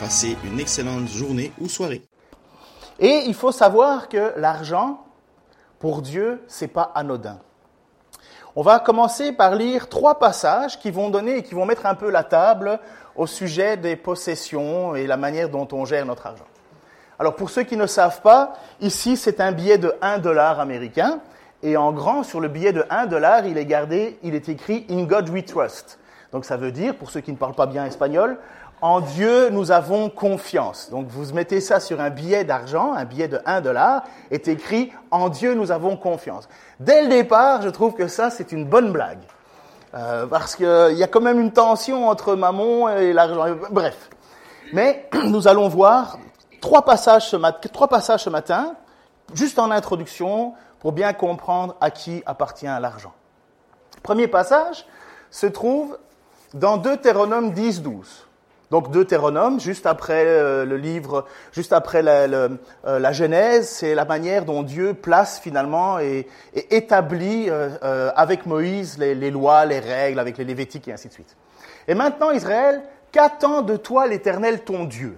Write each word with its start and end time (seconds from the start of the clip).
Passez 0.00 0.38
une 0.44 0.58
excellente 0.58 1.08
journée 1.08 1.52
ou 1.60 1.68
soirée. 1.68 2.00
Et 2.98 3.24
il 3.26 3.34
faut 3.34 3.52
savoir 3.52 4.08
que 4.08 4.32
l'argent, 4.38 5.04
pour 5.78 6.00
Dieu, 6.00 6.42
c'est 6.48 6.68
pas 6.68 6.90
anodin. 6.94 7.38
On 8.60 8.62
va 8.62 8.80
commencer 8.80 9.30
par 9.30 9.54
lire 9.54 9.88
trois 9.88 10.18
passages 10.18 10.80
qui 10.80 10.90
vont 10.90 11.10
donner 11.10 11.36
et 11.36 11.42
qui 11.44 11.54
vont 11.54 11.64
mettre 11.64 11.86
un 11.86 11.94
peu 11.94 12.10
la 12.10 12.24
table 12.24 12.80
au 13.14 13.28
sujet 13.28 13.76
des 13.76 13.94
possessions 13.94 14.96
et 14.96 15.06
la 15.06 15.16
manière 15.16 15.48
dont 15.48 15.68
on 15.70 15.84
gère 15.84 16.04
notre 16.04 16.26
argent. 16.26 16.48
Alors 17.20 17.36
pour 17.36 17.50
ceux 17.50 17.62
qui 17.62 17.76
ne 17.76 17.86
savent 17.86 18.20
pas, 18.20 18.54
ici 18.80 19.16
c'est 19.16 19.40
un 19.40 19.52
billet 19.52 19.78
de 19.78 19.94
1 20.02 20.18
dollar 20.18 20.58
américain 20.58 21.20
et 21.62 21.76
en 21.76 21.92
grand 21.92 22.24
sur 22.24 22.40
le 22.40 22.48
billet 22.48 22.72
de 22.72 22.84
1 22.90 23.06
dollar, 23.06 23.46
il 23.46 23.58
est 23.58 23.64
gardé, 23.64 24.18
il 24.24 24.34
est 24.34 24.48
écrit 24.48 24.84
In 24.90 25.04
God 25.04 25.28
We 25.28 25.44
Trust. 25.44 26.00
Donc 26.32 26.44
ça 26.44 26.56
veut 26.56 26.72
dire, 26.72 26.96
pour 26.96 27.10
ceux 27.10 27.20
qui 27.20 27.30
ne 27.30 27.36
parlent 27.36 27.54
pas 27.54 27.66
bien 27.66 27.84
espagnol, 27.86 28.38
en 28.80 29.00
Dieu, 29.00 29.50
nous 29.50 29.70
avons 29.70 30.08
confiance. 30.08 30.90
Donc 30.90 31.08
vous 31.08 31.32
mettez 31.34 31.60
ça 31.60 31.80
sur 31.80 32.00
un 32.00 32.10
billet 32.10 32.44
d'argent, 32.44 32.92
un 32.92 33.04
billet 33.04 33.28
de 33.28 33.40
1 33.44 33.60
dollar, 33.60 34.04
est 34.30 34.48
écrit 34.48 34.92
En 35.10 35.28
Dieu, 35.28 35.54
nous 35.54 35.72
avons 35.72 35.96
confiance. 35.96 36.48
Dès 36.78 37.02
le 37.02 37.08
départ, 37.08 37.62
je 37.62 37.68
trouve 37.68 37.94
que 37.94 38.08
ça, 38.08 38.30
c'est 38.30 38.52
une 38.52 38.64
bonne 38.64 38.92
blague. 38.92 39.20
Euh, 39.94 40.26
parce 40.26 40.54
qu'il 40.54 40.94
y 40.96 41.02
a 41.02 41.06
quand 41.06 41.20
même 41.20 41.40
une 41.40 41.52
tension 41.52 42.08
entre 42.08 42.34
maman 42.34 42.90
et 42.90 43.12
l'argent. 43.12 43.56
Bref. 43.70 44.10
Mais 44.72 45.08
nous 45.24 45.48
allons 45.48 45.68
voir 45.68 46.18
trois 46.60 46.84
passages, 46.84 47.28
ce 47.28 47.36
trois 47.68 47.88
passages 47.88 48.24
ce 48.24 48.30
matin, 48.30 48.74
juste 49.34 49.58
en 49.58 49.70
introduction, 49.70 50.54
pour 50.78 50.92
bien 50.92 51.12
comprendre 51.12 51.74
à 51.80 51.90
qui 51.90 52.22
appartient 52.26 52.66
l'argent. 52.66 53.12
Premier 54.02 54.28
passage 54.28 54.86
se 55.30 55.46
trouve 55.46 55.98
dans 56.54 56.76
Deutéronome 56.76 57.50
10-12. 57.50 58.27
Donc 58.70 58.90
Deutéronome, 58.90 59.60
juste 59.60 59.86
après 59.86 60.26
euh, 60.26 60.66
le 60.66 60.76
livre, 60.76 61.24
juste 61.52 61.72
après 61.72 62.02
la, 62.02 62.26
euh, 62.26 62.48
la 62.84 63.12
Genèse, 63.12 63.68
c'est 63.68 63.94
la 63.94 64.04
manière 64.04 64.44
dont 64.44 64.62
Dieu 64.62 64.92
place 64.92 65.40
finalement 65.40 65.98
et, 65.98 66.28
établit 66.54 67.46
euh, 67.48 68.10
avec 68.14 68.44
Moïse 68.44 68.98
les, 68.98 69.14
les, 69.14 69.30
lois, 69.30 69.64
les 69.64 69.78
règles, 69.78 70.18
avec 70.18 70.36
les 70.36 70.44
Lévitiques 70.44 70.86
et 70.88 70.92
ainsi 70.92 71.08
de 71.08 71.14
suite. 71.14 71.34
Et 71.86 71.94
maintenant 71.94 72.30
Israël, 72.30 72.82
qu'attend 73.10 73.62
de 73.62 73.76
toi 73.76 74.06
l'Éternel 74.06 74.60
ton 74.60 74.84
Dieu? 74.84 75.16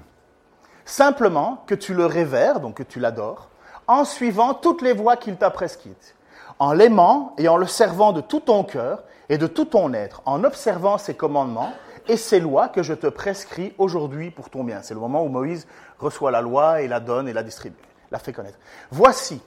Simplement 0.84 1.64
que 1.66 1.74
tu 1.74 1.92
le 1.92 2.06
révères, 2.06 2.60
donc 2.60 2.74
que 2.76 2.82
tu 2.84 3.00
l'adores, 3.00 3.48
en 3.88 4.04
suivant 4.04 4.54
toutes 4.54 4.82
les 4.82 4.92
voies 4.92 5.16
qu'il 5.16 5.36
t'a 5.36 5.50
prescrites, 5.50 6.14
en 6.60 6.72
l'aimant 6.72 7.34
et 7.36 7.48
en 7.48 7.56
le 7.56 7.66
servant 7.66 8.12
de 8.12 8.20
tout 8.20 8.40
ton 8.40 8.62
cœur 8.62 9.02
et 9.28 9.38
de 9.38 9.48
tout 9.48 9.64
ton 9.64 9.92
être, 9.92 10.22
en 10.24 10.44
observant 10.44 10.98
ses 10.98 11.14
commandements 11.14 11.72
et 12.10 12.16
ces 12.16 12.40
lois 12.40 12.68
que 12.68 12.82
je 12.82 12.92
te 12.92 13.06
prescris 13.06 13.72
aujourd'hui 13.78 14.32
pour 14.32 14.50
ton 14.50 14.64
bien. 14.64 14.82
C'est 14.82 14.94
le 14.94 15.00
moment 15.00 15.22
où 15.22 15.28
Moïse 15.28 15.68
reçoit 15.98 16.32
la 16.32 16.40
loi 16.40 16.82
et 16.82 16.88
la 16.88 16.98
donne 16.98 17.28
et 17.28 17.32
la 17.32 17.44
distribue, 17.44 17.76
la 18.10 18.18
fait 18.18 18.32
connaître. 18.32 18.58
Voici, 18.90 19.40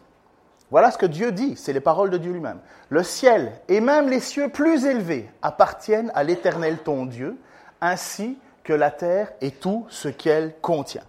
voilà 0.72 0.90
ce 0.90 0.98
que 0.98 1.06
Dieu 1.06 1.34
dit, 1.34 1.58
c'est 1.58 1.74
les 1.74 1.82
paroles 1.82 2.10
de 2.10 2.18
Dieu 2.18 2.32
lui-même. 2.32 2.60
Le 2.88 3.04
ciel 3.04 3.52
et 3.68 3.82
même 3.82 4.08
les 4.08 4.22
cieux 4.22 4.48
plus 4.48 4.86
élevés 4.86 5.30
appartiennent 5.42 6.10
à 6.16 6.24
l'Éternel 6.24 6.78
ton 6.78 7.06
Dieu, 7.06 7.38
ainsi 7.82 8.40
que 8.64 8.72
la 8.72 8.92
terre 8.92 9.34
et 9.42 9.52
tout 9.52 9.86
ce 9.90 10.08
qu'elle 10.08 10.56
contient. 10.62 11.04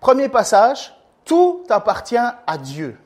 Premier 0.00 0.30
passage, 0.30 0.96
tout 1.26 1.62
appartient 1.68 2.16
à 2.16 2.58
Dieu. 2.58 2.96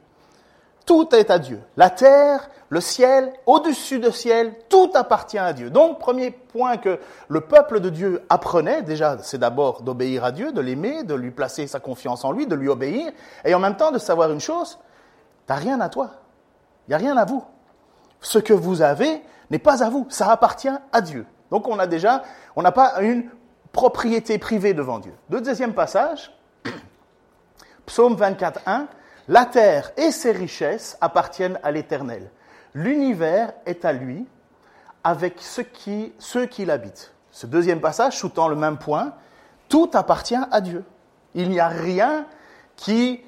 Tout 0.86 1.14
est 1.14 1.30
à 1.30 1.38
Dieu. 1.38 1.60
La 1.76 1.88
terre, 1.90 2.48
le 2.68 2.80
ciel, 2.80 3.32
au-dessus 3.46 4.00
du 4.00 4.10
ciel, 4.12 4.54
tout 4.68 4.90
appartient 4.94 5.38
à 5.38 5.52
Dieu. 5.52 5.70
Donc, 5.70 5.98
premier 5.98 6.30
point 6.30 6.76
que 6.76 6.98
le 7.28 7.40
peuple 7.40 7.80
de 7.80 7.88
Dieu 7.88 8.22
apprenait, 8.28 8.82
déjà, 8.82 9.16
c'est 9.22 9.38
d'abord 9.38 9.82
d'obéir 9.82 10.24
à 10.24 10.32
Dieu, 10.32 10.52
de 10.52 10.60
l'aimer, 10.60 11.02
de 11.04 11.14
lui 11.14 11.30
placer 11.30 11.66
sa 11.66 11.80
confiance 11.80 12.24
en 12.24 12.32
lui, 12.32 12.46
de 12.46 12.54
lui 12.54 12.68
obéir, 12.68 13.12
et 13.44 13.54
en 13.54 13.60
même 13.60 13.76
temps 13.76 13.92
de 13.92 13.98
savoir 13.98 14.30
une 14.30 14.40
chose, 14.40 14.78
t'as 15.46 15.54
rien 15.54 15.80
à 15.80 15.88
toi. 15.88 16.10
Il 16.86 16.90
n'y 16.90 16.94
a 16.94 16.98
rien 16.98 17.16
à 17.16 17.24
vous. 17.24 17.44
Ce 18.20 18.38
que 18.38 18.52
vous 18.52 18.82
avez 18.82 19.22
n'est 19.50 19.58
pas 19.58 19.82
à 19.82 19.88
vous, 19.88 20.06
ça 20.10 20.30
appartient 20.30 20.68
à 20.92 21.00
Dieu. 21.00 21.26
Donc, 21.50 21.68
on 21.68 21.78
a 21.78 21.86
déjà, 21.86 22.22
on 22.56 22.62
n'a 22.62 22.72
pas 22.72 23.00
une 23.00 23.30
propriété 23.72 24.38
privée 24.38 24.74
devant 24.74 24.98
Dieu. 24.98 25.14
Deuxième 25.30 25.74
passage, 25.74 26.36
Psaume 27.86 28.16
24.1, 28.16 28.86
la 29.28 29.46
terre 29.46 29.92
et 29.96 30.10
ses 30.10 30.32
richesses 30.32 30.96
appartiennent 31.00 31.58
à 31.62 31.70
l'Éternel. 31.70 32.30
L'univers 32.74 33.52
est 33.66 33.84
à 33.84 33.92
lui 33.92 34.26
avec 35.02 35.36
ceux 35.38 35.62
qui, 35.62 36.64
l'habitent. 36.64 37.12
Ce 37.30 37.46
deuxième 37.46 37.80
passage, 37.80 38.16
shootant 38.16 38.48
le 38.48 38.56
même 38.56 38.78
point, 38.78 39.12
tout 39.68 39.90
appartient 39.94 40.38
à 40.50 40.60
Dieu. 40.60 40.84
Il 41.34 41.50
n'y 41.50 41.60
a 41.60 41.68
rien 41.68 42.26
qui, 42.76 43.20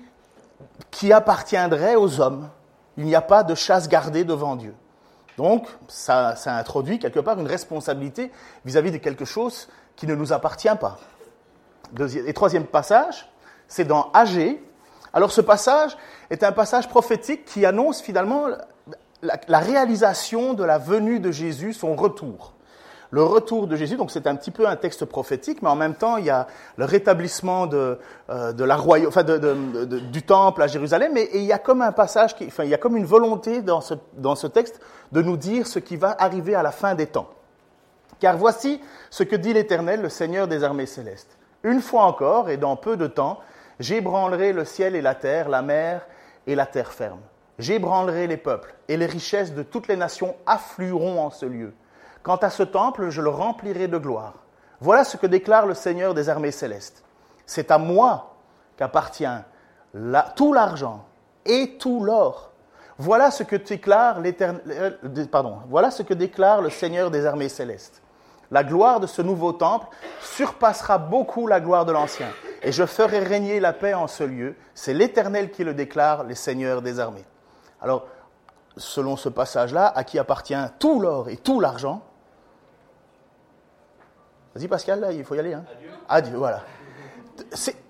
appartiendrait 1.10 1.96
aux 1.96 2.20
hommes. 2.20 2.48
Il 2.96 3.04
n'y 3.04 3.14
a 3.14 3.20
pas 3.20 3.42
de 3.42 3.54
chasse 3.54 3.88
gardée 3.88 4.24
devant 4.24 4.56
Dieu. 4.56 4.74
Donc, 5.36 5.68
ça, 5.86 6.34
introduit 6.46 6.98
quelque 6.98 7.20
part 7.20 7.38
une 7.38 7.46
responsabilité 7.46 8.32
vis-à-vis 8.64 8.90
de 8.90 8.96
quelque 8.96 9.26
chose 9.26 9.68
qui 9.96 10.06
ne 10.06 10.14
nous 10.14 10.32
appartient 10.32 10.68
pas. 10.80 10.98
Deuxième, 11.92 12.26
et 12.26 12.32
troisième 12.32 12.64
passage, 12.64 13.30
c'est 13.68 13.84
dans 13.84 14.10
AG, 14.12 14.58
alors 15.16 15.32
ce 15.32 15.40
passage 15.40 15.96
est 16.28 16.44
un 16.44 16.52
passage 16.52 16.90
prophétique 16.90 17.46
qui 17.46 17.64
annonce 17.64 18.02
finalement 18.02 18.48
la, 19.22 19.58
réalisation 19.58 20.52
de 20.52 20.62
la 20.62 20.76
venue 20.76 21.20
de 21.20 21.30
Jésus, 21.30 21.72
son 21.72 21.96
retour. 21.96 22.52
Le 23.10 23.22
retour 23.22 23.66
de 23.66 23.76
Jésus, 23.76 23.96
donc 23.96 24.10
c'est 24.10 24.26
un 24.26 24.36
petit 24.36 24.50
peu 24.50 24.68
un 24.68 24.76
texte 24.76 25.06
prophétique, 25.06 25.62
mais 25.62 25.70
en 25.70 25.74
même 25.74 25.94
temps 25.94 26.18
il 26.18 26.26
y 26.26 26.30
a 26.30 26.46
le 26.76 26.84
rétablissement 26.84 27.66
de, 27.66 27.98
euh, 28.28 28.52
la 28.58 28.78
enfin 28.78 29.22
du 29.22 30.22
temple 30.22 30.60
à 30.60 30.66
Jérusalem, 30.66 31.16
et, 31.16 31.30
il 31.32 31.44
y 31.44 31.52
a 31.52 31.58
comme 31.58 31.80
un 31.80 31.92
passage, 31.92 32.36
enfin 32.46 32.64
il 32.64 32.70
y 32.70 32.74
a 32.74 32.78
comme 32.78 32.98
une 32.98 33.06
volonté 33.06 33.62
dans 33.62 33.80
ce, 33.80 33.94
dans 34.18 34.34
ce 34.34 34.46
texte 34.46 34.80
de 35.12 35.22
nous 35.22 35.38
dire 35.38 35.66
ce 35.66 35.78
qui 35.78 35.96
va 35.96 36.14
arriver 36.18 36.54
à 36.54 36.62
la 36.62 36.72
fin 36.72 36.94
des 36.94 37.06
temps. 37.06 37.30
Car 38.20 38.36
voici 38.36 38.82
ce 39.08 39.22
que 39.22 39.36
dit 39.36 39.54
l'Éternel, 39.54 40.02
le 40.02 40.10
Seigneur 40.10 40.46
des 40.46 40.62
armées 40.62 40.84
célestes. 40.84 41.38
Une 41.62 41.80
fois 41.80 42.02
encore, 42.02 42.50
et 42.50 42.58
dans 42.58 42.76
peu 42.76 42.98
de 42.98 43.06
temps, 43.06 43.40
J'ébranlerai 43.78 44.52
le 44.52 44.64
ciel 44.64 44.96
et 44.96 45.02
la 45.02 45.14
terre, 45.14 45.48
la 45.48 45.62
mer 45.62 46.06
et 46.46 46.54
la 46.54 46.66
terre 46.66 46.92
ferme. 46.92 47.20
J'ébranlerai 47.58 48.26
les 48.26 48.36
peuples, 48.36 48.74
et 48.88 48.96
les 48.96 49.06
richesses 49.06 49.54
de 49.54 49.62
toutes 49.62 49.88
les 49.88 49.96
nations 49.96 50.36
afflueront 50.46 51.20
en 51.20 51.30
ce 51.30 51.46
lieu. 51.46 51.72
Quant 52.22 52.36
à 52.36 52.50
ce 52.50 52.62
temple, 52.62 53.10
je 53.10 53.22
le 53.22 53.30
remplirai 53.30 53.88
de 53.88 53.98
gloire. 53.98 54.34
Voilà 54.80 55.04
ce 55.04 55.16
que 55.16 55.26
déclare 55.26 55.66
le 55.66 55.74
Seigneur 55.74 56.12
des 56.12 56.28
armées 56.28 56.50
célestes. 56.50 57.02
C'est 57.46 57.70
à 57.70 57.78
moi 57.78 58.34
qu'appartient 58.76 59.24
tout 60.34 60.52
l'argent 60.52 61.06
et 61.46 61.76
tout 61.78 62.02
l'or. 62.02 62.52
Voilà 62.98 63.30
ce 63.30 63.42
que 63.42 63.56
déclare 63.56 64.18
euh, 64.18 64.92
le 66.62 66.70
Seigneur 66.70 67.10
des 67.10 67.26
armées 67.26 67.48
célestes. 67.48 68.02
La 68.50 68.64
gloire 68.64 69.00
de 69.00 69.06
ce 69.06 69.22
nouveau 69.22 69.52
temple 69.52 69.86
surpassera 70.20 70.98
beaucoup 70.98 71.46
la 71.46 71.60
gloire 71.60 71.84
de 71.84 71.92
l'ancien 71.92 72.28
et 72.62 72.72
je 72.72 72.84
ferai 72.84 73.20
régner 73.20 73.60
la 73.60 73.72
paix 73.72 73.94
en 73.94 74.06
ce 74.06 74.24
lieu. 74.24 74.56
C'est 74.74 74.94
l'Éternel 74.94 75.50
qui 75.50 75.64
le 75.64 75.74
déclare, 75.74 76.24
les 76.24 76.34
seigneurs 76.34 76.82
des 76.82 77.00
armées. 77.00 77.24
Alors, 77.80 78.06
selon 78.76 79.16
ce 79.16 79.28
passage-là, 79.28 79.92
à 79.94 80.04
qui 80.04 80.18
appartient 80.18 80.54
tout 80.78 81.00
l'or 81.00 81.28
et 81.28 81.36
tout 81.36 81.60
l'argent? 81.60 82.02
Vas-y 84.54 84.68
Pascal, 84.68 85.00
là, 85.00 85.12
il 85.12 85.24
faut 85.24 85.34
y 85.34 85.38
aller. 85.38 85.54
Hein 85.54 85.64
Adieu. 85.76 85.90
Adieu, 86.08 86.36
voilà. 86.36 86.62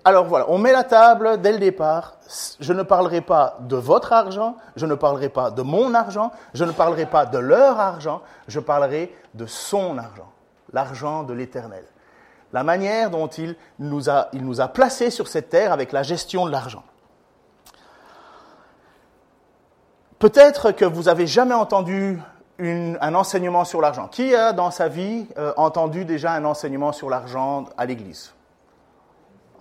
Alors 0.03 0.25
voilà, 0.25 0.45
on 0.49 0.57
met 0.57 0.71
la 0.71 0.83
table 0.83 1.39
dès 1.41 1.53
le 1.53 1.57
départ. 1.57 2.15
Je 2.59 2.73
ne 2.73 2.83
parlerai 2.83 3.21
pas 3.21 3.57
de 3.61 3.77
votre 3.77 4.11
argent, 4.11 4.57
je 4.75 4.85
ne 4.85 4.95
parlerai 4.95 5.29
pas 5.29 5.51
de 5.51 5.61
mon 5.61 5.93
argent, 5.93 6.31
je 6.53 6.65
ne 6.65 6.71
parlerai 6.71 7.05
pas 7.05 7.25
de 7.25 7.37
leur 7.37 7.79
argent, 7.79 8.21
je 8.47 8.59
parlerai 8.59 9.15
de 9.33 9.45
son 9.45 9.97
argent, 9.97 10.29
l'argent 10.77 11.23
de 11.23 11.33
l'Éternel 11.33 11.83
la 12.53 12.63
manière 12.63 13.09
dont 13.09 13.27
il 13.27 13.55
nous 13.79 14.09
a, 14.09 14.67
placés 14.69 15.09
sur 15.09 15.27
cette 15.27 15.49
terre 15.49 15.71
avec 15.71 15.91
la 15.91 16.03
gestion 16.03 16.45
de 16.45 16.51
l'argent. 16.51 16.83
Peut-être 20.19 20.71
que 20.71 20.85
vous 20.85 21.09
avez 21.09 21.27
jamais 21.27 21.53
entendu 21.53 22.19
un 22.59 23.13
enseignement 23.13 23.65
sur 23.65 23.81
l'argent. 23.81 24.07
Qui 24.07 24.33
a 24.33 24.51
dans 24.51 24.71
sa 24.71 24.87
vie 24.87 25.27
euh, 25.37 25.53
entendu 25.57 26.05
déjà 26.05 26.31
un 26.31 26.43
enseignement 26.43 26.91
sur 26.91 27.09
l'argent 27.09 27.65
à 27.77 27.85
l'église? 27.85 28.33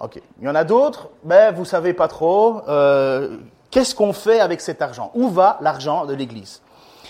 Ok. 0.01 0.23
Il 0.41 0.47
y 0.47 0.49
en 0.49 0.55
a 0.55 0.65
d'autres, 0.65 1.11
mais 1.25 1.53
vous 1.53 1.67
savez 1.67 1.93
pas 1.93 2.09
trop. 2.09 2.63
Euh, 2.69 3.37
Qu'est-ce 3.71 3.95
qu'on 3.95 4.15
fait 4.15 4.41
avec 4.41 4.63
cet 4.63 4.81
argent? 4.81 5.11
Où 5.15 5.29
va 5.29 5.59
l'argent 5.61 6.07
de 6.07 6.15
l'église? 6.15 6.63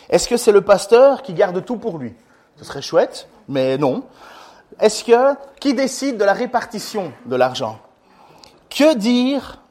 Est-ce 0.09 0.27
que 0.27 0.37
c'est 0.37 0.51
le 0.51 0.63
pasteur 0.63 1.23
qui 1.23 1.35
garde 1.35 1.65
tout 1.65 1.77
pour 1.77 1.99
lui? 1.99 2.17
Ce 2.57 2.65
serait 2.65 2.83
chouette, 2.83 3.29
mais 3.49 3.79
non. 3.79 4.05
Est-ce 4.81 5.05
que 5.05 5.35
qui 5.61 5.75
décide 5.75 6.19
de 6.19 6.25
la 6.25 6.33
répartition 6.33 7.13
de 7.25 7.37
l'argent? 7.37 7.79
Que 8.71 8.95
dire 8.95 9.63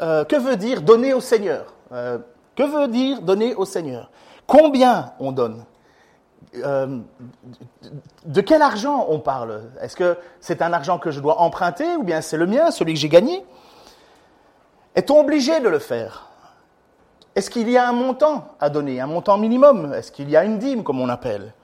euh, 0.00 0.24
Que 0.24 0.36
veut 0.36 0.56
dire 0.56 0.82
donner 0.82 1.14
au 1.14 1.20
Seigneur? 1.20 1.74
Euh, 1.92 2.18
Que 2.56 2.62
veut 2.62 2.88
dire 2.88 3.22
donner 3.22 3.54
au 3.54 3.64
Seigneur? 3.64 4.10
Combien 4.46 5.12
on 5.20 5.32
donne? 5.32 5.64
Euh, 6.56 6.98
de 8.24 8.40
quel 8.40 8.60
argent 8.62 9.06
on 9.08 9.20
parle? 9.20 9.62
Est-ce 9.80 9.94
que 9.94 10.16
c'est 10.40 10.62
un 10.62 10.72
argent 10.72 10.98
que 10.98 11.10
je 11.10 11.20
dois 11.20 11.40
emprunter 11.40 11.96
ou 11.96 12.02
bien 12.02 12.20
c'est 12.20 12.36
le 12.36 12.46
mien, 12.46 12.70
celui 12.70 12.94
que 12.94 12.98
j'ai 12.98 13.08
gagné? 13.08 13.44
Est-on 14.96 15.20
obligé 15.20 15.60
de 15.60 15.68
le 15.68 15.78
faire? 15.78 16.28
Est-ce 17.36 17.48
qu'il 17.48 17.70
y 17.70 17.76
a 17.76 17.88
un 17.88 17.92
montant 17.92 18.48
à 18.58 18.68
donner, 18.68 19.00
un 19.00 19.06
montant 19.06 19.38
minimum? 19.38 19.94
Est-ce 19.94 20.10
qu'il 20.10 20.28
y 20.28 20.36
a 20.36 20.42
une 20.44 20.58
dîme, 20.58 20.82
comme 20.82 21.00
on 21.00 21.08
appelle? 21.08 21.54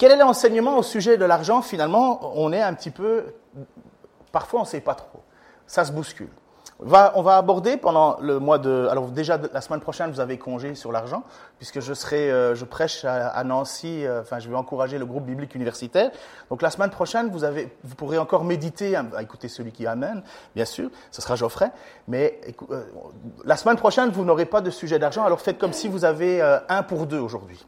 Quel 0.00 0.12
est 0.12 0.16
l'enseignement 0.16 0.78
au 0.78 0.82
sujet 0.82 1.18
de 1.18 1.26
l'argent? 1.26 1.60
Finalement, 1.60 2.32
on 2.34 2.54
est 2.54 2.62
un 2.62 2.72
petit 2.72 2.90
peu... 2.90 3.34
Parfois, 4.32 4.60
on 4.60 4.62
ne 4.62 4.68
sait 4.68 4.80
pas 4.80 4.94
trop. 4.94 5.20
Ça 5.66 5.84
se 5.84 5.92
bouscule. 5.92 6.30
On 6.78 6.86
va, 7.20 7.36
aborder 7.36 7.76
pendant 7.76 8.18
le 8.18 8.38
mois 8.38 8.56
de. 8.56 8.88
Alors 8.90 9.08
déjà 9.08 9.38
la 9.52 9.60
semaine 9.60 9.80
prochaine, 9.80 10.10
vous 10.10 10.20
avez 10.20 10.38
congé 10.38 10.74
sur 10.74 10.90
l'argent, 10.90 11.22
puisque 11.58 11.80
je 11.80 11.92
serai, 11.92 12.30
euh, 12.30 12.54
je 12.54 12.64
prêche 12.64 13.04
à, 13.04 13.44
Nancy. 13.44 14.06
Euh, 14.06 14.22
enfin, 14.22 14.38
je 14.38 14.48
vais 14.48 14.56
encourager 14.56 14.96
le 14.96 15.04
groupe 15.04 15.26
biblique 15.26 15.54
universitaire. 15.54 16.10
Donc 16.48 16.62
la 16.62 16.70
semaine 16.70 16.88
prochaine, 16.88 17.28
vous 17.28 17.44
avez, 17.44 17.70
vous 17.84 17.94
pourrez 17.94 18.16
encore 18.16 18.44
méditer, 18.44 18.96
à, 18.96 19.04
écouter 19.20 19.48
celui 19.48 19.70
qui 19.70 19.86
amène, 19.86 20.22
bien 20.56 20.64
sûr. 20.64 20.88
Ce 21.10 21.20
sera 21.20 21.36
Geoffrey. 21.36 21.70
Mais 22.08 22.40
euh, 22.70 22.84
la 23.44 23.58
semaine 23.58 23.76
prochaine, 23.76 24.08
vous 24.08 24.24
n'aurez 24.24 24.46
pas 24.46 24.62
de 24.62 24.70
sujet 24.70 24.98
d'argent. 24.98 25.24
Alors 25.26 25.42
faites 25.42 25.58
comme 25.58 25.74
si 25.74 25.88
vous 25.88 26.06
avez 26.06 26.40
un 26.70 26.82
pour 26.82 27.04
deux 27.04 27.20
aujourd'hui. 27.20 27.66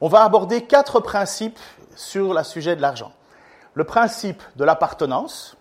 On 0.00 0.08
va 0.08 0.24
aborder 0.24 0.62
quatre 0.62 1.00
principes 1.00 1.58
sur 1.94 2.34
le 2.34 2.42
sujet 2.42 2.76
de 2.76 2.82
l'argent. 2.82 3.12
Le 3.74 3.84
principe 3.84 4.42
de 4.56 4.64
l'appartenance 4.64 5.56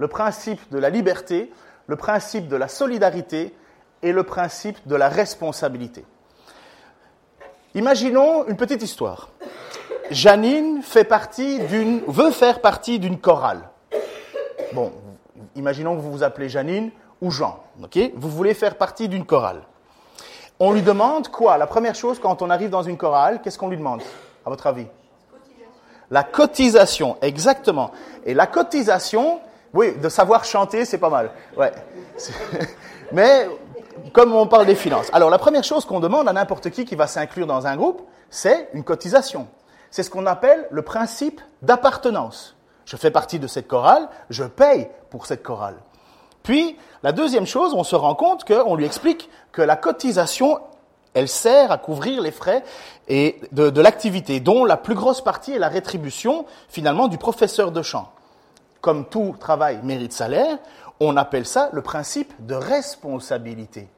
le 0.00 0.08
principe 0.08 0.60
de 0.72 0.78
la 0.78 0.88
liberté, 0.88 1.52
le 1.86 1.94
principe 1.94 2.48
de 2.48 2.56
la 2.56 2.68
solidarité 2.68 3.54
et 4.02 4.12
le 4.12 4.22
principe 4.22 4.78
de 4.86 4.96
la 4.96 5.10
responsabilité. 5.10 6.06
Imaginons 7.74 8.46
une 8.48 8.56
petite 8.56 8.82
histoire. 8.82 9.28
Janine 10.10 10.82
fait 10.82 11.04
partie 11.04 11.60
d'une, 11.66 12.00
veut 12.08 12.30
faire 12.30 12.62
partie 12.62 12.98
d'une 12.98 13.20
chorale. 13.20 13.68
Bon, 14.72 14.90
imaginons 15.54 15.94
que 15.94 16.00
vous 16.00 16.10
vous 16.10 16.22
appelez 16.22 16.48
Janine 16.48 16.90
ou 17.20 17.30
Jean, 17.30 17.62
Vous 18.14 18.30
voulez 18.30 18.54
faire 18.54 18.78
partie 18.78 19.06
d'une 19.06 19.26
chorale. 19.26 19.60
On 20.60 20.72
lui 20.72 20.82
demande 20.82 21.28
quoi? 21.28 21.56
La 21.56 21.66
première 21.66 21.94
chose, 21.94 22.18
quand 22.18 22.42
on 22.42 22.50
arrive 22.50 22.68
dans 22.68 22.82
une 22.82 22.98
chorale, 22.98 23.40
qu'est-ce 23.42 23.58
qu'on 23.58 23.68
lui 23.68 23.78
demande, 23.78 24.02
à 24.44 24.50
votre 24.50 24.66
avis? 24.66 24.86
La 26.10 26.22
cotisation, 26.22 27.16
exactement. 27.22 27.92
Et 28.26 28.34
la 28.34 28.46
cotisation, 28.46 29.40
oui, 29.72 29.96
de 29.96 30.08
savoir 30.10 30.44
chanter, 30.44 30.84
c'est 30.84 30.98
pas 30.98 31.08
mal. 31.08 31.30
Ouais. 31.56 31.72
Mais 33.12 33.48
comme 34.12 34.34
on 34.34 34.46
parle 34.46 34.66
des 34.66 34.74
finances. 34.74 35.08
Alors 35.12 35.30
la 35.30 35.38
première 35.38 35.64
chose 35.64 35.84
qu'on 35.86 36.00
demande 36.00 36.28
à 36.28 36.32
n'importe 36.32 36.70
qui 36.70 36.84
qui 36.84 36.94
va 36.94 37.06
s'inclure 37.06 37.46
dans 37.46 37.66
un 37.66 37.76
groupe, 37.76 38.02
c'est 38.28 38.68
une 38.74 38.84
cotisation. 38.84 39.48
C'est 39.90 40.02
ce 40.02 40.10
qu'on 40.10 40.26
appelle 40.26 40.66
le 40.70 40.82
principe 40.82 41.40
d'appartenance. 41.62 42.56
Je 42.84 42.96
fais 42.96 43.10
partie 43.10 43.38
de 43.38 43.46
cette 43.46 43.66
chorale, 43.66 44.08
je 44.30 44.44
paye 44.44 44.88
pour 45.10 45.26
cette 45.26 45.42
chorale. 45.42 45.76
Puis, 46.42 46.76
la 47.02 47.12
deuxième 47.12 47.46
chose, 47.46 47.74
on 47.74 47.84
se 47.84 47.96
rend 47.96 48.14
compte 48.14 48.44
qu'on 48.44 48.74
lui 48.74 48.84
explique 48.84 49.28
que 49.52 49.62
la 49.62 49.76
cotisation, 49.76 50.58
elle 51.14 51.28
sert 51.28 51.72
à 51.72 51.78
couvrir 51.78 52.22
les 52.22 52.30
frais 52.30 52.62
et 53.08 53.40
de, 53.52 53.70
de 53.70 53.80
l'activité, 53.80 54.40
dont 54.40 54.64
la 54.64 54.76
plus 54.76 54.94
grosse 54.94 55.22
partie 55.22 55.52
est 55.52 55.58
la 55.58 55.68
rétribution, 55.68 56.46
finalement, 56.68 57.08
du 57.08 57.18
professeur 57.18 57.72
de 57.72 57.82
chant 57.82 58.10
comme 58.80 59.06
tout 59.06 59.36
travail 59.38 59.80
mérite 59.82 60.12
salaire, 60.12 60.58
on 61.00 61.16
appelle 61.16 61.46
ça 61.46 61.70
le 61.72 61.82
principe 61.82 62.32
de 62.46 62.54
responsabilité. 62.54 63.88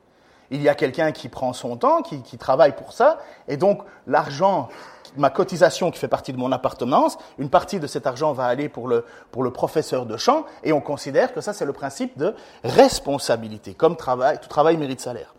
Il 0.50 0.62
y 0.62 0.68
a 0.68 0.74
quelqu'un 0.74 1.12
qui 1.12 1.28
prend 1.28 1.52
son 1.52 1.76
temps, 1.76 2.02
qui, 2.02 2.38
travaille 2.38 2.76
pour 2.76 2.92
ça, 2.92 3.18
et 3.48 3.56
donc 3.56 3.82
l'argent, 4.06 4.68
ma 5.16 5.30
cotisation 5.30 5.90
qui 5.90 5.98
fait 5.98 6.08
partie 6.08 6.32
de 6.32 6.38
mon 6.38 6.52
appartenance, 6.52 7.18
une 7.38 7.50
partie 7.50 7.80
de 7.80 7.86
cet 7.86 8.06
argent 8.06 8.32
va 8.32 8.46
aller 8.46 8.68
pour 8.68 8.88
le, 8.88 9.04
pour 9.30 9.42
le 9.42 9.50
professeur 9.50 10.06
de 10.06 10.16
chant, 10.16 10.44
et 10.62 10.72
on 10.72 10.80
considère 10.80 11.32
que 11.32 11.40
ça 11.40 11.52
c'est 11.52 11.64
le 11.64 11.72
principe 11.72 12.16
de 12.18 12.34
responsabilité, 12.64 13.74
comme 13.74 13.96
travail, 13.96 14.38
tout 14.40 14.48
travail 14.48 14.76
mérite 14.76 15.00
salaire. 15.00 15.34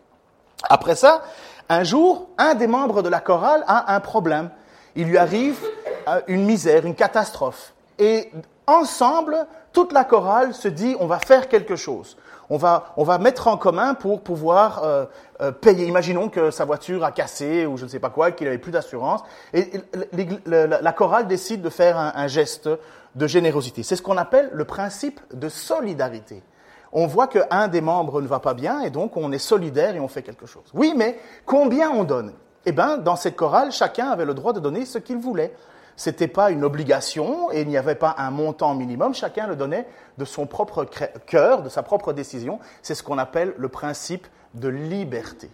Après 0.70 0.96
ça, 0.96 1.24
un 1.70 1.84
jour, 1.84 2.30
un 2.38 2.56
des 2.56 2.68
membres 2.68 3.02
de 3.02 3.10
la 3.10 3.20
chorale 3.20 3.64
a 3.68 3.96
un 3.96 4.00
problème. 4.00 4.50
Il 4.96 5.08
lui 5.08 5.18
arrive 5.18 5.60
euh, 6.08 6.22
une 6.28 6.46
misère, 6.46 6.86
une 6.86 6.96
catastrophe. 6.96 7.74
Et 8.00 8.32
ensemble, 8.68 9.48
toute 9.72 9.92
la 9.92 10.04
chorale 10.04 10.54
se 10.54 10.68
dit 10.68 10.96
on 11.00 11.08
va 11.08 11.20
faire 11.20 11.48
quelque 11.48 11.76
chose. 11.76 12.18
On 12.54 12.58
va, 12.58 12.94
on 12.98 13.04
va 13.04 13.18
mettre 13.18 13.48
en 13.48 13.58
commun 13.58 13.96
pour 13.96 14.22
pouvoir 14.22 14.84
euh, 14.84 15.06
euh, 15.42 15.52
payer. 15.52 15.88
Imaginons 15.88 16.30
que 16.30 16.52
sa 16.52 16.66
voiture 16.66 17.04
a 17.04 17.12
cassé 17.12 17.66
ou 17.66 17.78
je 17.78 17.86
ne 17.86 17.90
sais 17.90 17.98
pas 17.98 18.12
quoi, 18.12 18.30
qu'il 18.30 18.46
n'avait 18.46 18.60
plus 18.60 18.72
d'assurance. 18.72 19.24
Et, 19.56 19.72
la, 20.46 20.92
chorale 20.92 21.26
décide 21.26 21.64
de 21.64 21.72
faire 21.72 21.98
un, 21.98 22.12
un 22.14 22.28
geste 22.28 22.70
de 23.16 23.26
générosité. 23.26 23.82
C'est 23.82 23.96
ce 23.96 24.04
qu'on 24.04 24.18
appelle 24.18 24.52
le 24.54 24.66
principe 24.66 25.20
de 25.34 25.50
solidarité. 25.50 26.44
On 26.92 27.08
voit 27.08 27.26
qu'un 27.26 27.68
des 27.70 27.82
membres 27.82 28.22
ne 28.22 28.28
va 28.28 28.40
pas 28.40 28.54
bien 28.54 28.82
et 28.82 28.92
donc 28.92 29.18
on 29.18 29.32
est 29.32 29.40
solidaire 29.40 29.96
et 29.96 30.00
on 30.00 30.08
fait 30.08 30.22
quelque 30.22 30.46
chose. 30.46 30.66
Oui, 30.76 30.94
mais 30.96 31.18
combien 31.48 31.90
on 31.90 32.04
donne? 32.04 32.34
Eh 32.68 32.72
bien, 32.72 33.00
dans 33.00 33.16
cette 33.16 33.36
chorale, 33.36 33.72
chacun 33.72 34.10
avait 34.10 34.26
le 34.26 34.36
droit 34.36 34.54
de 34.54 34.60
donner 34.60 34.86
ce 34.86 35.00
qu'il 35.00 35.18
voulait. 35.18 35.56
Ce 35.96 36.10
n'était 36.10 36.28
pas 36.28 36.52
une 36.52 36.64
obligation 36.64 37.52
et 37.52 37.62
il 37.62 37.68
n'y 37.68 37.78
avait 37.78 37.96
pas 37.96 38.16
un 38.18 38.32
montant 38.32 38.74
minimum. 38.74 39.14
Chacun 39.14 39.48
le 39.48 39.56
donnait 39.56 39.88
de 40.18 40.26
son 40.26 40.48
propre 40.48 40.86
cœur, 41.26 41.62
de 41.62 41.70
sa 41.70 41.84
propre 41.84 42.14
décision. 42.14 42.60
C'est 42.82 42.96
ce 42.96 43.04
qu'on 43.04 43.18
appelle 43.18 43.54
le 43.58 43.70
principe 43.70 44.28
de 44.54 44.70
liberté. 44.70 45.50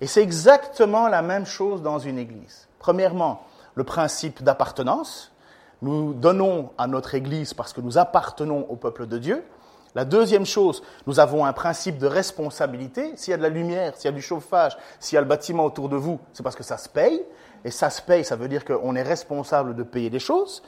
Et 0.00 0.06
c'est 0.06 0.22
exactement 0.22 1.08
la 1.08 1.22
même 1.22 1.46
chose 1.46 1.82
dans 1.82 1.98
une 1.98 2.18
église. 2.18 2.68
Premièrement, 2.78 3.42
le 3.74 3.84
principe 3.84 4.42
d'appartenance. 4.42 5.32
Nous 5.82 6.14
donnons 6.14 6.70
à 6.78 6.86
notre 6.86 7.14
église 7.14 7.52
parce 7.52 7.72
que 7.72 7.80
nous 7.80 7.98
appartenons 7.98 8.66
au 8.68 8.76
peuple 8.76 9.06
de 9.06 9.18
Dieu. 9.18 9.44
La 9.94 10.04
deuxième 10.04 10.46
chose, 10.46 10.82
nous 11.06 11.20
avons 11.20 11.44
un 11.44 11.52
principe 11.52 11.98
de 11.98 12.06
responsabilité. 12.06 13.12
S'il 13.16 13.30
y 13.30 13.34
a 13.34 13.36
de 13.36 13.42
la 13.42 13.48
lumière, 13.48 13.94
s'il 13.96 14.06
y 14.06 14.08
a 14.08 14.12
du 14.12 14.22
chauffage, 14.22 14.76
s'il 14.98 15.14
y 15.14 15.18
a 15.18 15.20
le 15.20 15.26
bâtiment 15.26 15.64
autour 15.64 15.88
de 15.88 15.96
vous, 15.96 16.18
c'est 16.32 16.42
parce 16.42 16.56
que 16.56 16.64
ça 16.64 16.78
se 16.78 16.88
paye. 16.88 17.22
Et 17.64 17.70
ça 17.70 17.90
se 17.90 18.02
paye, 18.02 18.24
ça 18.24 18.36
veut 18.36 18.48
dire 18.48 18.64
qu'on 18.64 18.94
est 18.94 19.02
responsable 19.02 19.74
de 19.74 19.82
payer 19.82 20.10
des 20.10 20.18
choses. 20.18 20.62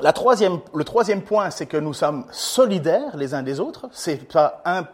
La 0.00 0.12
troisième, 0.12 0.60
le 0.74 0.84
troisième 0.84 1.22
point, 1.22 1.50
c'est 1.50 1.66
que 1.66 1.76
nous 1.76 1.92
sommes 1.92 2.24
solidaires 2.30 3.16
les 3.16 3.34
uns 3.34 3.42
des 3.42 3.58
autres. 3.58 3.88
C'est 3.90 4.28
pas 4.32 4.62
un, 4.64 4.84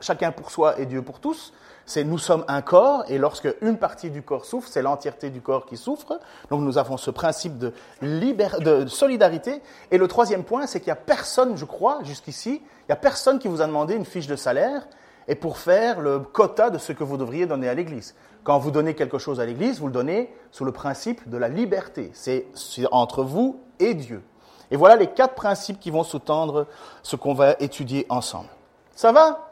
chacun 0.00 0.30
pour 0.30 0.52
soi 0.52 0.78
et 0.78 0.86
Dieu 0.86 1.02
pour 1.02 1.18
tous. 1.18 1.52
C'est 1.84 2.04
nous 2.04 2.18
sommes 2.18 2.44
un 2.46 2.62
corps 2.62 3.04
et 3.08 3.18
lorsque 3.18 3.48
une 3.60 3.76
partie 3.76 4.10
du 4.10 4.22
corps 4.22 4.44
souffre, 4.44 4.68
c'est 4.70 4.82
l'entièreté 4.82 5.30
du 5.30 5.40
corps 5.40 5.66
qui 5.66 5.76
souffre. 5.76 6.20
Donc 6.48 6.60
nous 6.60 6.78
avons 6.78 6.96
ce 6.96 7.10
principe 7.10 7.58
de, 7.58 7.72
de 8.00 8.86
solidarité. 8.86 9.60
Et 9.90 9.98
le 9.98 10.06
troisième 10.06 10.44
point, 10.44 10.68
c'est 10.68 10.78
qu'il 10.78 10.92
n'y 10.92 10.98
a 10.98 11.02
personne, 11.02 11.56
je 11.56 11.64
crois, 11.64 11.98
jusqu'ici, 12.04 12.62
il 12.62 12.86
n'y 12.88 12.92
a 12.92 12.96
personne 12.96 13.40
qui 13.40 13.48
vous 13.48 13.62
a 13.62 13.66
demandé 13.66 13.94
une 13.94 14.04
fiche 14.04 14.28
de 14.28 14.36
salaire 14.36 14.86
et 15.26 15.34
pour 15.34 15.58
faire 15.58 16.00
le 16.00 16.20
quota 16.20 16.70
de 16.70 16.78
ce 16.78 16.92
que 16.92 17.02
vous 17.02 17.16
devriez 17.16 17.46
donner 17.46 17.68
à 17.68 17.74
l'Église. 17.74 18.14
Quand 18.44 18.58
vous 18.58 18.70
donnez 18.70 18.94
quelque 18.94 19.18
chose 19.18 19.38
à 19.40 19.46
l'Église, 19.46 19.78
vous 19.78 19.86
le 19.86 19.92
donnez 19.92 20.34
sous 20.50 20.64
le 20.64 20.72
principe 20.72 21.28
de 21.28 21.36
la 21.36 21.48
liberté. 21.48 22.10
C'est 22.14 22.46
entre 22.90 23.22
vous 23.22 23.60
et 23.78 23.94
Dieu. 23.94 24.22
Et 24.70 24.76
voilà 24.76 24.96
les 24.96 25.08
quatre 25.08 25.34
principes 25.34 25.78
qui 25.78 25.90
vont 25.90 26.02
sous-tendre 26.02 26.66
ce 27.02 27.14
qu'on 27.14 27.34
va 27.34 27.54
étudier 27.60 28.06
ensemble. 28.08 28.48
Ça 28.96 29.12
va? 29.12 29.50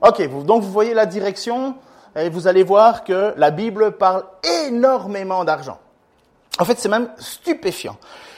Ok, 0.00 0.26
donc 0.44 0.62
vous 0.62 0.70
voyez 0.70 0.94
la 0.94 1.06
direction 1.06 1.74
et 2.16 2.28
vous 2.28 2.46
allez 2.46 2.62
voir 2.62 3.04
que 3.04 3.34
la 3.36 3.50
Bible 3.50 3.92
parle 3.92 4.24
énormément 4.66 5.44
d'argent. 5.44 5.78
En 6.58 6.64
fait, 6.64 6.78
c'est 6.78 6.88
même 6.88 7.10
stupéfiant. 7.18 7.96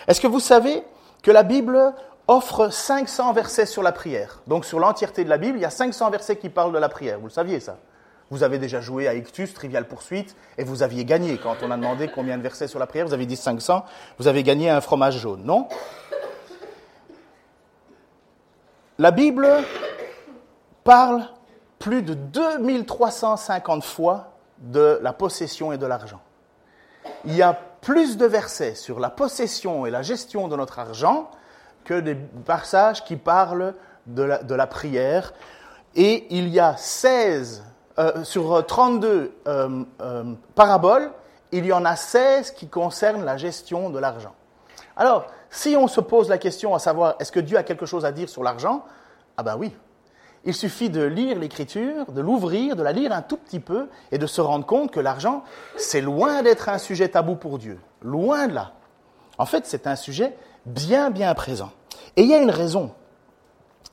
Est-ce 0.09 0.21
que 0.21 0.27
vous 0.27 0.41
savez 0.41 0.83
que 1.23 1.31
la 1.31 1.43
Bible 1.43 1.93
offre 2.29 2.71
500 2.71 3.33
versets 3.35 3.67
sur 3.67 3.83
la 3.83 3.93
prière? 3.93 4.41
Donc 4.47 4.65
sur 4.65 4.81
l'entièreté 4.81 5.23
de 5.23 5.29
la 5.29 5.39
Bible, 5.39 5.59
il 5.59 5.63
y 5.63 5.67
a 5.67 5.71
500 5.71 6.11
versets 6.11 6.37
qui 6.37 6.49
parlent 6.49 6.73
de 6.73 6.79
la 6.79 6.89
prière. 6.89 7.19
Vous 7.19 7.27
le 7.27 7.33
saviez 7.33 7.61
ça? 7.61 7.77
Vous 8.31 8.43
avez 8.43 8.59
déjà 8.59 8.81
joué 8.81 9.07
à 9.09 9.15
Ictus, 9.15 9.55
Trivial 9.55 9.87
Poursuite, 9.87 10.37
et 10.59 10.65
vous 10.65 10.83
aviez 10.83 11.05
gagné. 11.05 11.39
Quand 11.39 11.57
on 11.63 11.71
a 11.71 11.77
demandé 11.77 12.09
combien 12.09 12.37
de 12.37 12.43
versets 12.43 12.69
sur 12.69 12.79
la 12.79 12.87
prière, 12.87 13.07
vous 13.07 13.15
avez 13.15 13.27
dit 13.27 13.37
500, 13.37 13.85
vous 14.19 14.27
avez 14.27 14.43
gagné 14.43 14.69
un 14.69 14.81
fromage 14.81 15.19
jaune, 15.19 15.45
non? 15.45 15.69
La 18.99 19.11
Bible 19.11 19.47
parle 20.83 21.29
plus 21.79 22.03
de 22.03 22.15
2350 22.15 23.85
fois 23.85 24.33
de 24.59 24.99
la 25.03 25.13
possession 25.13 25.73
et 25.73 25.79
de 25.79 25.87
l'argent. 25.87 26.21
Il 27.25 27.35
y 27.35 27.43
a 27.43 27.53
plus 27.53 28.17
de 28.17 28.27
versets 28.27 28.75
sur 28.75 28.99
la 28.99 29.11
possession 29.11 29.87
et 29.87 29.91
la 29.91 30.03
gestion 30.03 30.49
de 30.49 30.57
notre 30.57 30.79
argent 30.79 31.31
que 31.85 32.01
des 32.01 32.15
passages 32.15 33.05
qui 33.05 33.17
parlent 33.17 33.75
de 34.07 34.23
la, 34.23 34.43
de 34.43 34.55
la 34.55 34.67
prière. 34.67 35.35
Et 35.95 36.27
il 36.31 36.49
y 36.49 36.59
a 36.59 36.77
16 36.77 37.63
euh, 37.99 38.25
sur 38.25 38.65
32 38.65 39.33
euh, 39.47 39.85
paraboles, 40.55 41.11
il 41.53 41.65
y 41.65 41.73
en 41.73 41.85
a 41.85 41.97
16 41.97 42.51
qui 42.53 42.69
concernent 42.69 43.25
la 43.25 43.37
gestion 43.37 43.91
de 43.91 43.99
l'argent. 43.99 44.35
Alors, 44.97 45.27
si 45.51 45.77
on 45.77 45.89
se 45.89 46.01
pose 46.01 46.29
la 46.29 46.39
question 46.39 46.75
à 46.75 46.79
savoir 46.79 47.17
est-ce 47.21 47.33
que 47.33 47.41
Dieu 47.41 47.57
a 47.57 47.63
quelque 47.63 47.87
chose 47.87 48.05
à 48.05 48.13
dire 48.13 48.29
sur 48.29 48.43
l'argent, 48.43 48.85
ah 49.37 49.43
ben 49.43 49.57
oui. 49.57 49.75
Il 50.45 50.55
suffit 50.55 50.91
de 50.91 51.03
lire 51.03 51.39
l'écriture, 51.39 52.13
de 52.13 52.21
l'ouvrir, 52.21 52.77
de 52.77 52.83
la 52.83 52.93
lire 52.93 53.13
un 53.13 53.23
tout 53.23 53.37
petit 53.37 53.59
peu 53.59 53.89
et 54.13 54.19
de 54.19 54.27
se 54.27 54.41
rendre 54.41 54.65
compte 54.65 54.93
que 54.93 55.01
l'argent, 55.01 55.43
c'est 55.77 56.01
loin 56.01 56.43
d'être 56.43 56.69
un 56.69 56.79
sujet 56.79 57.09
tabou 57.09 57.35
pour 57.35 57.59
Dieu. 57.59 57.81
Loin 58.01 58.47
de 58.47 58.55
là. 58.55 58.73
En 59.39 59.47
fait, 59.47 59.67
c'est 59.67 59.87
un 59.87 59.97
sujet 59.97 60.37
bien, 60.65 61.11
bien 61.11 61.35
présent. 61.35 61.73
Et 62.17 62.23
il 62.23 62.29
y 62.29 62.35
a 62.35 62.39
une 62.39 62.51
raison. 62.51 62.93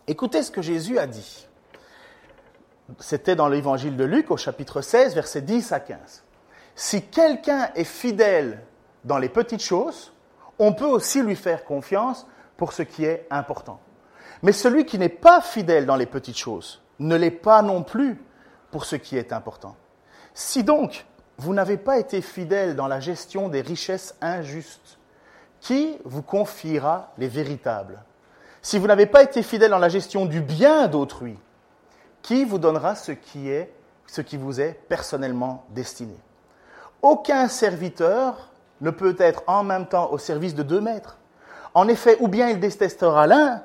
Écoutez 0.08 0.44
ce 0.44 0.52
que 0.52 0.62
Jésus 0.62 1.00
a 1.00 1.08
dit. 1.08 1.48
C'était 3.00 3.36
dans 3.36 3.48
l'évangile 3.48 3.98
de 3.98 4.04
Luc 4.04 4.32
au 4.32 4.38
chapitre 4.38 4.82
16, 4.82 5.16
versets 5.16 5.42
10 5.42 5.72
à 5.72 5.80
15. 5.80 6.24
Si 6.76 7.04
quelqu'un 7.04 7.70
est 7.76 7.84
fidèle 7.84 8.62
dans 9.04 9.18
les 9.18 9.30
petites 9.30 9.64
choses, 9.64 10.14
on 10.60 10.74
peut 10.74 10.86
aussi 10.86 11.22
lui 11.22 11.36
faire 11.36 11.66
confiance 11.66 12.28
pour 12.58 12.74
ce 12.74 12.84
qui 12.84 13.06
est 13.06 13.28
important. 13.30 13.80
Mais 14.42 14.52
celui 14.52 14.86
qui 14.86 15.00
n'est 15.00 15.10
pas 15.10 15.42
fidèle 15.42 15.86
dans 15.86 15.96
les 15.96 16.06
petites 16.06 16.38
choses 16.38 16.82
ne 17.00 17.16
l'est 17.16 17.32
pas 17.32 17.62
non 17.62 17.84
plus 17.84 18.22
pour 18.72 18.86
ce 18.86 18.96
qui 18.96 19.18
est 19.18 19.34
important. 19.34 19.76
Si 20.34 20.64
donc 20.64 21.06
vous 21.38 21.54
n'avez 21.54 21.78
pas 21.78 21.98
été 21.98 22.22
fidèle 22.22 22.76
dans 22.76 22.88
la 22.88 23.00
gestion 23.00 23.50
des 23.50 23.62
richesses 23.62 24.16
injustes, 24.22 25.00
qui 25.60 25.98
vous 26.04 26.22
confiera 26.22 27.14
les 27.18 27.28
véritables? 27.28 28.04
Si 28.62 28.78
vous 28.78 28.88
n'avez 28.88 29.06
pas 29.06 29.24
été 29.24 29.44
fidèle 29.44 29.72
dans 29.72 29.80
la 29.80 29.90
gestion 29.90 30.26
du 30.26 30.42
bien 30.42 30.88
d'autrui, 30.88 31.38
qui 32.24 32.46
vous 32.46 32.58
donnera 32.58 32.96
ce 32.96 33.12
qui 33.12 33.50
est 33.50 33.72
ce 34.08 34.22
qui 34.22 34.38
vous 34.38 34.60
est 34.60 34.74
personnellement 34.89 35.65
destiné 35.70 36.15
Aucun 37.01 37.48
serviteur 37.48 38.51
ne 38.82 38.89
peut 38.89 39.15
être 39.20 39.44
en 39.48 39.63
même 39.63 39.86
temps 39.88 40.12
au 40.12 40.18
service 40.18 40.56
de 40.56 40.63
deux 40.63 40.82
maîtres. 40.82 41.18
En 41.74 41.88
effet, 41.88 42.18
ou 42.20 42.27
bien 42.27 42.50
il 42.50 42.60
détestera 42.60 43.27
l'un 43.27 43.62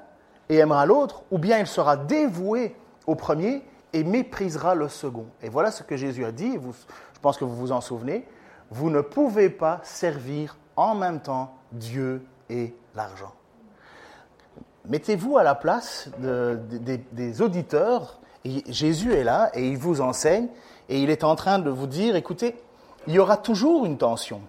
et 0.48 0.56
aimera 0.56 0.86
l'autre, 0.86 1.22
ou 1.30 1.38
bien 1.38 1.58
il 1.58 1.66
sera 1.66 1.96
dévoué 1.96 2.74
au 3.06 3.14
premier 3.14 3.62
et 3.92 4.04
méprisera 4.04 4.74
le 4.74 4.88
second. 4.88 5.26
Et 5.42 5.48
voilà 5.48 5.70
ce 5.70 5.82
que 5.82 5.96
Jésus 5.96 6.24
a 6.24 6.32
dit, 6.32 6.56
vous, 6.56 6.72
je 6.72 7.20
pense 7.20 7.36
que 7.36 7.44
vous 7.44 7.56
vous 7.56 7.72
en 7.72 7.80
souvenez, 7.80 8.26
vous 8.70 8.90
ne 8.90 9.00
pouvez 9.00 9.50
pas 9.50 9.80
servir 9.82 10.56
en 10.76 10.94
même 10.94 11.20
temps 11.20 11.54
Dieu 11.72 12.24
et 12.48 12.74
l'argent. 12.94 13.34
Mettez-vous 14.86 15.36
à 15.36 15.42
la 15.42 15.54
place 15.54 16.08
des 16.18 17.42
auditeurs, 17.42 18.20
Jésus 18.68 19.12
est 19.12 19.24
là 19.24 19.50
et 19.54 19.66
il 19.68 19.76
vous 19.76 20.00
enseigne, 20.00 20.48
et 20.88 21.00
il 21.00 21.10
est 21.10 21.24
en 21.24 21.36
train 21.36 21.58
de 21.58 21.70
vous 21.70 21.86
dire, 21.86 22.16
écoutez, 22.16 22.56
il 23.06 23.14
y 23.14 23.18
aura 23.18 23.36
toujours 23.36 23.84
une 23.86 23.98
tension. 23.98 24.40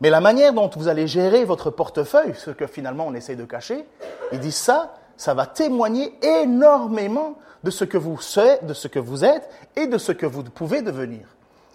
Mais 0.00 0.10
la 0.10 0.20
manière 0.20 0.52
dont 0.52 0.68
vous 0.76 0.88
allez 0.88 1.06
gérer 1.06 1.44
votre 1.44 1.70
portefeuille, 1.70 2.34
ce 2.36 2.50
que 2.50 2.66
finalement 2.66 3.06
on 3.06 3.14
essaie 3.14 3.36
de 3.36 3.44
cacher, 3.44 3.84
il 4.32 4.40
dit 4.40 4.52
ça, 4.52 4.94
ça 5.16 5.34
va 5.34 5.46
témoigner 5.46 6.12
énormément 6.22 7.36
de 7.62 7.70
ce 7.70 7.84
que 7.84 7.98
vous 7.98 8.18
êtes, 8.36 8.66
de 8.66 8.74
ce 8.74 8.88
que 8.88 8.98
vous 8.98 9.24
êtes 9.24 9.48
et 9.76 9.86
de 9.86 9.98
ce 9.98 10.10
que 10.10 10.26
vous 10.26 10.42
pouvez 10.42 10.82
devenir. 10.82 11.28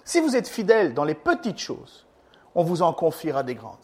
Si 0.03 0.19
vous 0.19 0.35
êtes 0.35 0.47
fidèle 0.47 0.93
dans 0.93 1.05
les 1.05 1.15
petites 1.15 1.59
choses, 1.59 2.05
on 2.55 2.63
vous 2.63 2.81
en 2.81 2.91
confiera 2.91 3.43
des 3.43 3.55
grandes. 3.55 3.75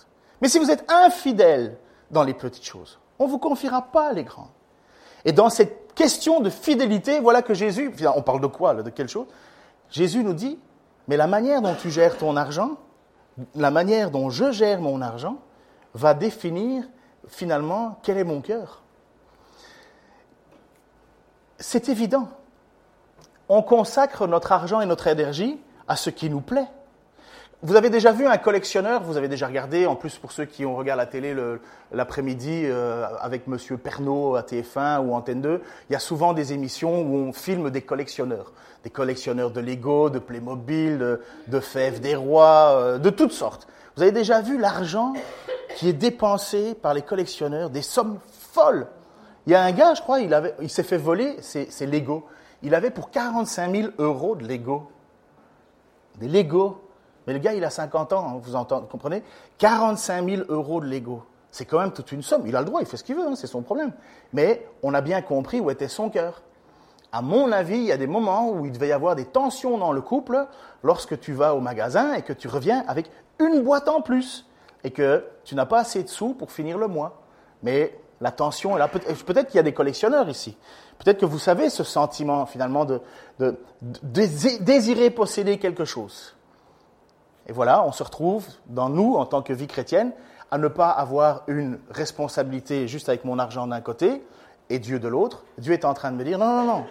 Mais 0.42 0.50
si 0.50 0.60
vous 0.60 0.72
êtes 0.72 0.92
infidèle 0.92 1.78
dans 2.12 2.24
les 2.24 2.34
petites 2.34 2.66
choses, 2.66 3.00
on 3.20 3.28
ne 3.28 3.30
vous 3.30 3.40
confiera 3.40 3.82
pas 3.82 4.12
les 4.12 4.24
grandes. 4.24 4.48
Et 5.26 5.32
dans 5.32 5.50
cette 5.50 5.94
question 5.94 6.40
de 6.40 6.50
fidélité, 6.50 7.20
voilà 7.20 7.42
que 7.42 7.54
Jésus, 7.54 7.94
on 8.16 8.22
parle 8.22 8.42
de 8.42 8.48
quoi, 8.48 8.74
de 8.76 8.90
quelle 8.90 9.10
chose? 9.10 9.28
Jésus 9.90 10.24
nous 10.24 10.34
dit, 10.34 10.60
mais 11.08 11.18
la 11.18 11.28
manière 11.28 11.62
dont 11.62 11.76
tu 11.76 11.90
gères 11.90 12.18
ton 12.18 12.36
argent, 12.36 12.72
la 13.56 13.72
manière 13.72 14.12
dont 14.12 14.30
je 14.30 14.52
gère 14.52 14.82
mon 14.82 15.02
argent 15.02 15.38
va 15.94 16.14
définir 16.14 16.84
finalement 17.28 18.00
quel 18.04 18.18
est 18.18 18.24
mon 18.24 18.42
cœur. 18.42 18.82
C'est 21.58 21.90
évident. 21.90 22.28
On 23.50 23.62
consacre 23.62 24.28
notre 24.28 24.52
argent 24.52 24.82
et 24.82 24.86
notre 24.86 25.08
énergie 25.08 25.60
à 25.88 25.96
ce 25.96 26.10
qui 26.10 26.30
nous 26.30 26.42
plaît. 26.42 26.68
Vous 27.66 27.78
avez 27.78 27.90
déjà 27.90 28.12
vu 28.12 28.28
un 28.28 28.38
collectionneur, 28.38 29.04
vous 29.04 29.16
avez 29.16 29.30
déjà 29.30 29.48
regardé, 29.48 29.86
en 29.86 29.96
plus 29.96 30.18
pour 30.18 30.34
ceux 30.34 30.44
qui 30.44 30.66
ont 30.66 30.76
regardé 30.76 30.98
la 30.98 31.06
télé 31.06 31.34
l'après-midi 31.94 32.64
euh, 32.66 33.08
avec 33.22 33.48
Monsieur 33.48 33.78
Pernaud 33.78 34.36
à 34.36 34.42
TF1 34.42 35.00
ou 35.00 35.14
Antenne 35.14 35.40
2, 35.40 35.62
il 35.90 35.94
y 35.94 35.96
a 35.96 36.00
souvent 36.00 36.34
des 36.34 36.52
émissions 36.52 37.02
où 37.04 37.16
on 37.16 37.32
filme 37.32 37.70
des 37.70 37.82
collectionneurs. 37.82 38.52
Des 38.84 38.90
collectionneurs 38.90 39.52
de 39.52 39.62
Lego, 39.62 40.10
de 40.10 40.20
Playmobil, 40.20 40.98
de, 40.98 41.22
de 41.48 41.60
Fèves 41.62 42.02
des 42.02 42.16
Rois, 42.16 42.72
euh, 42.74 42.98
de 42.98 43.10
toutes 43.10 43.32
sortes. 43.32 43.66
Vous 43.96 44.02
avez 44.02 44.12
déjà 44.12 44.42
vu 44.42 44.60
l'argent 44.60 45.14
qui 45.78 45.88
est 45.88 45.94
dépensé 45.94 46.74
par 46.74 46.94
les 46.94 47.02
collectionneurs, 47.02 47.70
des 47.70 47.82
sommes 47.82 48.20
folles. 48.52 48.88
Il 49.48 49.54
y 49.54 49.56
a 49.56 49.64
un 49.64 49.72
gars, 49.72 49.94
je 49.94 50.02
crois, 50.02 50.20
il, 50.20 50.38
il 50.62 50.70
s'est 50.70 50.84
fait 50.84 50.98
voler 50.98 51.38
ses, 51.42 51.86
Lego. 51.86 52.26
Il 52.62 52.76
avait 52.76 52.92
pour 52.92 53.10
45 53.10 53.74
000 53.74 53.88
euros 54.00 54.36
de 54.36 54.46
Lego. 54.46 54.92
Des 56.20 56.28
Lego. 56.28 56.83
Mais 57.28 57.34
le 57.34 57.40
gars, 57.40 57.54
il 57.54 57.64
a 57.64 57.70
50 57.70 58.14
ans, 58.14 58.28
hein, 58.28 58.42
vous 58.42 58.88
comprenez? 58.88 59.24
45 59.58 60.30
000 60.30 60.42
euros 60.50 60.82
de 60.82 60.88
Lego. 60.88 61.24
C'est 61.52 61.66
quand 61.66 61.80
même 61.80 61.92
toute 61.92 62.12
une 62.12 62.24
somme. 62.24 62.44
Il 62.48 62.56
a 62.56 62.60
le 62.60 62.66
droit, 62.66 62.82
il 62.82 62.88
fait 62.88 62.98
ce 62.98 63.04
qu'il 63.04 63.16
veut, 63.16 63.28
hein, 63.28 63.36
c'est 63.36 63.48
son 63.48 63.62
problème. 63.62 63.94
Mais 64.34 64.68
on 64.82 64.94
a 64.94 65.02
bien 65.02 65.22
compris 65.22 65.60
où 65.60 65.70
était 65.70 65.88
son 65.88 66.10
cœur. 66.10 66.42
À 67.12 67.22
mon 67.22 67.52
avis, 67.52 67.78
il 67.78 67.84
y 67.84 67.92
a 67.92 67.98
des 67.98 68.08
moments 68.08 68.50
où 68.50 68.66
il 68.66 68.72
devait 68.72 68.88
y 68.88 68.92
avoir 68.92 69.16
des 69.16 69.26
tensions 69.26 69.78
dans 69.78 69.92
le 69.92 70.02
couple 70.02 70.48
lorsque 70.82 71.20
tu 71.20 71.32
vas 71.34 71.54
au 71.54 71.60
magasin 71.60 72.14
et 72.16 72.24
que 72.24 72.34
tu 72.34 72.48
reviens 72.48 72.84
avec 72.88 73.12
une 73.40 73.62
boîte 73.62 73.88
en 73.88 74.02
plus 74.02 74.48
et 74.84 74.90
que 74.90 75.24
tu 75.44 75.54
n'as 75.54 75.68
pas 75.68 75.82
assez 75.82 76.02
de 76.02 76.10
sous 76.10 76.34
pour 76.34 76.52
finir 76.52 76.80
le 76.80 76.88
mois. 76.88 77.22
Mais 77.62 77.96
la 78.20 78.32
tension 78.32 78.76
est 78.76 78.80
là. 78.80 78.88
Peut-être 78.88 79.48
qu'il 79.48 79.58
y 79.58 79.60
a 79.60 79.64
des 79.64 79.74
collectionneurs 79.74 80.28
ici. 80.28 80.58
Peut-être 80.98 81.20
que 81.20 81.26
vous 81.28 81.38
savez 81.38 81.70
ce 81.70 81.84
sentiment 81.84 82.48
finalement 82.48 82.86
de 82.86 83.00
désirer 84.02 85.12
posséder 85.12 85.60
quelque 85.60 85.86
chose. 85.86 86.36
Et 87.48 87.52
voilà, 87.52 87.84
on 87.86 87.92
se 87.92 88.04
retrouve 88.04 88.46
dans 88.68 88.90
nous, 88.90 89.16
en 89.16 89.26
tant 89.26 89.42
que 89.42 89.54
vie 89.54 89.68
chrétienne, 89.68 90.12
à 90.52 90.58
ne 90.58 90.68
pas 90.68 90.90
avoir 90.90 91.44
une 91.48 91.80
responsabilité 91.90 92.88
juste 92.88 93.10
avec 93.10 93.26
mon 93.26 93.40
argent 93.40 93.68
d'un 93.68 93.82
côté 93.82 94.24
et 94.70 94.80
Dieu 94.80 95.00
de 95.00 95.08
l'autre. 95.08 95.44
Dieu 95.58 95.74
est 95.74 95.86
en 95.86 95.94
train 95.94 96.12
de 96.12 96.18
me 96.18 96.24
dire, 96.24 96.38
non, 96.38 96.46
non, 96.46 96.66
non, 96.66 96.86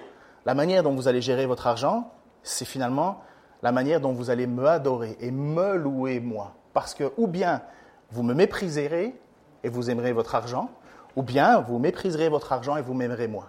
la 0.44 0.54
manière 0.54 0.82
dont 0.82 0.94
vous 0.94 1.08
allez 1.08 1.20
gérer 1.20 1.46
votre 1.46 1.66
argent, 1.66 2.10
c'est 2.42 2.64
finalement 2.64 3.20
la 3.62 3.70
manière 3.70 4.00
dont 4.00 4.12
vous 4.12 4.30
allez 4.30 4.46
me 4.46 4.66
adorer 4.66 5.16
et 5.20 5.30
me 5.30 5.76
louer 5.76 6.18
moi. 6.18 6.54
Parce 6.72 6.94
que 6.94 7.12
ou 7.16 7.26
bien 7.28 7.62
vous 8.10 8.22
me 8.22 8.34
mépriserez 8.34 9.18
et 9.62 9.68
vous 9.68 9.90
aimerez 9.90 10.12
votre 10.12 10.34
argent, 10.34 10.68
ou 11.14 11.22
bien 11.22 11.60
vous 11.60 11.78
mépriserez 11.78 12.28
votre 12.28 12.52
argent 12.52 12.76
et 12.76 12.82
vous 12.82 12.94
m'aimerez 12.94 13.28
moi. 13.28 13.46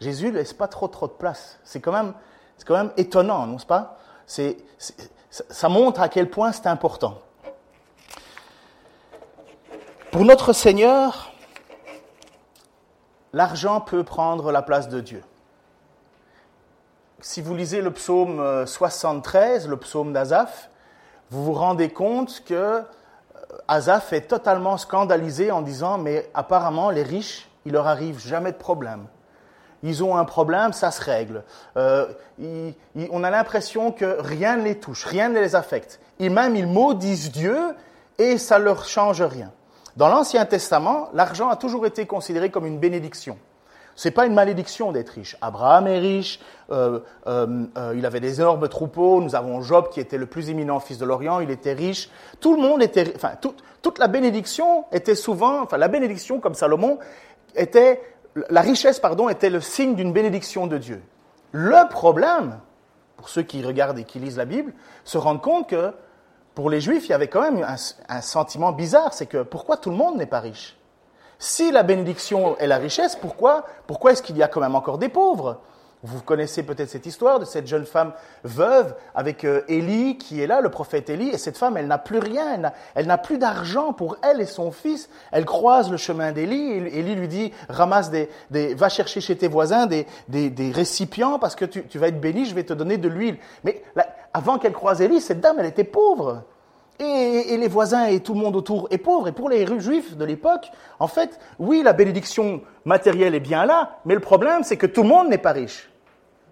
Jésus 0.00 0.28
ne 0.28 0.38
laisse 0.38 0.54
pas 0.54 0.68
trop 0.68 0.88
trop 0.88 1.06
de 1.06 1.12
place. 1.12 1.58
C'est 1.64 1.80
quand 1.80 1.92
même, 1.92 2.14
c'est 2.56 2.66
quand 2.66 2.76
même 2.76 2.92
étonnant, 2.96 3.46
n'est-ce 3.46 3.66
pas? 3.66 3.98
C'est, 4.26 4.56
ça 5.28 5.68
montre 5.68 6.00
à 6.00 6.08
quel 6.08 6.28
point 6.28 6.52
c'est 6.52 6.66
important. 6.66 7.20
Pour 10.10 10.24
notre 10.24 10.52
Seigneur, 10.52 11.32
l'argent 13.32 13.80
peut 13.80 14.02
prendre 14.02 14.50
la 14.50 14.62
place 14.62 14.88
de 14.88 15.00
Dieu. 15.00 15.22
Si 17.20 17.40
vous 17.40 17.54
lisez 17.54 17.80
le 17.80 17.92
psaume 17.92 18.66
73, 18.66 19.68
le 19.68 19.76
psaume 19.76 20.12
d'Azaph, 20.12 20.70
vous 21.30 21.44
vous 21.44 21.52
rendez 21.52 21.90
compte 21.90 22.44
que 22.44 22.54
euh, 22.54 22.82
Azaph 23.66 24.12
est 24.12 24.28
totalement 24.28 24.76
scandalisé 24.76 25.50
en 25.50 25.60
disant 25.60 25.98
Mais 25.98 26.30
apparemment, 26.34 26.90
les 26.90 27.02
riches, 27.02 27.48
il 27.64 27.72
leur 27.72 27.88
arrive 27.88 28.20
jamais 28.20 28.52
de 28.52 28.56
problème 28.56 29.06
ils 29.82 30.02
ont 30.02 30.16
un 30.16 30.24
problème, 30.24 30.72
ça 30.72 30.90
se 30.90 31.02
règle. 31.02 31.44
Euh, 31.76 32.06
on 33.10 33.24
a 33.24 33.30
l'impression 33.30 33.92
que 33.92 34.16
rien 34.20 34.56
ne 34.56 34.62
les 34.62 34.78
touche, 34.78 35.04
rien 35.04 35.28
ne 35.28 35.40
les 35.40 35.54
affecte. 35.54 36.00
Et 36.18 36.28
même 36.28 36.56
ils 36.56 36.66
maudissent 36.66 37.30
Dieu 37.30 37.58
et 38.18 38.38
ça 38.38 38.58
ne 38.58 38.64
leur 38.64 38.86
change 38.86 39.22
rien. 39.22 39.52
Dans 39.96 40.08
l'Ancien 40.08 40.44
Testament, 40.44 41.08
l'argent 41.14 41.48
a 41.48 41.56
toujours 41.56 41.86
été 41.86 42.06
considéré 42.06 42.50
comme 42.50 42.66
une 42.66 42.78
bénédiction. 42.78 43.38
Ce 43.94 44.08
n'est 44.08 44.12
pas 44.12 44.26
une 44.26 44.34
malédiction 44.34 44.92
d'être 44.92 45.08
riche. 45.08 45.38
Abraham 45.40 45.86
est 45.86 45.98
riche, 45.98 46.38
euh, 46.70 47.00
euh, 47.26 47.66
il 47.96 48.04
avait 48.04 48.20
des 48.20 48.40
énormes 48.40 48.68
troupeaux. 48.68 49.22
Nous 49.22 49.34
avons 49.34 49.62
Job 49.62 49.88
qui 49.90 50.00
était 50.00 50.18
le 50.18 50.26
plus 50.26 50.50
éminent 50.50 50.80
fils 50.80 50.98
de 50.98 51.06
l'Orient, 51.06 51.40
il 51.40 51.50
était 51.50 51.72
riche. 51.72 52.10
Tout 52.40 52.54
le 52.54 52.60
monde 52.60 52.82
était, 52.82 53.14
enfin, 53.16 53.32
toute 53.40 53.98
la 53.98 54.08
bénédiction 54.08 54.84
était 54.92 55.14
souvent, 55.14 55.62
enfin, 55.62 55.78
la 55.78 55.88
bénédiction 55.88 56.40
comme 56.40 56.54
Salomon 56.54 56.98
était 57.54 58.02
la 58.50 58.60
richesse, 58.60 59.00
pardon, 59.00 59.28
était 59.28 59.50
le 59.50 59.60
signe 59.60 59.94
d'une 59.94 60.12
bénédiction 60.12 60.66
de 60.66 60.78
Dieu. 60.78 61.02
Le 61.52 61.88
problème, 61.88 62.58
pour 63.16 63.28
ceux 63.28 63.42
qui 63.42 63.64
regardent 63.64 63.98
et 63.98 64.04
qui 64.04 64.18
lisent 64.18 64.36
la 64.36 64.44
Bible, 64.44 64.72
se 65.04 65.18
rendent 65.18 65.42
compte 65.42 65.68
que 65.68 65.92
pour 66.54 66.70
les 66.70 66.80
Juifs, 66.80 67.06
il 67.06 67.10
y 67.10 67.14
avait 67.14 67.28
quand 67.28 67.42
même 67.42 67.66
un, 68.08 68.20
sentiment 68.20 68.72
bizarre, 68.72 69.12
c'est 69.12 69.26
que 69.26 69.42
pourquoi 69.42 69.76
tout 69.76 69.90
le 69.90 69.96
monde 69.96 70.16
n'est 70.16 70.26
pas 70.26 70.40
riche? 70.40 70.76
Si 71.38 71.70
la 71.70 71.82
bénédiction 71.82 72.56
est 72.58 72.66
la 72.66 72.78
richesse, 72.78 73.14
pourquoi, 73.14 73.66
pourquoi 73.86 74.12
est-ce 74.12 74.22
qu'il 74.22 74.38
y 74.38 74.42
a 74.42 74.48
quand 74.48 74.60
même 74.60 74.74
encore 74.74 74.96
des 74.96 75.10
pauvres? 75.10 75.60
Vous 76.02 76.20
connaissez 76.20 76.62
peut-être 76.62 76.90
cette 76.90 77.06
histoire 77.06 77.40
de 77.40 77.44
cette 77.44 77.66
jeune 77.66 77.86
femme 77.86 78.12
veuve 78.44 78.94
avec 79.14 79.44
euh, 79.44 79.62
Élie 79.66 80.18
qui 80.18 80.40
est 80.40 80.46
là, 80.46 80.60
le 80.60 80.70
prophète 80.70 81.08
Élie, 81.08 81.30
et 81.30 81.38
cette 81.38 81.56
femme, 81.56 81.76
elle 81.76 81.86
n'a 81.86 81.98
plus 81.98 82.18
rien, 82.18 82.60
elle 82.94 83.06
n'a 83.06 83.18
plus 83.18 83.38
d'argent 83.38 83.92
pour 83.92 84.16
elle 84.22 84.40
et 84.40 84.46
son 84.46 84.70
fils. 84.72 85.08
Elle 85.32 85.46
croise 85.46 85.90
le 85.90 85.96
chemin 85.96 86.32
d'Élie, 86.32 86.72
et 86.72 86.98
Élie 86.98 87.14
lui 87.14 87.28
dit, 87.28 87.52
ramasse 87.68 88.10
des, 88.10 88.28
des, 88.50 88.74
va 88.74 88.88
chercher 88.88 89.20
chez 89.20 89.36
tes 89.36 89.48
voisins 89.48 89.86
des, 89.86 90.06
des, 90.28 90.50
des 90.50 90.70
récipients 90.70 91.38
parce 91.38 91.56
que 91.56 91.64
tu, 91.64 91.86
tu, 91.86 91.98
vas 91.98 92.08
être 92.08 92.20
béni, 92.20 92.44
je 92.44 92.54
vais 92.54 92.64
te 92.64 92.74
donner 92.74 92.98
de 92.98 93.08
l'huile. 93.08 93.38
Mais 93.64 93.82
avant 94.34 94.58
qu'elle 94.58 94.74
croise 94.74 95.00
Élie, 95.00 95.20
cette 95.20 95.40
dame, 95.40 95.56
elle 95.58 95.66
était 95.66 95.84
pauvre. 95.84 96.42
Et, 96.98 97.56
les 97.56 97.68
voisins 97.68 98.06
et 98.06 98.20
tout 98.20 98.34
le 98.34 98.40
monde 98.40 98.56
autour 98.56 98.88
est 98.90 98.98
pauvre. 98.98 99.28
Et 99.28 99.32
pour 99.32 99.48
les 99.48 99.66
juifs 99.80 100.16
de 100.16 100.24
l'époque, 100.24 100.70
en 100.98 101.08
fait, 101.08 101.38
oui, 101.58 101.82
la 101.82 101.92
bénédiction 101.92 102.62
matérielle 102.84 103.34
est 103.34 103.40
bien 103.40 103.66
là, 103.66 103.98
mais 104.04 104.14
le 104.14 104.20
problème, 104.20 104.62
c'est 104.62 104.76
que 104.76 104.86
tout 104.86 105.02
le 105.02 105.08
monde 105.08 105.28
n'est 105.28 105.38
pas 105.38 105.52
riche. 105.52 105.90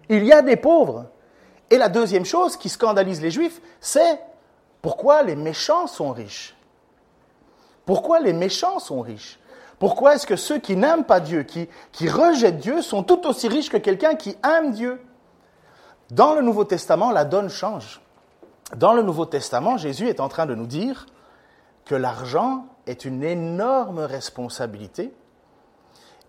Il 0.08 0.24
y 0.24 0.32
a 0.32 0.42
des 0.42 0.56
pauvres. 0.56 1.06
Et 1.70 1.78
la 1.78 1.88
deuxième 1.88 2.26
chose 2.26 2.56
qui 2.56 2.68
scandalise 2.68 3.22
les 3.22 3.30
juifs, 3.30 3.60
c'est 3.80 4.20
pourquoi 4.82 5.22
les 5.22 5.34
méchants 5.34 5.86
sont 5.86 6.12
riches. 6.12 6.54
Pourquoi 7.86 8.20
les 8.20 8.32
méchants 8.32 8.78
sont 8.78 9.00
riches? 9.00 9.38
Pourquoi 9.78 10.14
est-ce 10.14 10.26
que 10.26 10.36
ceux 10.36 10.58
qui 10.58 10.76
n'aiment 10.76 11.04
pas 11.04 11.20
Dieu, 11.20 11.42
qui, 11.42 11.68
qui 11.92 12.08
rejettent 12.08 12.58
Dieu, 12.58 12.82
sont 12.82 13.02
tout 13.02 13.26
aussi 13.26 13.48
riches 13.48 13.70
que 13.70 13.76
quelqu'un 13.76 14.14
qui 14.14 14.36
aime 14.44 14.72
Dieu? 14.72 15.00
Dans 16.10 16.34
le 16.34 16.42
Nouveau 16.42 16.64
Testament, 16.64 17.10
la 17.10 17.24
donne 17.24 17.48
change. 17.48 18.00
Dans 18.76 18.92
le 18.92 19.02
Nouveau 19.02 19.24
Testament, 19.24 19.76
Jésus 19.76 20.08
est 20.08 20.20
en 20.20 20.28
train 20.28 20.46
de 20.46 20.54
nous 20.54 20.66
dire 20.66 21.06
que 21.84 21.94
l'argent 21.94 22.66
est 22.86 23.04
une 23.04 23.22
énorme 23.22 24.00
responsabilité 24.00 25.14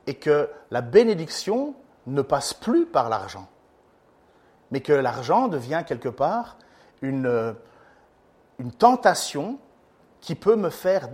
et 0.06 0.16
que 0.16 0.50
la 0.70 0.82
bénédiction 0.82 1.74
ne 2.06 2.22
passe 2.22 2.54
plus 2.54 2.86
par 2.86 3.10
l'argent, 3.10 3.48
mais 4.70 4.82
que 4.82 4.94
l'argent 4.94 5.48
devient 5.48 5.84
quelque 5.88 6.10
part 6.10 6.58
une, 7.02 7.56
tentation 8.78 9.58
qui 10.22 10.36
peut 10.36 10.56
me 10.56 10.70
faire 10.70 11.10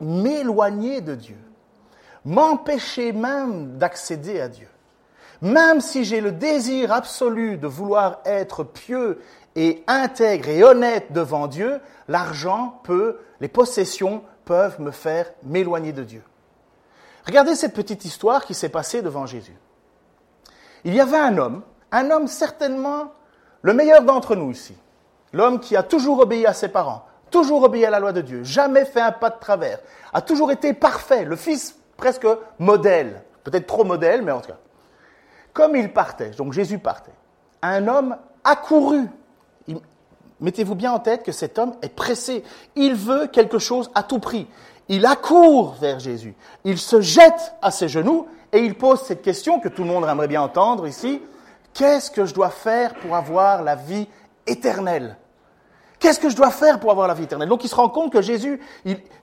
m'éloigner 0.00 1.00
de 1.00 1.14
Dieu, 1.14 1.38
m'empêcher 2.24 3.12
même 3.12 3.76
d'accéder 3.76 4.40
à 4.40 4.48
Dieu. 4.48 4.68
Même 5.42 5.80
si 5.80 6.04
j'ai 6.04 6.20
le 6.20 6.32
désir 6.32 6.92
absolu 6.92 7.56
de 7.56 7.66
vouloir 7.66 8.20
être 8.24 8.64
pieux 8.64 9.20
et 9.54 9.82
intègre 9.86 10.48
et 10.48 10.64
honnête 10.64 11.12
devant 11.12 11.46
Dieu, 11.46 11.80
l'argent 12.08 12.80
peut, 12.84 13.18
les 13.40 13.48
possessions 13.48 14.22
peuvent 14.44 14.80
me 14.80 14.90
faire 14.90 15.30
m'éloigner 15.42 15.92
de 15.92 16.04
Dieu. 16.04 16.22
Regardez 17.26 17.54
cette 17.54 17.74
petite 17.74 18.04
histoire 18.04 18.44
qui 18.44 18.54
s'est 18.54 18.68
passée 18.68 19.02
devant 19.02 19.26
Jésus. 19.26 19.56
Il 20.84 20.94
y 20.94 21.00
avait 21.00 21.18
un 21.18 21.36
homme, 21.38 21.62
un 21.90 22.10
homme 22.10 22.28
certainement 22.28 23.12
le 23.62 23.74
meilleur 23.74 24.02
d'entre 24.02 24.36
nous 24.36 24.52
ici, 24.52 24.76
l'homme 25.32 25.58
qui 25.58 25.74
a 25.74 25.82
toujours 25.82 26.20
obéi 26.20 26.46
à 26.46 26.52
ses 26.52 26.68
parents, 26.68 27.04
toujours 27.30 27.64
obéi 27.64 27.84
à 27.84 27.90
la 27.90 27.98
loi 27.98 28.12
de 28.12 28.20
Dieu, 28.20 28.44
jamais 28.44 28.84
fait 28.84 29.00
un 29.00 29.10
pas 29.10 29.30
de 29.30 29.40
travers, 29.40 29.80
a 30.12 30.22
toujours 30.22 30.52
été 30.52 30.72
parfait, 30.72 31.24
le 31.24 31.34
fils 31.34 31.76
presque 31.96 32.28
modèle, 32.60 33.24
peut-être 33.42 33.66
trop 33.66 33.82
modèle, 33.82 34.22
mais 34.22 34.30
en 34.30 34.40
tout 34.40 34.52
cas. 34.52 34.58
Comme 35.56 35.74
il 35.74 35.90
partait, 35.90 36.32
donc 36.32 36.52
Jésus 36.52 36.78
partait, 36.78 37.14
un 37.62 37.88
homme 37.88 38.18
accouru 38.44 39.08
Mettez-vous 40.38 40.74
bien 40.74 40.92
en 40.92 40.98
tête 40.98 41.22
que 41.22 41.32
cet 41.32 41.58
homme 41.58 41.72
est 41.80 41.94
pressé. 41.94 42.44
Il 42.74 42.94
veut 42.94 43.26
quelque 43.26 43.58
chose 43.58 43.90
à 43.94 44.02
tout 44.02 44.18
prix. 44.18 44.46
Il 44.90 45.06
accourt 45.06 45.76
vers 45.80 45.98
Jésus. 45.98 46.34
Il 46.64 46.76
se 46.76 47.00
jette 47.00 47.54
à 47.62 47.70
ses 47.70 47.88
genoux 47.88 48.26
et 48.52 48.58
il 48.58 48.74
pose 48.74 49.00
cette 49.00 49.22
question 49.22 49.60
que 49.60 49.70
tout 49.70 49.82
le 49.82 49.88
monde 49.88 50.04
aimerait 50.04 50.28
bien 50.28 50.42
entendre 50.42 50.86
ici. 50.86 51.22
Qu'est-ce 51.72 52.10
que 52.10 52.26
je 52.26 52.34
dois 52.34 52.50
faire 52.50 52.94
pour 52.96 53.16
avoir 53.16 53.62
la 53.62 53.76
vie 53.76 54.06
éternelle? 54.46 55.16
Qu'est-ce 55.98 56.20
que 56.20 56.28
je 56.28 56.36
dois 56.36 56.50
faire 56.50 56.80
pour 56.80 56.90
avoir 56.90 57.08
la 57.08 57.14
vie 57.14 57.24
éternelle? 57.24 57.48
Donc 57.48 57.64
il 57.64 57.68
se 57.68 57.74
rend 57.74 57.88
compte 57.88 58.12
que 58.12 58.20
Jésus, 58.20 58.60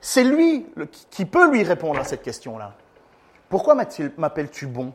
c'est 0.00 0.24
lui 0.24 0.66
qui 1.12 1.26
peut 1.26 1.48
lui 1.48 1.62
répondre 1.62 2.00
à 2.00 2.04
cette 2.04 2.22
question-là. 2.22 2.72
Pourquoi 3.48 3.76
m'appelles-tu 4.16 4.66
bon? 4.66 4.92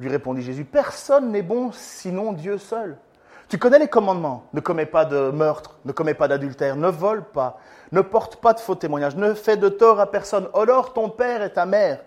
Lui 0.00 0.08
répondit 0.08 0.42
Jésus. 0.42 0.64
Personne 0.64 1.30
n'est 1.32 1.42
bon 1.42 1.70
sinon 1.72 2.32
Dieu 2.32 2.58
seul. 2.58 2.96
Tu 3.48 3.58
connais 3.58 3.78
les 3.78 3.88
commandements. 3.88 4.44
Ne 4.52 4.60
commets 4.60 4.86
pas 4.86 5.04
de 5.04 5.30
meurtre, 5.30 5.78
ne 5.84 5.92
commets 5.92 6.14
pas 6.14 6.28
d'adultère, 6.28 6.76
ne 6.76 6.88
vole 6.88 7.24
pas, 7.24 7.58
ne 7.92 8.02
porte 8.02 8.36
pas 8.36 8.52
de 8.52 8.60
faux 8.60 8.74
témoignages, 8.74 9.16
ne 9.16 9.32
fais 9.32 9.56
de 9.56 9.68
tort 9.68 10.00
à 10.00 10.10
personne, 10.10 10.48
honore 10.52 10.92
ton 10.92 11.08
père 11.08 11.42
et 11.42 11.52
ta 11.52 11.64
mère. 11.64 12.00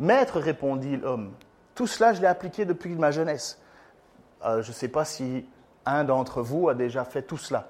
Maître, 0.00 0.40
répondit 0.40 0.96
l'homme, 0.96 1.32
tout 1.74 1.86
cela 1.86 2.12
je 2.12 2.20
l'ai 2.20 2.26
appliqué 2.26 2.64
depuis 2.64 2.94
ma 2.96 3.12
jeunesse. 3.12 3.60
Euh, 4.44 4.62
je 4.62 4.68
ne 4.68 4.74
sais 4.74 4.88
pas 4.88 5.04
si 5.04 5.46
un 5.86 6.02
d'entre 6.02 6.42
vous 6.42 6.68
a 6.68 6.74
déjà 6.74 7.04
fait 7.04 7.22
tout 7.22 7.36
cela. 7.36 7.68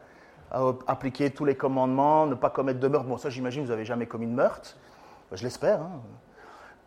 appliquer 0.86 1.30
tous 1.30 1.44
les 1.44 1.54
commandements, 1.54 2.26
ne 2.26 2.34
pas 2.34 2.50
commettre 2.50 2.80
de 2.80 2.88
meurtre. 2.88 3.06
Bon, 3.06 3.18
ça 3.18 3.28
j'imagine, 3.28 3.64
vous 3.64 3.70
n'avez 3.70 3.84
jamais 3.84 4.06
commis 4.06 4.26
de 4.26 4.32
meurtre. 4.32 4.76
Je 5.32 5.42
l'espère. 5.42 5.80
Hein. 5.80 6.00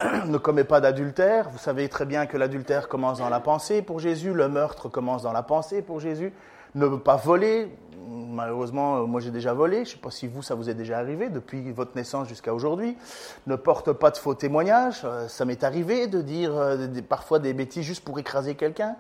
ne 0.28 0.38
commet 0.38 0.64
pas 0.64 0.82
d'adultère. 0.82 1.50
Vous 1.50 1.58
savez 1.58 1.90
très 1.90 2.06
bien 2.06 2.26
que 2.26 2.38
l'adultère 2.38 2.88
commence 2.88 3.20
dans 3.20 3.30
la 3.30 3.40
pensée 3.40 3.82
pour 3.82 4.00
Jésus, 4.00 4.34
le 4.34 4.48
meurtre 4.48 4.90
commence 4.90 5.24
dans 5.24 5.32
la 5.32 5.44
pensée 5.44 5.82
pour 5.82 6.00
Jésus. 6.00 6.34
Ne 6.76 6.88
pas 6.98 7.16
voler. 7.16 7.76
Malheureusement, 8.08 8.98
euh, 8.98 9.06
moi 9.06 9.22
j'ai 9.22 9.32
déjà 9.32 9.54
volé. 9.54 9.78
Je 9.78 9.82
ne 9.82 9.86
sais 9.96 9.98
pas 9.98 10.12
si 10.12 10.28
vous, 10.28 10.42
ça 10.42 10.56
vous 10.56 10.70
est 10.70 10.74
déjà 10.74 10.98
arrivé 10.98 11.30
depuis 11.30 11.72
votre 11.72 11.96
naissance 11.96 12.28
jusqu'à 12.28 12.54
aujourd'hui. 12.54 12.98
Ne 13.48 13.56
porte 13.56 13.94
pas 13.94 14.12
de 14.12 14.18
faux 14.18 14.34
témoignages. 14.34 15.02
Euh, 15.06 15.28
ça 15.28 15.46
m'est 15.46 15.64
arrivé 15.64 16.08
de 16.08 16.22
dire 16.22 16.52
euh, 16.56 16.88
parfois 17.08 17.40
des 17.40 17.54
bêtises 17.54 17.84
juste 17.84 18.04
pour 18.04 18.20
écraser 18.20 18.56
quelqu'un. 18.56 18.96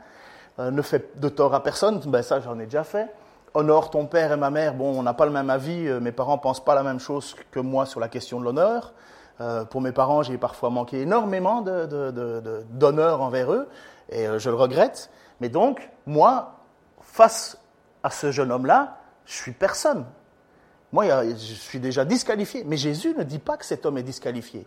Ne 0.57 0.81
fais 0.81 1.05
de 1.17 1.27
tort 1.27 1.53
à 1.53 1.61
personne. 1.61 1.99
Ben, 2.05 2.21
ça, 2.21 2.39
j'en 2.39 2.57
ai 2.59 2.63
déjà 2.63 2.85
fait 2.85 3.09
honore 3.53 3.89
ton 3.89 4.05
père 4.05 4.31
et 4.31 4.37
ma 4.37 4.49
mère. 4.49 4.73
Bon, 4.73 4.97
on 4.97 5.03
n'a 5.03 5.13
pas 5.13 5.25
le 5.25 5.31
même 5.31 5.49
avis. 5.49 5.89
Mes 6.01 6.13
parents 6.13 6.37
pensent 6.37 6.63
pas 6.63 6.75
la 6.75 6.83
même 6.83 6.99
chose 6.99 7.35
que 7.51 7.59
moi 7.59 7.85
sur 7.85 7.99
la 7.99 8.07
question 8.07 8.39
de 8.39 8.45
l'honneur. 8.45 8.93
Euh, 9.41 9.65
pour 9.65 9.81
mes 9.81 9.91
parents, 9.91 10.23
j'ai 10.23 10.37
parfois 10.37 10.69
manqué 10.69 11.01
énormément 11.01 11.61
d'honneur 11.61 13.21
envers 13.21 13.51
eux, 13.51 13.67
et 14.09 14.27
euh, 14.27 14.39
je 14.39 14.49
le 14.49 14.55
regrette. 14.55 15.09
Mais 15.41 15.49
donc, 15.49 15.89
moi, 16.05 16.59
face 17.01 17.57
à 18.03 18.09
ce 18.09 18.31
jeune 18.31 18.51
homme-là, 18.51 18.97
je 19.25 19.33
suis 19.33 19.51
personne. 19.51 20.05
Moi, 20.93 21.05
je 21.31 21.35
suis 21.35 21.79
déjà 21.79 22.05
disqualifié. 22.05 22.63
Mais 22.63 22.77
Jésus 22.77 23.13
ne 23.17 23.23
dit 23.23 23.39
pas 23.39 23.57
que 23.57 23.65
cet 23.65 23.85
homme 23.85 23.97
est 23.97 24.03
disqualifié. 24.03 24.65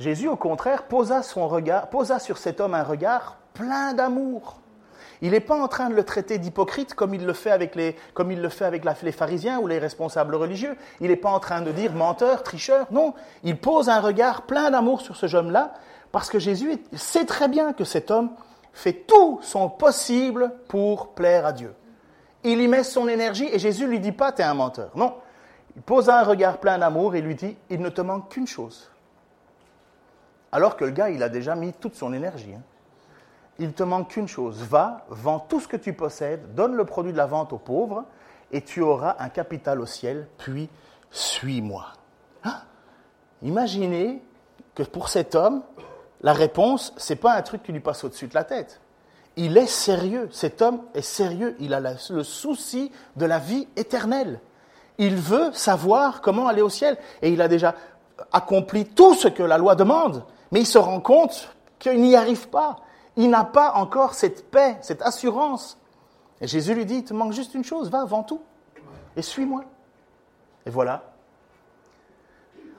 Jésus, 0.00 0.28
au 0.28 0.36
contraire, 0.36 0.84
posa, 0.84 1.22
son 1.22 1.46
regard, 1.46 1.88
posa 1.88 2.18
sur 2.18 2.38
cet 2.38 2.60
homme 2.60 2.74
un 2.74 2.82
regard 2.82 3.36
plein 3.52 3.94
d'amour. 3.94 4.60
Il 5.22 5.32
n'est 5.32 5.40
pas 5.40 5.56
en 5.56 5.68
train 5.68 5.88
de 5.88 5.94
le 5.94 6.04
traiter 6.04 6.38
d'hypocrite 6.38 6.94
comme 6.94 7.14
il 7.14 7.24
le 7.24 7.32
fait 7.32 7.50
avec, 7.50 7.74
les, 7.74 7.96
pharisiens 9.12 9.58
ou 9.58 9.66
les 9.66 9.78
responsables 9.78 10.34
religieux. 10.34 10.76
Il 11.00 11.08
n'est 11.08 11.16
pas 11.16 11.30
en 11.30 11.40
train 11.40 11.60
de 11.60 11.72
dire 11.72 11.92
menteur, 11.92 12.42
tricheur. 12.42 12.86
Non, 12.90 13.14
il 13.42 13.56
pose 13.56 13.88
un 13.88 14.00
regard 14.00 14.42
plein 14.42 14.70
d'amour 14.70 15.00
sur 15.00 15.16
ce 15.16 15.26
jeune-là 15.26 15.74
parce 16.12 16.30
que 16.30 16.38
Jésus 16.38 16.78
sait 16.94 17.24
très 17.24 17.48
bien 17.48 17.72
que 17.72 17.84
cet 17.84 18.10
homme 18.10 18.30
fait 18.72 18.92
tout 18.92 19.38
son 19.42 19.68
possible 19.68 20.52
pour 20.68 21.08
plaire 21.14 21.46
à 21.46 21.52
Dieu. 21.52 21.74
Il 22.42 22.60
y 22.60 22.68
met 22.68 22.84
son 22.84 23.08
énergie 23.08 23.48
et 23.50 23.58
Jésus 23.58 23.86
lui 23.86 24.00
dit 24.00 24.12
pas 24.12 24.32
tu 24.32 24.42
es 24.42 24.44
un 24.44 24.54
menteur. 24.54 24.90
Non, 24.94 25.14
il 25.76 25.82
pose 25.82 26.10
un 26.10 26.22
regard 26.22 26.58
plein 26.58 26.78
d'amour 26.78 27.14
et 27.14 27.20
lui 27.20 27.34
dit 27.34 27.56
il 27.70 27.80
ne 27.80 27.88
te 27.88 28.00
manque 28.00 28.28
qu'une 28.30 28.46
chose. 28.46 28.90
Alors 30.52 30.76
que 30.76 30.84
le 30.84 30.92
gars, 30.92 31.10
il 31.10 31.22
a 31.22 31.28
déjà 31.28 31.56
mis 31.56 31.72
toute 31.72 31.96
son 31.96 32.12
énergie. 32.12 32.54
Hein 32.54 32.62
il 33.58 33.72
te 33.72 33.82
manque 33.82 34.08
qu'une 34.08 34.28
chose. 34.28 34.62
Va, 34.62 35.06
vends 35.08 35.38
tout 35.38 35.60
ce 35.60 35.68
que 35.68 35.76
tu 35.76 35.92
possèdes, 35.92 36.54
donne 36.54 36.74
le 36.74 36.84
produit 36.84 37.12
de 37.12 37.16
la 37.16 37.26
vente 37.26 37.52
aux 37.52 37.58
pauvres, 37.58 38.04
et 38.52 38.62
tu 38.62 38.80
auras 38.82 39.16
un 39.18 39.28
capital 39.28 39.80
au 39.80 39.86
ciel, 39.86 40.28
puis 40.38 40.68
suis-moi. 41.10 41.86
Hein? 42.44 42.56
Imaginez 43.42 44.22
que 44.74 44.82
pour 44.82 45.08
cet 45.08 45.34
homme, 45.34 45.62
la 46.22 46.32
réponse, 46.32 46.92
c'est 46.96 47.16
pas 47.16 47.34
un 47.34 47.42
truc 47.42 47.62
qui 47.62 47.72
lui 47.72 47.80
passe 47.80 48.04
au-dessus 48.04 48.28
de 48.28 48.34
la 48.34 48.44
tête. 48.44 48.80
Il 49.36 49.58
est 49.58 49.66
sérieux. 49.66 50.28
Cet 50.32 50.62
homme 50.62 50.82
est 50.94 51.02
sérieux. 51.02 51.56
Il 51.58 51.74
a 51.74 51.80
le 51.80 52.22
souci 52.22 52.92
de 53.16 53.26
la 53.26 53.38
vie 53.38 53.68
éternelle. 53.76 54.40
Il 54.98 55.16
veut 55.16 55.52
savoir 55.52 56.20
comment 56.20 56.46
aller 56.46 56.62
au 56.62 56.68
ciel. 56.68 56.96
Et 57.20 57.30
il 57.30 57.42
a 57.42 57.48
déjà 57.48 57.74
accompli 58.32 58.86
tout 58.86 59.14
ce 59.14 59.28
que 59.28 59.42
la 59.42 59.58
loi 59.58 59.74
demande. 59.74 60.24
Mais 60.52 60.60
il 60.60 60.66
se 60.66 60.78
rend 60.78 61.00
compte 61.00 61.54
qu'il 61.78 62.00
n'y 62.00 62.14
arrive 62.14 62.48
pas 62.48 62.76
il 63.16 63.30
n'a 63.30 63.44
pas 63.44 63.72
encore 63.74 64.14
cette 64.14 64.50
paix, 64.50 64.76
cette 64.80 65.02
assurance. 65.02 65.78
Et 66.40 66.46
Jésus 66.46 66.74
lui 66.74 66.86
dit, 66.86 66.96
il 66.96 67.04
te 67.04 67.14
manque 67.14 67.32
juste 67.32 67.54
une 67.54 67.64
chose, 67.64 67.90
va 67.90 68.02
avant 68.02 68.22
tout 68.22 68.40
et 69.16 69.22
suis-moi. 69.22 69.64
Et 70.66 70.70
voilà. 70.70 71.12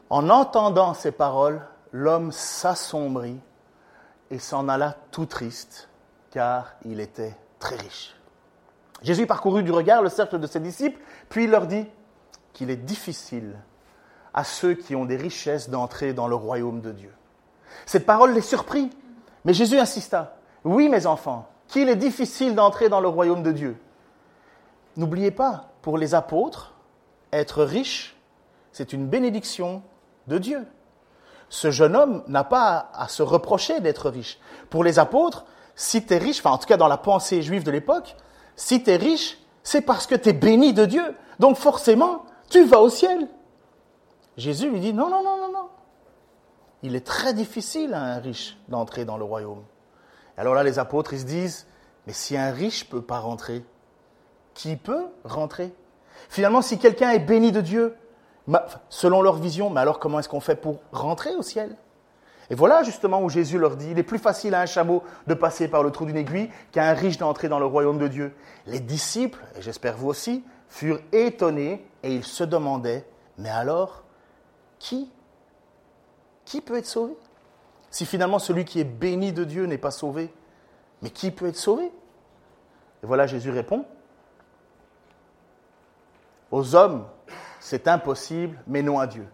En 0.09 0.29
entendant 0.29 0.93
ces 0.93 1.11
paroles, 1.11 1.61
l'homme 1.91 2.31
s'assombrit 2.31 3.39
et 4.31 4.39
s'en 4.39 4.67
alla 4.67 4.95
tout 5.11 5.25
triste, 5.25 5.89
car 6.31 6.73
il 6.83 6.99
était 6.99 7.35
très 7.59 7.75
riche. 7.75 8.15
Jésus 9.01 9.27
parcourut 9.27 9.63
du 9.63 9.71
regard 9.71 10.01
le 10.01 10.09
cercle 10.09 10.39
de 10.39 10.47
ses 10.47 10.59
disciples, 10.59 10.99
puis 11.29 11.45
il 11.45 11.51
leur 11.51 11.67
dit 11.67 11.85
qu'il 12.53 12.69
est 12.69 12.75
difficile 12.75 13.55
à 14.33 14.43
ceux 14.43 14.73
qui 14.73 14.95
ont 14.95 15.05
des 15.05 15.17
richesses 15.17 15.69
d'entrer 15.69 16.13
dans 16.13 16.27
le 16.27 16.35
royaume 16.35 16.81
de 16.81 16.91
Dieu. 16.91 17.13
Cette 17.85 18.05
parole 18.05 18.33
les 18.33 18.41
surprit. 18.41 18.89
Mais 19.45 19.53
Jésus 19.53 19.79
insista. 19.79 20.37
Oui, 20.63 20.89
mes 20.89 21.05
enfants, 21.05 21.47
qu'il 21.67 21.87
est 21.87 21.95
difficile 21.95 22.55
d'entrer 22.55 22.89
dans 22.89 22.99
le 22.99 23.07
royaume 23.07 23.43
de 23.43 23.51
Dieu. 23.51 23.77
N'oubliez 24.97 25.31
pas, 25.31 25.69
pour 25.81 25.97
les 25.97 26.15
apôtres, 26.15 26.73
être 27.31 27.63
riche, 27.63 28.15
c'est 28.71 28.91
une 28.91 29.07
bénédiction 29.07 29.83
de 30.27 30.37
Dieu. 30.37 30.65
Ce 31.49 31.69
jeune 31.69 31.95
homme 31.95 32.23
n'a 32.27 32.43
pas 32.43 32.89
à, 32.93 33.07
se 33.07 33.21
reprocher 33.21 33.79
d'être 33.79 34.09
riche. 34.09 34.39
Pour 34.69 34.83
les 34.83 34.97
apôtres, 34.99 35.45
si 35.75 36.05
tu 36.05 36.13
es 36.13 36.17
riche, 36.17 36.39
enfin 36.39 36.51
en 36.51 36.57
tout 36.57 36.67
cas 36.67 36.77
dans 36.77 36.87
la 36.87 36.97
pensée 36.97 37.41
juive 37.41 37.63
de 37.63 37.71
l'époque, 37.71 38.15
si 38.55 38.83
tu 38.83 38.89
es 38.89 38.95
riche, 38.95 39.37
c'est 39.63 39.81
parce 39.81 40.07
que 40.07 40.15
tu 40.15 40.29
es 40.29 40.33
béni 40.33 40.73
de 40.73 40.85
Dieu. 40.85 41.15
Donc 41.39 41.57
forcément, 41.57 42.25
tu 42.49 42.65
vas 42.65 42.81
au 42.81 42.89
ciel. 42.89 43.27
Jésus 44.37 44.69
lui 44.69 44.79
dit 44.79 44.93
non, 44.93 45.09
non, 45.09 45.23
non, 45.23 45.37
non, 45.37 45.51
non. 45.51 45.69
Il 46.85 46.95
est 46.95 47.05
très 47.05 47.33
difficile 47.33 47.95
à 47.95 48.03
un 48.03 48.19
riche 48.19 48.59
d'entrer 48.67 49.05
dans 49.05 49.17
le 49.17 49.23
royaume. 49.23 49.63
Alors 50.37 50.53
là, 50.53 50.63
les 50.63 50.77
apôtres, 50.77 51.13
ils 51.13 51.21
se 51.21 51.25
disent, 51.25 51.65
mais 52.05 52.13
si 52.13 52.37
un 52.37 52.51
riche 52.51 52.85
ne 52.85 52.91
peut 52.91 53.01
pas 53.01 53.17
rentrer, 53.17 53.65
qui 54.53 54.75
peut 54.75 55.05
rentrer? 55.23 55.73
Finalement, 56.29 56.61
si 56.61 56.77
quelqu'un 56.77 57.09
est 57.09 57.19
béni 57.19 57.51
de 57.51 57.61
Dieu, 57.61 57.95
selon 58.89 59.23
leur 59.23 59.37
vision, 59.37 59.71
mais 59.71 59.81
alors 59.81 59.97
comment 59.97 60.19
est-ce 60.19 60.29
qu'on 60.29 60.39
fait 60.39 60.55
pour 60.55 60.77
rentrer 60.91 61.35
au 61.35 61.41
ciel? 61.41 61.75
Et 62.51 62.55
voilà 62.55 62.83
justement 62.83 63.23
où 63.23 63.29
Jésus 63.29 63.57
leur 63.57 63.77
dit, 63.77 63.89
il 63.89 63.97
est 63.97 64.03
plus 64.03 64.19
facile 64.19 64.53
à 64.53 64.61
un 64.61 64.67
chameau 64.67 65.01
de 65.25 65.33
passer 65.33 65.67
par 65.67 65.81
le 65.81 65.89
trou 65.89 66.05
d'une 66.05 66.17
aiguille 66.17 66.51
qu'à 66.71 66.87
un 66.87 66.93
riche 66.93 67.17
d'entrer 67.17 67.49
dans 67.49 67.57
le 67.57 67.65
royaume 67.65 67.97
de 67.97 68.07
Dieu. 68.07 68.35
Les 68.67 68.79
disciples, 68.79 69.43
et 69.57 69.63
j'espère 69.63 69.97
vous 69.97 70.09
aussi, 70.09 70.43
furent 70.69 71.01
étonnés 71.11 71.83
et 72.03 72.13
ils 72.13 72.23
se 72.23 72.43
demandaient, 72.43 73.07
mais 73.39 73.49
alors, 73.49 74.03
qui 74.77 75.09
Qui 76.45 76.61
peut 76.61 76.77
être 76.77 76.85
sauvé? 76.85 77.17
Si 77.89 78.05
finalement 78.05 78.39
celui 78.39 78.65
qui 78.65 78.79
est 78.79 78.85
béni 78.85 79.33
de 79.33 79.43
Dieu 79.43 79.65
n'est 79.65 79.77
pas 79.77 79.91
sauvé, 79.91 80.33
mais 81.01 81.09
qui 81.09 81.31
peut 81.31 81.47
être 81.47 81.57
sauvé? 81.57 81.85
Et 81.85 83.05
voilà, 83.05 83.27
Jésus 83.27 83.51
répond, 83.51 83.85
aux 86.51 86.75
hommes, 86.75 87.05
c'est 87.59 87.87
impossible, 87.87 88.59
mais 88.67 88.81
non 88.81 88.99
à 88.99 89.07
Dieu. 89.07 89.27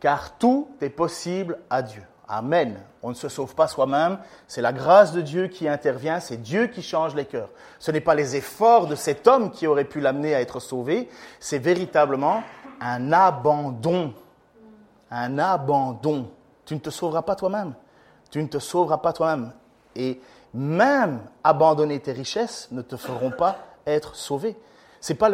Car 0.00 0.36
tout 0.36 0.68
est 0.80 0.90
possible 0.90 1.58
à 1.70 1.82
Dieu. 1.82 2.02
Amen. 2.28 2.82
On 3.02 3.10
ne 3.10 3.14
se 3.14 3.28
sauve 3.28 3.54
pas 3.54 3.68
soi-même, 3.68 4.18
c'est 4.48 4.60
la 4.60 4.72
grâce 4.72 5.12
de 5.12 5.20
Dieu 5.20 5.46
qui 5.46 5.68
intervient, 5.68 6.18
c'est 6.18 6.38
Dieu 6.38 6.66
qui 6.66 6.82
change 6.82 7.14
les 7.14 7.24
cœurs. 7.24 7.50
Ce 7.78 7.92
n'est 7.92 8.00
pas 8.00 8.16
les 8.16 8.34
efforts 8.34 8.88
de 8.88 8.96
cet 8.96 9.28
homme 9.28 9.52
qui 9.52 9.68
aurait 9.68 9.84
pu 9.84 10.00
l'amener 10.00 10.34
à 10.34 10.40
être 10.40 10.58
sauvé, 10.58 11.08
c'est 11.38 11.58
véritablement 11.58 12.42
un 12.80 13.12
abandon. 13.12 14.12
Un 15.10 15.38
abandon. 15.38 16.28
Tu 16.66 16.74
ne 16.74 16.80
te 16.80 16.90
sauveras 16.90 17.22
pas 17.22 17.36
toi-même. 17.36 17.74
Tu 18.30 18.42
ne 18.42 18.48
te 18.48 18.58
sauveras 18.58 18.98
pas 18.98 19.12
toi-même. 19.12 19.52
Et 19.94 20.20
même 20.52 21.20
abandonner 21.42 22.00
tes 22.00 22.12
richesses 22.12 22.68
ne 22.72 22.82
te 22.82 22.96
feront 22.96 23.30
pas 23.30 23.56
être 23.86 24.14
sauvé. 24.14 24.56
C'est 25.00 25.14
pas 25.14 25.30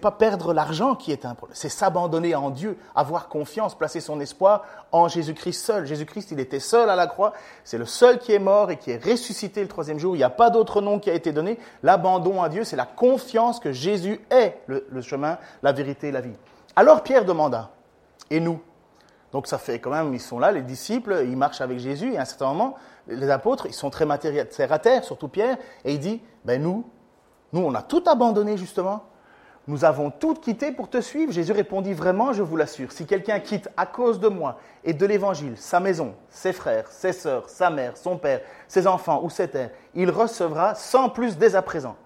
pas 0.00 0.10
perdre 0.10 0.52
l'argent 0.52 0.96
qui 0.96 1.12
est 1.12 1.24
un 1.24 1.34
problème, 1.34 1.54
c'est 1.54 1.68
s'abandonner 1.68 2.34
en 2.34 2.50
Dieu, 2.50 2.76
avoir 2.94 3.28
confiance, 3.28 3.76
placer 3.76 4.00
son 4.00 4.18
espoir 4.20 4.64
en 4.90 5.06
Jésus-Christ 5.06 5.64
seul. 5.64 5.86
Jésus-Christ, 5.86 6.32
il 6.32 6.40
était 6.40 6.58
seul 6.58 6.90
à 6.90 6.96
la 6.96 7.06
croix, 7.06 7.32
c'est 7.62 7.78
le 7.78 7.84
seul 7.84 8.18
qui 8.18 8.32
est 8.32 8.40
mort 8.40 8.70
et 8.70 8.78
qui 8.78 8.90
est 8.90 9.04
ressuscité 9.04 9.62
le 9.62 9.68
troisième 9.68 9.98
jour. 10.00 10.16
Il 10.16 10.18
n'y 10.18 10.24
a 10.24 10.30
pas 10.30 10.50
d'autre 10.50 10.80
nom 10.80 10.98
qui 10.98 11.10
a 11.10 11.14
été 11.14 11.30
donné. 11.30 11.60
L'abandon 11.84 12.42
à 12.42 12.48
Dieu, 12.48 12.64
c'est 12.64 12.74
la 12.74 12.86
confiance 12.86 13.60
que 13.60 13.70
Jésus 13.70 14.20
est 14.30 14.60
le, 14.66 14.86
le 14.90 15.02
chemin, 15.02 15.38
la 15.62 15.72
vérité 15.72 16.08
et 16.08 16.12
la 16.12 16.22
vie. 16.22 16.34
Alors 16.74 17.02
Pierre 17.02 17.24
demanda, 17.24 17.70
et 18.30 18.40
nous 18.40 18.60
Donc 19.36 19.48
ça 19.48 19.58
fait 19.58 19.80
quand 19.80 19.90
même, 19.90 20.14
ils 20.14 20.20
sont 20.20 20.38
là, 20.38 20.50
les 20.50 20.62
disciples, 20.62 21.22
ils 21.26 21.36
marchent 21.36 21.60
avec 21.60 21.78
Jésus, 21.78 22.14
et 22.14 22.16
à 22.16 22.22
un 22.22 22.24
certain 22.24 22.46
moment, 22.46 22.74
les 23.06 23.28
apôtres, 23.28 23.66
ils 23.66 23.74
sont 23.74 23.90
très 23.90 24.06
matériels, 24.06 24.48
à 24.58 24.78
terre, 24.78 25.04
surtout 25.04 25.28
Pierre, 25.28 25.58
et 25.84 25.92
il 25.92 25.98
dit, 25.98 26.22
ben 26.46 26.62
nous, 26.62 26.88
nous, 27.52 27.60
on 27.60 27.74
a 27.74 27.82
tout 27.82 28.02
abandonné, 28.06 28.56
justement. 28.56 29.04
Nous 29.66 29.84
avons 29.84 30.10
tout 30.10 30.32
quitté 30.32 30.72
pour 30.72 30.88
te 30.88 31.02
suivre. 31.02 31.32
Jésus 31.32 31.52
répondit 31.52 31.92
vraiment, 31.92 32.32
je 32.32 32.42
vous 32.42 32.56
l'assure, 32.56 32.92
si 32.92 33.04
quelqu'un 33.04 33.38
quitte 33.38 33.68
à 33.76 33.84
cause 33.84 34.20
de 34.20 34.28
moi 34.28 34.58
et 34.84 34.94
de 34.94 35.04
l'Évangile 35.04 35.58
sa 35.58 35.80
maison, 35.80 36.14
ses 36.30 36.54
frères, 36.54 36.90
ses 36.90 37.12
sœurs, 37.12 37.50
sa 37.50 37.68
mère, 37.68 37.98
son 37.98 38.16
père, 38.16 38.40
ses 38.68 38.86
enfants 38.86 39.20
ou 39.22 39.28
ses 39.28 39.48
terres, 39.48 39.70
il 39.94 40.08
recevra 40.08 40.74
sans 40.74 41.10
plus 41.10 41.36
dès 41.36 41.56
à 41.56 41.60
présent 41.60 41.96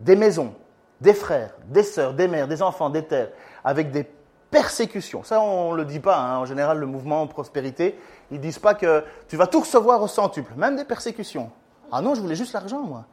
des 0.00 0.16
maisons, 0.16 0.54
des 1.02 1.12
frères, 1.12 1.54
des 1.66 1.82
sœurs, 1.82 2.14
des 2.14 2.28
mères, 2.28 2.48
des 2.48 2.62
enfants, 2.62 2.88
des 2.88 3.04
terres, 3.04 3.28
avec 3.62 3.90
des 3.90 4.08
persécutions. 4.50 5.22
Ça, 5.22 5.40
on 5.40 5.72
ne 5.72 5.76
le 5.76 5.84
dit 5.84 6.00
pas. 6.00 6.18
Hein. 6.18 6.38
En 6.38 6.44
général, 6.46 6.78
le 6.78 6.86
mouvement 6.86 7.26
prospérité, 7.26 7.98
ils 8.30 8.38
ne 8.38 8.42
disent 8.42 8.58
pas 8.58 8.74
que 8.74 9.04
tu 9.28 9.36
vas 9.36 9.46
tout 9.46 9.60
recevoir 9.60 10.02
au 10.02 10.08
centuple, 10.08 10.52
même 10.56 10.76
des 10.76 10.84
persécutions. 10.84 11.50
Ah 11.92 12.02
non, 12.02 12.14
je 12.14 12.20
voulais 12.20 12.34
juste 12.34 12.52
l'argent, 12.52 12.82
moi 12.82 13.04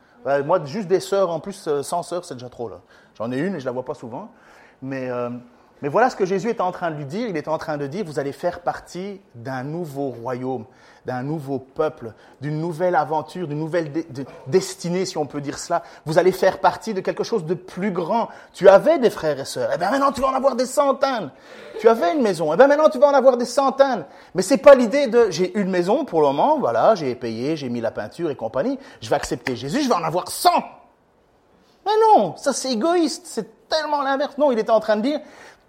moi, 0.43 0.63
juste 0.65 0.87
des 0.87 0.99
sœurs, 0.99 1.29
en 1.29 1.39
plus, 1.39 1.67
euh, 1.67 1.83
sans 1.83 2.03
sœurs, 2.03 2.25
c'est 2.25 2.35
déjà 2.35 2.49
trop. 2.49 2.69
là. 2.69 2.81
J'en 3.17 3.31
ai 3.31 3.37
une 3.37 3.55
et 3.55 3.59
je 3.59 3.65
la 3.65 3.71
vois 3.71 3.85
pas 3.85 3.93
souvent. 3.93 4.31
Mais, 4.81 5.09
euh, 5.09 5.29
mais 5.81 5.89
voilà 5.89 6.09
ce 6.09 6.15
que 6.15 6.25
Jésus 6.25 6.49
est 6.49 6.61
en 6.61 6.71
train 6.71 6.89
de 6.89 6.95
lui 6.95 7.05
dire. 7.05 7.27
Il 7.27 7.37
est 7.37 7.47
en 7.47 7.57
train 7.57 7.77
de 7.77 7.85
dire, 7.85 8.05
vous 8.05 8.17
allez 8.17 8.31
faire 8.31 8.61
partie 8.61 9.19
d'un 9.35 9.63
nouveau 9.63 10.09
royaume, 10.09 10.65
d'un 11.05 11.21
nouveau 11.21 11.59
peuple, 11.59 12.13
d'une 12.39 12.59
nouvelle 12.59 12.95
aventure, 12.95 13.47
d'une 13.47 13.59
nouvelle 13.59 13.91
destinée, 14.47 15.05
si 15.05 15.17
on 15.17 15.25
peut 15.25 15.41
dire 15.41 15.59
cela. 15.59 15.83
Vous 16.05 16.17
allez 16.17 16.31
faire 16.31 16.59
partie 16.59 16.93
de 16.93 17.01
quelque 17.01 17.23
chose 17.23 17.45
de 17.45 17.53
plus 17.53 17.91
grand. 17.91 18.29
Tu 18.53 18.69
avais 18.69 18.99
des 18.99 19.09
frères 19.09 19.39
et 19.39 19.45
sœurs. 19.45 19.69
Eh 19.75 19.77
bien 19.77 19.91
maintenant, 19.91 20.11
tu 20.11 20.21
vas 20.21 20.29
en 20.29 20.33
avoir 20.33 20.55
des 20.55 20.65
centaines. 20.65 21.29
Tu 21.79 21.89
avais 21.89 22.13
une 22.13 22.21
maison. 22.21 22.53
Eh 22.53 22.57
bien 22.57 22.67
maintenant, 22.67 22.89
tu 22.89 22.97
vas 22.97 23.09
en 23.09 23.13
avoir 23.13 23.35
des 23.35 23.45
centaines. 23.45 24.05
Mais 24.33 24.41
c'est 24.41 24.57
pas 24.57 24.75
l'idée 24.75 25.07
de, 25.07 25.29
j'ai 25.29 25.57
une 25.59 25.69
maison 25.69 26.05
pour 26.05 26.21
le 26.21 26.27
moment, 26.27 26.57
voilà, 26.57 26.95
j'ai 26.95 27.13
payé, 27.15 27.57
j'ai 27.57 27.69
mis 27.69 27.81
la 27.81 27.91
peinture 27.91 28.29
et 28.29 28.35
compagnie. 28.35 28.79
Je 29.01 29.09
vais 29.09 29.15
accepter 29.15 29.55
Jésus, 29.57 29.81
je 29.81 29.89
vais 29.89 29.95
en 29.95 30.03
avoir 30.03 30.29
cent. 30.29 30.63
Mais 31.85 31.91
non, 32.07 32.35
ça 32.37 32.53
c'est 32.53 32.71
égoïste. 32.71 33.23
C'est 33.25 33.67
tellement 33.67 34.01
l'inverse. 34.01 34.37
Non, 34.37 34.51
il 34.51 34.59
était 34.59 34.71
en 34.71 34.79
train 34.79 34.95
de 34.95 35.01
dire, 35.01 35.19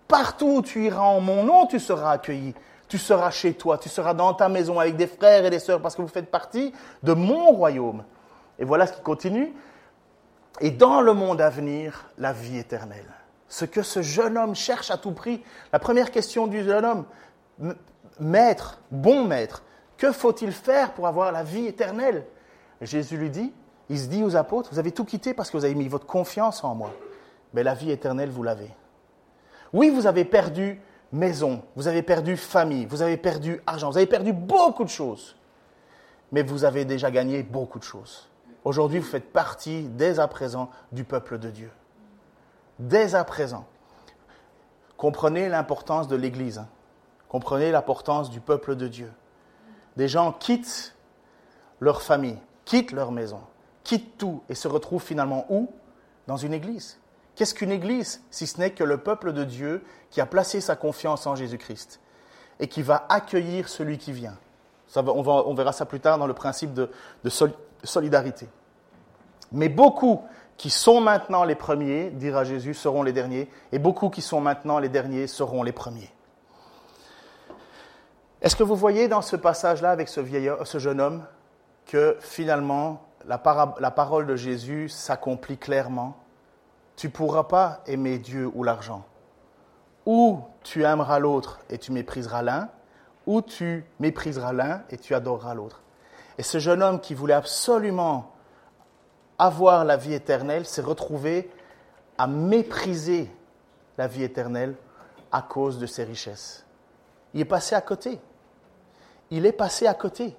partout 0.09 0.57
où 0.57 0.62
tu 0.62 0.85
iras 0.85 1.03
en 1.03 1.21
mon 1.21 1.45
nom, 1.45 1.66
tu 1.66 1.79
seras 1.79 2.12
accueilli. 2.12 2.55
Tu 2.88 2.99
seras 2.99 3.31
chez 3.31 3.55
toi, 3.55 3.79
tu 3.79 3.88
seras 3.88 4.14
dans 4.14 4.33
ta 4.33 4.49
maison 4.49 4.79
avec 4.79 4.97
des 4.97 5.09
frères 5.09 5.45
et 5.45 5.51
des 5.51 5.59
sœurs 5.59 5.83
parce 5.83 5.97
que 5.97 6.03
vous 6.03 6.09
faites 6.09 6.31
partie 6.31 6.73
de 7.03 7.12
mon 7.14 7.51
royaume. 7.51 8.05
Et 8.59 8.64
voilà 8.64 8.87
ce 8.87 8.92
qui 8.92 9.01
continue. 9.03 9.53
Et 10.61 10.71
dans 10.71 11.01
le 11.01 11.12
monde 11.12 11.40
à 11.40 11.51
venir, 11.51 12.11
la 12.16 12.33
vie 12.33 12.59
éternelle. 12.59 13.11
Ce 13.49 13.64
que 13.64 13.83
ce 13.83 14.03
jeune 14.03 14.38
homme 14.38 14.55
cherche 14.55 14.90
à 14.90 14.97
tout 14.97 15.12
prix. 15.12 15.42
La 15.73 15.79
première 15.79 16.11
question 16.11 16.47
du 16.47 16.64
jeune 16.64 16.85
homme, 16.85 17.05
maître, 18.21 18.81
bon 18.90 19.25
maître, 19.25 19.62
que 19.97 20.12
faut-il 20.12 20.53
faire 20.53 20.92
pour 20.92 21.07
avoir 21.07 21.33
la 21.33 21.42
vie 21.42 21.66
éternelle? 21.66 22.25
Jésus 22.81 23.16
lui 23.16 23.31
dit, 23.31 23.53
il 23.88 23.99
se 23.99 24.07
dit 24.07 24.23
aux 24.23 24.37
apôtres, 24.37 24.71
vous 24.73 24.79
avez 24.79 24.92
tout 24.92 25.05
quitté 25.05 25.35
parce 25.35 25.51
que 25.51 25.57
vous 25.57 25.64
avez 25.64 25.75
mis 25.75 25.88
votre 25.88 26.07
confiance 26.07 26.62
en 26.64 26.75
moi. 26.75 26.92
Mais 27.53 27.62
la 27.62 27.75
vie 27.75 27.90
éternelle, 27.90 28.31
vous 28.31 28.42
l'avez. 28.42 28.71
Oui, 29.76 29.90
vous 29.90 30.06
avez 30.06 30.24
perdu 30.24 30.80
maison, 31.12 31.62
vous 31.76 31.86
avez 31.86 32.00
perdu 32.00 32.38
famille, 32.38 32.86
vous 32.86 33.02
avez 33.02 33.18
perdu 33.18 33.60
argent, 33.66 33.90
vous 33.90 33.98
avez 33.98 34.06
perdu 34.06 34.32
beaucoup 34.32 34.84
de 34.84 34.88
choses. 34.88 35.36
Mais 36.32 36.42
vous 36.42 36.64
avez 36.64 36.86
déjà 36.86 37.10
gagné 37.10 37.42
beaucoup 37.42 37.78
de 37.78 37.84
choses. 37.84 38.26
Aujourd'hui, 38.64 39.00
vous 39.00 39.06
faites 39.06 39.34
partie, 39.34 39.82
dès 39.82 40.18
à 40.18 40.28
présent, 40.28 40.70
du 40.92 41.04
peuple 41.04 41.38
de 41.38 41.50
Dieu. 41.50 41.70
Dès 42.78 43.14
à 43.14 43.22
présent. 43.22 43.66
Comprenez 44.96 45.50
l'importance 45.50 46.08
de 46.08 46.16
l'Église. 46.16 46.56
Hein. 46.56 46.68
Comprenez 47.28 47.70
l'importance 47.70 48.30
du 48.30 48.40
peuple 48.40 48.76
de 48.76 48.88
Dieu. 48.88 49.12
Des 49.98 50.08
gens 50.08 50.32
quittent 50.32 50.96
leur 51.80 52.00
famille, 52.00 52.38
quittent 52.64 52.92
leur 52.92 53.12
maison, 53.12 53.42
quittent 53.84 54.16
tout 54.16 54.42
et 54.48 54.54
se 54.54 54.68
retrouvent 54.68 55.04
finalement 55.04 55.44
où? 55.50 55.68
Dans 56.26 56.38
une 56.38 56.54
église. 56.54 56.98
Qu'est-ce 57.37 57.55
qu'une 57.55 57.70
église 57.70 58.22
si 58.31 58.46
ce 58.46 58.59
n'est 58.59 58.70
que 58.70 58.83
le 58.83 58.96
peuple 58.96 59.35
de 59.35 59.44
Dieu 59.44 59.85
qui 60.11 60.22
a 60.22 60.27
placé 60.27 60.62
sa 60.62 60.75
confiance 60.75 61.27
en 61.27 61.37
Jésus-Christ 61.37 62.01
et 62.59 62.66
qui 62.66 62.81
va 62.81 63.05
accueillir 63.11 63.68
celui 63.68 63.99
qui 63.99 64.12
vient? 64.12 64.37
On, 64.96 65.55
verra 65.55 65.72
ça 65.72 65.85
plus 65.85 66.01
tard 66.01 66.16
dans 66.16 66.27
le 66.27 66.33
principe 66.33 66.72
de, 66.72 66.90
solidarité. 67.85 68.49
Mais 69.53 69.68
beaucoup 69.68 70.22
qui 70.57 70.70
sont 70.70 71.03
maintenant 71.03 71.44
les 71.44 71.55
premiers, 71.55 72.09
dira 72.09 72.44
Jésus, 72.44 72.72
seront 72.72 73.03
les 73.03 73.12
derniers, 73.12 73.51
et 73.70 73.79
beaucoup 73.79 74.09
qui 74.09 74.22
sont 74.22 74.40
maintenant 74.40 74.79
les 74.79 74.88
derniers 74.88 75.27
seront 75.27 75.62
les 75.62 75.72
premiers. 75.72 76.11
Est-ce 78.40 78.57
que 78.57 78.62
vous 78.62 78.77
voyez 78.77 79.09
dans 79.09 79.22
ce 79.22 79.37
passage-là 79.37 79.90
avec 79.90 80.09
ce, 80.09 80.79
jeune 80.79 81.01
homme 81.03 81.27
que 81.85 82.16
finalement 82.20 83.03
la 83.27 83.38
parole 83.38 84.27
de 84.27 84.37
Jésus 84.37 84.88
s'accomplit 84.88 85.59
clairement? 85.59 86.16
Tu 86.96 87.09
ne 87.09 87.12
pourras 87.12 87.44
pas 87.44 87.82
aimer 87.87 88.18
Dieu 88.18 88.50
ou 88.54 88.64
l'argent. 88.64 89.04
Ou 90.06 90.40
tu 90.62 90.85
aimeras 90.85 91.18
l'autre 91.18 91.61
et 91.68 91.78
tu 91.78 91.92
mépriseras 91.92 92.42
l'un, 92.42 92.70
ou 93.26 93.42
tu 93.42 93.85
mépriseras 94.00 94.52
l'un 94.52 94.82
et 94.90 94.96
tu 94.96 95.14
adoreras 95.14 95.54
l'autre. 95.54 95.82
Et 96.38 96.42
ce 96.42 96.59
jeune 96.59 96.82
homme 96.82 97.00
qui 97.00 97.14
voulait 97.14 97.35
absolument 97.35 98.32
avoir 99.38 99.85
la 99.85 99.96
vie 99.96 100.14
éternelle 100.14 100.64
s'est 100.66 100.82
retrouvé 100.82 101.50
à 102.18 102.26
mépriser 102.26 103.30
la 103.98 104.06
vie 104.06 104.22
éternelle 104.22 104.74
à 105.32 105.42
cause 105.42 105.78
de 105.78 105.87
ses 105.87 106.04
richesses. 106.04 106.64
Il 107.35 107.40
est 107.40 107.46
passé 107.46 107.74
à 107.74 107.80
côté. 107.80 108.18
Il 109.30 109.44
est 109.44 109.52
passé 109.52 109.87
à 109.87 109.94
côté. 109.94 110.37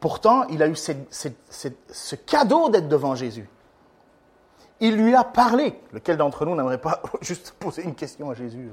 Pourtant, 0.00 0.44
il 0.48 0.62
a 0.62 0.68
eu 0.68 0.76
ce 0.76 2.14
cadeau 2.14 2.68
d'être 2.68 2.88
devant 2.88 3.14
Jésus. 3.14 3.48
Il 4.80 4.96
lui 4.96 5.14
a 5.14 5.24
parlé. 5.24 5.80
Lequel 5.92 6.16
d'entre 6.16 6.44
nous 6.44 6.54
n'aimerait 6.54 6.80
pas 6.80 7.00
juste 7.20 7.52
poser 7.58 7.82
une 7.82 7.94
question 7.94 8.30
à 8.30 8.34
Jésus? 8.34 8.70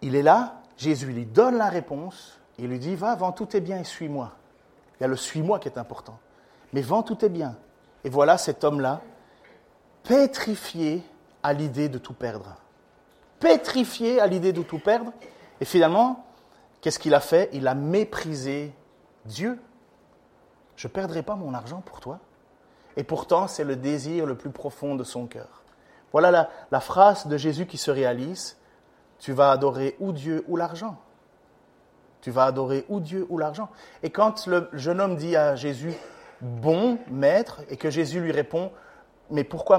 Il 0.00 0.14
est 0.14 0.22
là, 0.22 0.62
Jésus 0.76 1.06
lui 1.06 1.26
donne 1.26 1.56
la 1.56 1.68
réponse, 1.68 2.38
il 2.58 2.68
lui 2.68 2.78
dit, 2.78 2.94
va, 2.94 3.14
vends 3.16 3.32
tout 3.32 3.46
tes 3.46 3.60
biens 3.60 3.78
et 3.78 3.84
suis-moi. 3.84 4.32
Il 4.98 5.02
y 5.02 5.04
a 5.04 5.08
le 5.08 5.16
suis-moi 5.16 5.58
qui 5.58 5.68
est 5.68 5.78
important. 5.78 6.18
Mais 6.72 6.82
vends 6.82 7.02
tout 7.02 7.16
tes 7.16 7.28
biens. 7.28 7.56
Et 8.04 8.10
voilà 8.10 8.38
cet 8.38 8.64
homme-là, 8.64 9.00
pétrifié 10.04 11.02
à 11.42 11.52
l'idée 11.52 11.88
de 11.88 11.98
tout 11.98 12.14
perdre. 12.14 12.56
Pétrifié 13.40 14.20
à 14.20 14.26
l'idée 14.26 14.52
de 14.52 14.62
tout 14.62 14.78
perdre. 14.78 15.12
Et 15.60 15.64
finalement, 15.64 16.24
qu'est-ce 16.80 16.98
qu'il 16.98 17.14
a 17.14 17.20
fait? 17.20 17.50
Il 17.52 17.66
a 17.68 17.74
méprisé 17.74 18.72
Dieu. 19.24 19.60
Je 20.76 20.86
ne 20.86 20.92
perdrai 20.92 21.22
pas 21.22 21.34
mon 21.34 21.54
argent 21.54 21.80
pour 21.84 22.00
toi. 22.00 22.20
Et 22.98 23.04
pourtant, 23.04 23.46
c'est 23.46 23.62
le 23.62 23.76
désir 23.76 24.26
le 24.26 24.34
plus 24.34 24.50
profond 24.50 24.96
de 24.96 25.04
son 25.04 25.26
cœur. 25.26 25.62
Voilà 26.10 26.32
la, 26.32 26.50
la 26.72 26.80
phrase 26.80 27.28
de 27.28 27.36
Jésus 27.36 27.66
qui 27.66 27.78
se 27.78 27.92
réalise. 27.92 28.56
Tu 29.20 29.32
vas 29.32 29.52
adorer 29.52 29.94
ou 30.00 30.10
Dieu 30.10 30.44
ou 30.48 30.56
l'argent. 30.56 30.96
Tu 32.20 32.32
vas 32.32 32.44
adorer 32.46 32.84
ou 32.88 32.98
Dieu 32.98 33.24
ou 33.28 33.38
l'argent. 33.38 33.68
Et 34.02 34.10
quand 34.10 34.48
le 34.48 34.68
jeune 34.72 35.00
homme 35.00 35.14
dit 35.14 35.36
à 35.36 35.54
Jésus, 35.54 35.94
bon 36.40 36.98
maître, 37.08 37.60
et 37.70 37.76
que 37.76 37.88
Jésus 37.88 38.18
lui 38.20 38.32
répond, 38.32 38.72
mais 39.30 39.44
pourquoi 39.44 39.78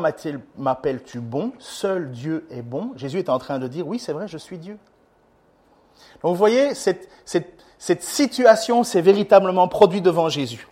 m'appelles-tu 0.58 1.20
bon? 1.20 1.52
Seul 1.60 2.12
Dieu 2.12 2.48
est 2.50 2.62
bon. 2.62 2.94
Jésus 2.96 3.20
est 3.20 3.28
en 3.28 3.38
train 3.38 3.60
de 3.60 3.68
dire, 3.68 3.86
oui, 3.86 4.00
c'est 4.00 4.14
vrai, 4.14 4.30
je 4.30 4.38
suis 4.38 4.60
Dieu. 4.60 4.78
Donc 6.24 6.32
vous 6.32 6.36
voyez, 6.36 6.74
cette, 6.74 7.10
cette 7.26 8.04
situation 8.04 8.86
s'est 8.86 9.02
véritablement 9.02 9.68
produite 9.68 10.06
devant 10.06 10.30
Jésus. 10.30 10.66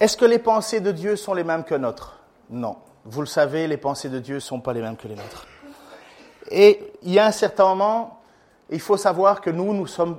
Est-ce 0.00 0.16
que 0.16 0.24
les 0.24 0.38
pensées 0.38 0.80
de 0.80 0.92
Dieu 0.92 1.16
sont 1.16 1.34
les 1.34 1.44
mêmes 1.44 1.64
que 1.64 1.74
nôtres? 1.74 2.18
Non. 2.50 2.76
Vous 3.04 3.20
le 3.20 3.26
savez, 3.26 3.66
les 3.66 3.76
pensées 3.76 4.08
de 4.08 4.18
Dieu 4.18 4.36
ne 4.36 4.40
sont 4.40 4.60
pas 4.60 4.72
les 4.72 4.80
mêmes 4.80 4.96
que 4.96 5.08
les 5.08 5.16
nôtres. 5.16 5.46
Et 6.50 6.92
il 7.02 7.12
y 7.12 7.18
a 7.18 7.26
un 7.26 7.32
certain 7.32 7.64
moment, 7.64 8.20
il 8.70 8.80
faut 8.80 8.96
savoir 8.96 9.40
que 9.40 9.50
nous, 9.50 9.74
nous 9.74 9.86
sommes, 9.86 10.18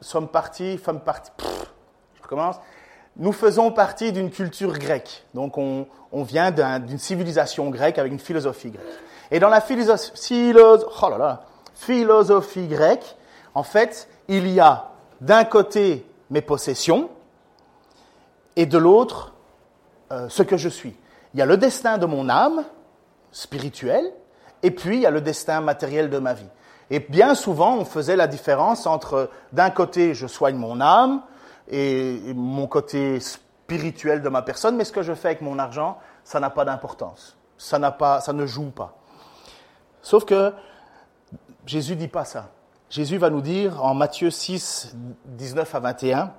sommes, 0.00 0.28
partis, 0.28 0.80
sommes 0.82 1.00
partis 1.00 1.30
je 1.38 2.22
recommence, 2.22 2.56
nous 3.16 3.32
faisons 3.32 3.70
partie 3.70 4.12
d'une 4.12 4.30
culture 4.30 4.72
grecque. 4.72 5.24
Donc 5.34 5.58
on, 5.58 5.86
on 6.12 6.22
vient 6.22 6.50
d'une 6.50 6.98
civilisation 6.98 7.68
grecque 7.70 7.98
avec 7.98 8.12
une 8.12 8.18
philosophie 8.18 8.70
grecque. 8.70 8.86
Et 9.30 9.40
dans 9.40 9.48
la 9.48 9.60
philosophie, 9.60 10.54
oh 10.56 11.10
là 11.10 11.18
là, 11.18 11.42
philosophie 11.74 12.66
grecque, 12.66 13.16
en 13.54 13.62
fait, 13.62 14.08
il 14.28 14.48
y 14.48 14.60
a 14.60 14.90
d'un 15.20 15.44
côté 15.44 16.06
mes 16.30 16.40
possessions 16.40 17.10
et 18.58 18.66
de 18.66 18.76
l'autre 18.76 19.32
euh, 20.10 20.28
ce 20.28 20.42
que 20.42 20.56
je 20.56 20.68
suis. 20.68 20.94
Il 21.32 21.38
y 21.38 21.42
a 21.42 21.46
le 21.46 21.56
destin 21.56 21.96
de 21.96 22.06
mon 22.06 22.28
âme 22.28 22.64
spirituelle 23.30 24.12
et 24.64 24.72
puis 24.72 24.96
il 24.96 25.02
y 25.02 25.06
a 25.06 25.10
le 25.10 25.20
destin 25.20 25.60
matériel 25.60 26.10
de 26.10 26.18
ma 26.18 26.34
vie. 26.34 26.48
Et 26.90 26.98
bien 26.98 27.34
souvent, 27.36 27.76
on 27.76 27.84
faisait 27.84 28.16
la 28.16 28.26
différence 28.26 28.86
entre 28.86 29.30
d'un 29.52 29.70
côté, 29.70 30.12
je 30.12 30.26
soigne 30.26 30.56
mon 30.56 30.80
âme 30.80 31.22
et 31.70 32.18
mon 32.34 32.66
côté 32.66 33.20
spirituel 33.20 34.22
de 34.22 34.28
ma 34.28 34.42
personne, 34.42 34.76
mais 34.76 34.84
ce 34.84 34.92
que 34.92 35.02
je 35.02 35.14
fais 35.14 35.28
avec 35.28 35.40
mon 35.40 35.58
argent, 35.60 35.98
ça 36.24 36.40
n'a 36.40 36.50
pas 36.50 36.64
d'importance. 36.64 37.36
Ça, 37.58 37.78
ça 38.20 38.32
ne 38.32 38.44
joue 38.44 38.70
pas. 38.70 38.96
Sauf 40.02 40.24
que 40.24 40.52
Jésus 41.64 41.94
dit 41.94 42.08
pas 42.08 42.24
ça. 42.24 42.48
Jésus 42.90 43.18
va 43.18 43.30
nous 43.30 43.42
dire 43.42 43.84
en 43.84 43.94
Matthieu 43.94 44.30
6, 44.30 44.96
19 45.26 45.74
à 45.74 45.80
21, 45.80 46.32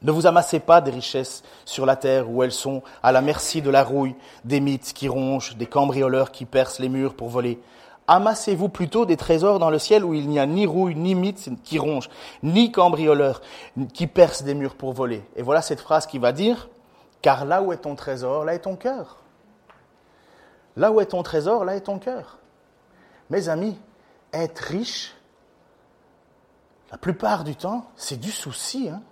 ne 0.00 0.12
vous 0.12 0.26
amassez 0.26 0.60
pas 0.60 0.80
des 0.80 0.92
richesses 0.92 1.42
sur 1.64 1.84
la 1.84 1.96
terre 1.96 2.30
où 2.30 2.42
elles 2.42 2.52
sont 2.52 2.82
à 3.02 3.10
la 3.10 3.20
merci 3.20 3.62
de 3.62 3.70
la 3.70 3.82
rouille, 3.82 4.14
des 4.44 4.60
mythes 4.60 4.92
qui 4.92 5.08
rongent, 5.08 5.56
des 5.56 5.66
cambrioleurs 5.66 6.30
qui 6.30 6.44
percent 6.44 6.78
les 6.78 6.88
murs 6.88 7.14
pour 7.14 7.28
voler. 7.28 7.60
Amassez-vous 8.06 8.68
plutôt 8.68 9.06
des 9.06 9.16
trésors 9.16 9.58
dans 9.58 9.70
le 9.70 9.78
ciel 9.78 10.04
où 10.04 10.14
il 10.14 10.28
n'y 10.28 10.38
a 10.38 10.46
ni 10.46 10.66
rouille, 10.66 10.94
ni 10.94 11.14
mythes 11.14 11.50
qui 11.64 11.78
rongent, 11.78 12.08
ni 12.42 12.70
cambrioleurs 12.70 13.42
qui 13.92 14.06
percent 14.06 14.44
des 14.44 14.54
murs 14.54 14.76
pour 14.76 14.92
voler. 14.92 15.22
Et 15.36 15.42
voilà 15.42 15.62
cette 15.62 15.80
phrase 15.80 16.06
qui 16.06 16.18
va 16.18 16.32
dire, 16.32 16.68
car 17.20 17.44
là 17.44 17.60
où 17.60 17.72
est 17.72 17.78
ton 17.78 17.96
trésor, 17.96 18.44
là 18.44 18.54
est 18.54 18.60
ton 18.60 18.76
cœur. 18.76 19.18
Là 20.76 20.92
où 20.92 21.00
est 21.00 21.06
ton 21.06 21.24
trésor, 21.24 21.64
là 21.64 21.74
est 21.74 21.82
ton 21.82 21.98
cœur. 21.98 22.38
Mes 23.30 23.48
amis, 23.48 23.76
être 24.32 24.60
riche, 24.60 25.14
la 26.92 26.98
plupart 26.98 27.42
du 27.42 27.56
temps, 27.56 27.90
c'est 27.96 28.18
du 28.18 28.30
souci. 28.30 28.88
Hein 28.88 29.02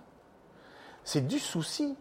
c'est 1.07 1.25
du 1.25 1.39
souci. 1.39 1.95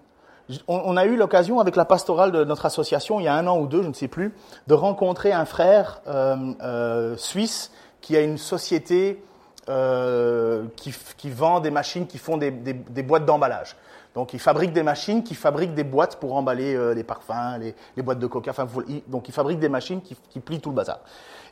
On, 0.68 0.96
a 0.96 1.06
eu 1.06 1.16
l'occasion 1.16 1.60
avec 1.60 1.76
la 1.76 1.84
pastorale 1.84 2.32
de 2.32 2.44
notre 2.44 2.66
association, 2.66 3.20
il 3.20 3.24
y 3.24 3.28
a 3.28 3.34
un 3.34 3.46
an 3.46 3.58
ou 3.58 3.66
deux, 3.66 3.82
je 3.82 3.88
ne 3.88 3.92
sais 3.92 4.08
plus, 4.08 4.34
de 4.66 4.74
rencontrer 4.74 5.32
un 5.32 5.44
frère 5.44 6.00
euh, 6.06 6.36
euh, 6.62 7.16
suisse 7.16 7.70
qui 8.00 8.16
a 8.16 8.20
une 8.20 8.38
société 8.38 9.22
euh, 9.68 10.64
qui, 10.76 11.30
vend 11.30 11.60
des 11.60 11.70
machines 11.70 12.06
qui 12.06 12.18
font 12.18 12.36
des, 12.36 12.50
boîtes 12.50 13.26
d'emballage. 13.26 13.76
Donc, 14.14 14.34
il 14.34 14.40
fabrique 14.40 14.72
des 14.72 14.84
machines 14.84 15.22
qui 15.22 15.34
fabriquent 15.34 15.74
des 15.74 15.84
boîtes 15.84 16.16
pour 16.16 16.34
emballer 16.34 16.94
les 16.94 17.04
parfums, 17.04 17.60
les, 17.96 18.02
boîtes 18.02 18.18
de 18.18 18.26
coca. 18.26 18.50
Enfin, 18.50 18.66
donc, 19.08 19.28
il 19.28 19.32
fabrique 19.32 19.60
des 19.60 19.68
machines 19.68 20.00
qui, 20.00 20.16
qui, 20.30 20.40
plient 20.40 20.60
tout 20.60 20.70
le 20.70 20.76
bazar. 20.76 20.98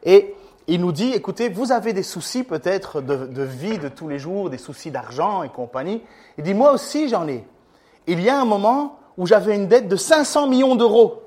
Et 0.04 0.34
il 0.66 0.81
nous 0.81 0.92
dit, 0.92 1.12
écoutez, 1.12 1.48
vous 1.48 1.72
avez 1.72 1.92
des 1.92 2.03
soucis 2.03 2.42
peut-être 2.42 3.00
de, 3.00 3.42
vie 3.42 3.79
de 3.79 3.88
tous 3.88 4.09
les 4.09 4.18
jours, 4.18 4.48
des 4.48 4.59
soucis 4.59 4.90
d'argent 4.90 5.42
et 5.42 5.50
compagnie. 5.50 6.03
Il 6.38 6.44
dit, 6.44 6.55
moi 6.55 6.72
aussi 6.72 7.09
j'en 7.09 7.29
ai. 7.29 7.44
Il 8.07 8.20
y 8.20 8.31
a 8.31 8.40
un 8.40 8.44
moment 8.44 8.98
où 9.16 9.27
j'avais 9.27 9.55
une 9.55 9.68
dette 9.68 9.88
de 9.88 9.96
500 9.96 10.48
millions 10.48 10.74
d'euros. 10.74 11.22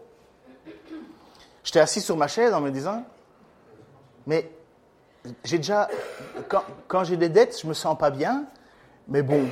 J'étais 1.63 1.79
assis 1.79 2.01
sur 2.01 2.17
ma 2.17 2.27
chaise 2.27 2.53
en 2.53 2.61
me 2.61 2.71
disant, 2.71 3.03
mais 4.25 4.49
j'ai 5.43 5.57
déjà, 5.57 5.87
quand, 6.47 6.63
quand 6.87 7.03
j'ai 7.03 7.17
des 7.17 7.29
dettes, 7.29 7.59
je 7.61 7.67
me 7.67 7.73
sens 7.73 7.97
pas 7.97 8.09
bien, 8.09 8.45
mais 9.07 9.21
bon, 9.21 9.47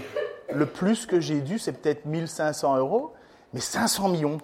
le 0.53 0.65
plus 0.65 1.05
que 1.05 1.19
j'ai 1.19 1.41
dû, 1.41 1.59
c'est 1.59 1.73
peut-être 1.73 2.05
1500 2.05 2.77
euros, 2.77 3.13
mais 3.53 3.59
500 3.59 4.09
millions. 4.09 4.37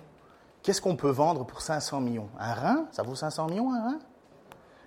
Qu'est-ce 0.63 0.82
qu'on 0.82 0.95
peut 0.95 1.10
vendre 1.10 1.45
pour 1.45 1.62
500 1.62 2.01
millions? 2.01 2.30
Un 2.39 2.54
rein? 2.54 2.86
Ça 2.91 3.04
vaut 3.04 3.15
500 3.15 3.47
millions 3.47 3.73
un 3.73 3.84
rein? 3.84 3.99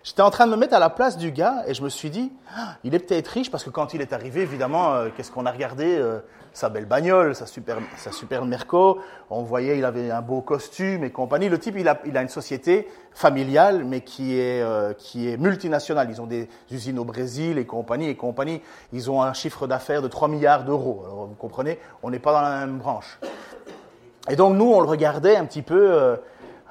J'étais 0.05 0.21
en 0.21 0.31
train 0.31 0.47
de 0.47 0.51
me 0.51 0.57
mettre 0.59 0.75
à 0.75 0.79
la 0.79 0.91
place 0.91 1.17
du 1.17 1.33
gars 1.33 1.65
et 1.67 1.73
je 1.73 1.83
me 1.83 1.89
suis 1.89 2.11
dit, 2.11 2.31
ah, 2.55 2.77
il 2.85 2.95
est 2.95 2.99
peut-être 2.99 3.29
riche 3.29 3.51
parce 3.51 3.65
que 3.65 3.71
quand 3.71 3.95
il 3.95 4.03
est 4.03 4.13
arrivé, 4.13 4.43
évidemment, 4.43 4.93
euh, 4.93 5.09
qu'est-ce 5.17 5.33
qu'on 5.33 5.47
a 5.47 5.51
regardé 5.51 5.97
euh, 5.97 6.19
Sa 6.53 6.69
belle 6.69 6.85
bagnole, 6.85 7.35
sa 7.35 7.47
super, 7.47 7.79
sa 7.97 8.13
super 8.13 8.45
Merco. 8.45 8.99
On 9.31 9.43
voyait, 9.45 9.79
il 9.79 9.85
avait 9.87 10.11
un 10.11 10.21
beau 10.21 10.43
costume 10.43 11.05
et 11.05 11.11
compagnie. 11.11 11.49
Le 11.49 11.59
type, 11.59 11.77
il 11.79 11.89
a, 11.89 12.03
il 12.05 12.19
a 12.19 12.21
une 12.21 12.29
société 12.29 12.87
familiale, 13.15 13.83
mais 13.85 14.03
qui 14.03 14.39
est, 14.39 14.61
euh, 14.61 14.93
qui 14.93 15.31
est 15.31 15.39
multinationale. 15.39 16.11
Ils 16.11 16.21
ont 16.21 16.27
des 16.27 16.51
usines 16.71 16.99
au 16.99 17.07
Brésil 17.07 17.57
et 17.57 17.65
compagnie 17.65 18.11
et 18.11 18.15
compagnie. 18.15 18.61
Ils 18.93 19.11
ont 19.11 19.23
un 19.23 19.33
chiffre 19.33 19.67
d'affaires 19.67 20.03
de 20.03 20.09
3 20.09 20.29
milliards 20.29 20.65
d'euros. 20.65 21.03
Alors, 21.07 21.27
vous 21.29 21.35
comprenez, 21.35 21.79
on 22.03 22.11
n'est 22.11 22.19
pas 22.19 22.35
dans 22.35 22.43
la 22.43 22.67
même 22.67 22.77
branche. 22.77 23.19
Et 24.29 24.37
donc, 24.37 24.55
nous, 24.55 24.71
on 24.71 24.83
le 24.83 24.87
regardait 24.87 25.37
un 25.37 25.47
petit 25.47 25.63
peu, 25.63 26.19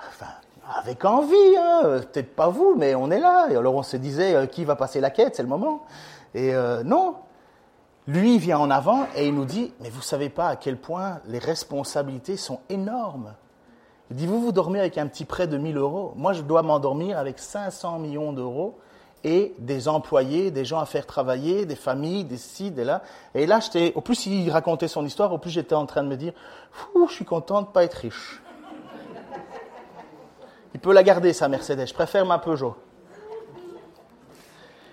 enfin, 0.07 0.33
avec 0.75 1.05
envie, 1.05 1.57
hein. 1.57 2.01
peut-être 2.11 2.35
pas 2.35 2.49
vous, 2.49 2.75
mais 2.77 2.95
on 2.95 3.11
est 3.11 3.19
là. 3.19 3.47
Et 3.49 3.55
alors 3.55 3.75
on 3.75 3.83
se 3.83 3.97
disait, 3.97 4.35
euh, 4.35 4.45
qui 4.45 4.65
va 4.65 4.75
passer 4.75 4.99
la 4.99 5.09
quête, 5.09 5.35
c'est 5.35 5.43
le 5.43 5.49
moment. 5.49 5.83
Et 6.33 6.53
euh, 6.53 6.83
non, 6.83 7.15
lui 8.07 8.37
vient 8.37 8.59
en 8.59 8.69
avant 8.69 9.05
et 9.15 9.27
il 9.27 9.35
nous 9.35 9.45
dit, 9.45 9.73
mais 9.79 9.89
vous 9.89 10.01
savez 10.01 10.29
pas 10.29 10.47
à 10.47 10.55
quel 10.55 10.77
point 10.77 11.19
les 11.27 11.39
responsabilités 11.39 12.37
sont 12.37 12.59
énormes. 12.69 13.33
Il 14.09 14.17
dit, 14.17 14.27
vous 14.27 14.41
vous 14.41 14.51
dormez 14.51 14.79
avec 14.79 14.97
un 14.97 15.07
petit 15.07 15.25
prêt 15.25 15.47
de 15.47 15.57
1000 15.57 15.77
euros. 15.77 16.13
Moi, 16.15 16.33
je 16.33 16.41
dois 16.41 16.61
m'endormir 16.61 17.17
avec 17.17 17.39
500 17.39 17.99
millions 17.99 18.33
d'euros 18.33 18.77
et 19.23 19.55
des 19.57 19.87
employés, 19.87 20.51
des 20.51 20.65
gens 20.65 20.79
à 20.79 20.85
faire 20.85 21.05
travailler, 21.05 21.65
des 21.65 21.77
familles, 21.77 22.25
des 22.25 22.37
sites, 22.37 22.75
des 22.75 22.83
là. 22.83 23.03
Et 23.33 23.45
là, 23.45 23.61
j'étais, 23.61 23.93
au 23.95 24.01
plus 24.01 24.25
il 24.25 24.51
racontait 24.51 24.89
son 24.89 25.05
histoire, 25.05 25.31
au 25.31 25.37
plus 25.37 25.49
j'étais 25.51 25.75
en 25.75 25.85
train 25.85 26.03
de 26.03 26.09
me 26.09 26.17
dire, 26.17 26.33
je 27.07 27.13
suis 27.13 27.25
content 27.25 27.61
de 27.61 27.67
pas 27.67 27.85
être 27.85 27.93
riche. 27.93 28.42
Il 30.83 30.87
peut 30.87 30.93
la 30.93 31.03
garder, 31.03 31.31
sa 31.31 31.47
Mercedes. 31.47 31.87
Je 31.87 31.93
préfère 31.93 32.25
ma 32.25 32.39
Peugeot. 32.39 32.75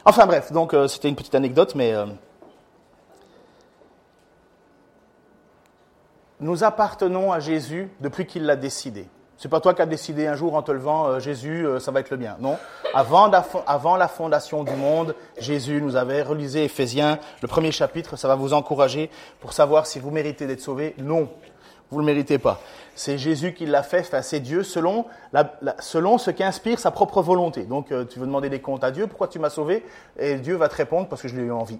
Enfin 0.04 0.24
bref, 0.24 0.52
donc 0.52 0.72
euh, 0.72 0.86
c'était 0.86 1.08
une 1.08 1.16
petite 1.16 1.34
anecdote, 1.34 1.74
mais 1.74 1.92
euh, 1.92 2.06
nous 6.38 6.62
appartenons 6.62 7.32
à 7.32 7.40
Jésus 7.40 7.90
depuis 7.98 8.24
qu'il 8.24 8.44
l'a 8.46 8.54
décidé. 8.54 9.08
C'est 9.36 9.48
pas 9.48 9.58
toi 9.58 9.74
qui 9.74 9.82
as 9.82 9.86
décidé 9.86 10.28
un 10.28 10.36
jour 10.36 10.54
en 10.54 10.62
te 10.62 10.70
levant, 10.70 11.08
euh, 11.08 11.18
Jésus, 11.18 11.66
ça 11.80 11.90
va 11.90 11.98
être 11.98 12.10
le 12.10 12.18
bien. 12.18 12.36
Non. 12.38 12.56
Avant, 12.94 13.28
avant, 13.66 13.96
la 13.96 14.06
fondation 14.06 14.62
du 14.62 14.74
monde, 14.74 15.16
Jésus 15.38 15.82
nous 15.82 15.96
avait 15.96 16.22
relisé 16.22 16.62
Éphésiens, 16.62 17.18
le 17.42 17.48
premier 17.48 17.72
chapitre, 17.72 18.14
ça 18.14 18.28
va 18.28 18.36
vous 18.36 18.52
encourager 18.52 19.10
pour 19.40 19.52
savoir 19.52 19.86
si 19.86 19.98
vous 19.98 20.12
méritez 20.12 20.46
d'être 20.46 20.60
sauvé. 20.60 20.94
Non. 20.98 21.28
Vous 21.90 21.96
ne 21.96 22.02
le 22.02 22.12
méritez 22.12 22.38
pas. 22.38 22.60
C'est 23.00 23.16
Jésus 23.16 23.54
qui 23.54 23.64
l'a 23.64 23.82
fait, 23.82 24.14
c'est 24.20 24.40
Dieu 24.40 24.62
selon, 24.62 25.06
selon 25.78 26.18
ce 26.18 26.30
qu'inspire 26.30 26.78
sa 26.78 26.90
propre 26.90 27.22
volonté. 27.22 27.62
Donc 27.62 27.92
euh, 27.92 28.04
tu 28.04 28.18
veux 28.18 28.26
demander 28.26 28.50
des 28.50 28.60
comptes 28.60 28.84
à 28.84 28.90
Dieu, 28.90 29.06
pourquoi 29.06 29.26
tu 29.26 29.38
m'as 29.38 29.48
sauvé? 29.48 29.86
Et 30.18 30.34
Dieu 30.34 30.56
va 30.56 30.68
te 30.68 30.74
répondre 30.74 31.08
parce 31.08 31.22
que 31.22 31.28
je 31.28 31.34
l'ai 31.34 31.44
eu 31.44 31.50
envie. 31.50 31.78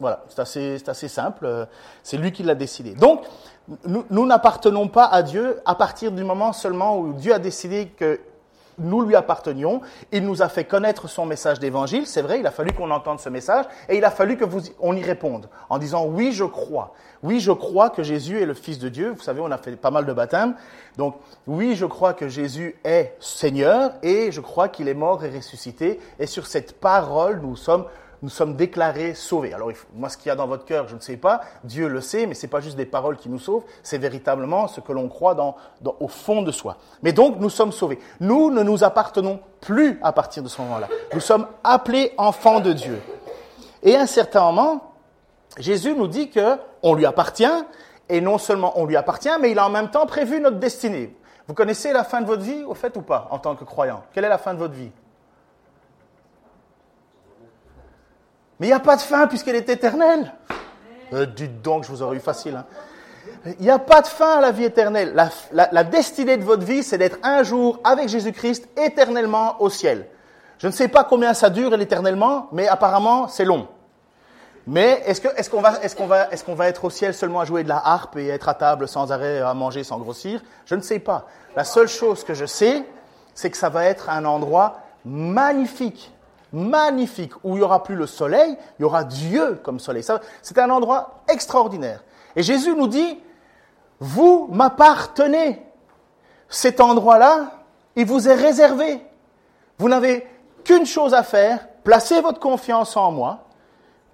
Voilà, 0.00 0.22
c'est 0.28 0.40
assez, 0.40 0.82
assez 0.86 1.08
simple. 1.08 1.46
euh, 1.46 1.64
C'est 2.02 2.18
lui 2.18 2.30
qui 2.30 2.42
l'a 2.42 2.54
décidé. 2.54 2.92
Donc, 2.94 3.22
nous 3.86 4.26
n'appartenons 4.26 4.88
pas 4.88 5.06
à 5.06 5.22
Dieu 5.22 5.62
à 5.64 5.76
partir 5.76 6.12
du 6.12 6.24
moment 6.24 6.52
seulement 6.52 6.98
où 6.98 7.14
Dieu 7.14 7.32
a 7.32 7.38
décidé 7.38 7.86
que 7.86 8.20
nous 8.78 9.02
lui 9.02 9.16
appartenions. 9.16 9.80
Il 10.12 10.24
nous 10.24 10.42
a 10.42 10.48
fait 10.48 10.64
connaître 10.64 11.08
son 11.08 11.26
message 11.26 11.60
d'évangile. 11.60 12.06
C'est 12.06 12.22
vrai, 12.22 12.40
il 12.40 12.46
a 12.46 12.50
fallu 12.50 12.72
qu'on 12.72 12.90
entende 12.90 13.20
ce 13.20 13.28
message 13.28 13.64
et 13.88 13.96
il 13.96 14.04
a 14.04 14.10
fallu 14.10 14.36
que 14.36 14.44
vous, 14.44 14.60
on 14.80 14.96
y 14.96 15.02
réponde 15.02 15.48
en 15.68 15.78
disant 15.78 16.06
oui, 16.06 16.32
je 16.32 16.44
crois. 16.44 16.94
Oui, 17.22 17.40
je 17.40 17.52
crois 17.52 17.88
que 17.88 18.02
Jésus 18.02 18.40
est 18.40 18.46
le 18.46 18.54
Fils 18.54 18.78
de 18.78 18.88
Dieu. 18.88 19.10
Vous 19.10 19.22
savez, 19.22 19.40
on 19.40 19.50
a 19.50 19.56
fait 19.56 19.76
pas 19.76 19.90
mal 19.90 20.04
de 20.04 20.12
baptêmes. 20.12 20.54
Donc, 20.98 21.16
oui, 21.46 21.74
je 21.74 21.86
crois 21.86 22.12
que 22.12 22.28
Jésus 22.28 22.76
est 22.84 23.16
Seigneur 23.18 23.92
et 24.02 24.30
je 24.30 24.40
crois 24.40 24.68
qu'il 24.68 24.88
est 24.88 24.94
mort 24.94 25.24
et 25.24 25.30
ressuscité. 25.30 26.00
Et 26.18 26.26
sur 26.26 26.46
cette 26.46 26.78
parole, 26.78 27.40
nous 27.42 27.56
sommes 27.56 27.86
nous 28.22 28.28
sommes 28.28 28.56
déclarés 28.56 29.14
sauvés. 29.14 29.52
Alors, 29.52 29.70
moi, 29.94 30.08
ce 30.08 30.16
qu'il 30.16 30.28
y 30.28 30.30
a 30.30 30.36
dans 30.36 30.46
votre 30.46 30.64
cœur, 30.64 30.88
je 30.88 30.94
ne 30.94 31.00
sais 31.00 31.16
pas. 31.16 31.40
Dieu 31.64 31.88
le 31.88 32.00
sait, 32.00 32.26
mais 32.26 32.34
c'est 32.34 32.48
pas 32.48 32.60
juste 32.60 32.76
des 32.76 32.86
paroles 32.86 33.16
qui 33.16 33.28
nous 33.28 33.38
sauvent. 33.38 33.64
C'est 33.82 33.98
véritablement 33.98 34.68
ce 34.68 34.80
que 34.80 34.92
l'on 34.92 35.08
croit 35.08 35.36
au 36.00 36.08
fond 36.08 36.42
de 36.42 36.52
soi. 36.52 36.76
Mais 37.02 37.12
donc, 37.12 37.38
nous 37.38 37.50
sommes 37.50 37.72
sauvés. 37.72 37.98
Nous 38.20 38.50
ne 38.50 38.62
nous 38.62 38.84
appartenons 38.84 39.40
plus 39.60 39.98
à 40.02 40.12
partir 40.12 40.42
de 40.42 40.48
ce 40.48 40.60
moment-là. 40.62 40.88
Nous 41.12 41.20
sommes 41.20 41.46
appelés 41.62 42.12
enfants 42.16 42.60
de 42.60 42.72
Dieu. 42.72 43.00
Et 43.82 43.96
à 43.96 44.00
un 44.00 44.06
certain 44.06 44.40
moment, 44.44 44.92
Jésus 45.58 45.94
nous 45.94 46.08
dit 46.08 46.30
que 46.30 46.58
on 46.82 46.94
lui 46.94 47.06
appartient, 47.06 47.44
et 48.08 48.20
non 48.20 48.38
seulement 48.38 48.78
on 48.78 48.84
lui 48.84 48.96
appartient, 48.96 49.30
mais 49.40 49.50
il 49.50 49.58
a 49.58 49.66
en 49.66 49.70
même 49.70 49.90
temps 49.90 50.06
prévu 50.06 50.40
notre 50.40 50.58
destinée. 50.58 51.16
Vous 51.46 51.54
connaissez 51.54 51.92
la 51.92 52.04
fin 52.04 52.20
de 52.20 52.26
votre 52.26 52.42
vie, 52.42 52.64
au 52.64 52.74
fait 52.74 52.96
ou 52.96 53.02
pas, 53.02 53.28
en 53.30 53.38
tant 53.38 53.54
que 53.54 53.64
croyant? 53.64 54.02
Quelle 54.12 54.24
est 54.24 54.30
la 54.30 54.38
fin 54.38 54.54
de 54.54 54.58
votre 54.58 54.74
vie? 54.74 54.90
Mais 58.64 58.68
il 58.68 58.72
n'y 58.72 58.76
a 58.76 58.80
pas 58.80 58.96
de 58.96 59.02
fin 59.02 59.26
puisqu'elle 59.26 59.56
est 59.56 59.68
éternelle. 59.68 60.32
Euh, 61.12 61.26
dites 61.26 61.60
donc, 61.60 61.84
je 61.84 61.90
vous 61.90 62.00
aurais 62.00 62.16
eu 62.16 62.20
facile. 62.20 62.56
hein. 62.56 62.64
Il 63.60 63.62
n'y 63.66 63.70
a 63.70 63.78
pas 63.78 64.00
de 64.00 64.06
fin 64.06 64.38
à 64.38 64.40
la 64.40 64.52
vie 64.52 64.64
éternelle. 64.64 65.14
La, 65.52 65.84
destinée 65.84 66.38
de 66.38 66.44
votre 66.44 66.64
vie, 66.64 66.82
c'est 66.82 66.96
d'être 66.96 67.18
un 67.22 67.42
jour 67.42 67.78
avec 67.84 68.08
Jésus-Christ 68.08 68.66
éternellement 68.78 69.60
au 69.60 69.68
ciel. 69.68 70.06
Je 70.56 70.66
ne 70.66 70.72
sais 70.72 70.88
pas 70.88 71.04
combien 71.04 71.34
ça 71.34 71.50
dure 71.50 71.76
l'éternellement, 71.76 72.48
mais 72.52 72.66
apparemment 72.66 73.28
c'est 73.28 73.44
long. 73.44 73.68
Mais 74.66 75.02
est-ce 75.04 75.50
qu'on 75.50 75.60
va, 75.60 75.78
va 76.54 76.66
être 76.66 76.84
au 76.86 76.90
ciel 76.90 77.12
seulement 77.12 77.40
à 77.40 77.44
jouer 77.44 77.64
de 77.64 77.68
la 77.68 77.82
harpe 77.84 78.16
et 78.16 78.28
être 78.28 78.48
à 78.48 78.54
table 78.54 78.88
sans 78.88 79.12
arrêt, 79.12 79.42
à 79.42 79.52
manger 79.52 79.84
sans 79.84 79.98
grossir? 79.98 80.40
Je 80.64 80.74
ne 80.74 80.80
sais 80.80 81.00
pas. 81.00 81.26
La 81.54 81.64
seule 81.64 81.88
chose 81.88 82.24
que 82.24 82.32
je 82.32 82.46
sais, 82.46 82.82
c'est 83.34 83.50
que 83.50 83.58
ça 83.58 83.68
va 83.68 83.84
être 83.84 84.08
un 84.08 84.24
endroit 84.24 84.78
magnifique, 85.04 86.13
magnifique, 86.54 87.32
où 87.42 87.56
il 87.56 87.58
n'y 87.58 87.62
aura 87.62 87.82
plus 87.82 87.96
le 87.96 88.06
soleil, 88.06 88.56
il 88.78 88.82
y 88.82 88.84
aura 88.84 89.04
Dieu 89.04 89.60
comme 89.62 89.78
soleil. 89.78 90.04
C'est 90.40 90.58
un 90.58 90.70
endroit 90.70 91.22
extraordinaire. 91.28 92.02
Et 92.36 92.42
Jésus 92.42 92.74
nous 92.74 92.88
dit, 92.88 93.20
vous 94.00 94.48
m'appartenez. 94.50 95.62
Cet 96.48 96.80
endroit-là, 96.80 97.50
il 97.96 98.06
vous 98.06 98.28
est 98.28 98.34
réservé. 98.34 99.04
Vous 99.78 99.88
n'avez 99.88 100.26
qu'une 100.64 100.86
chose 100.86 101.14
à 101.14 101.22
faire, 101.22 101.66
placer 101.82 102.20
votre 102.20 102.40
confiance 102.40 102.96
en 102.96 103.10
moi, 103.10 103.44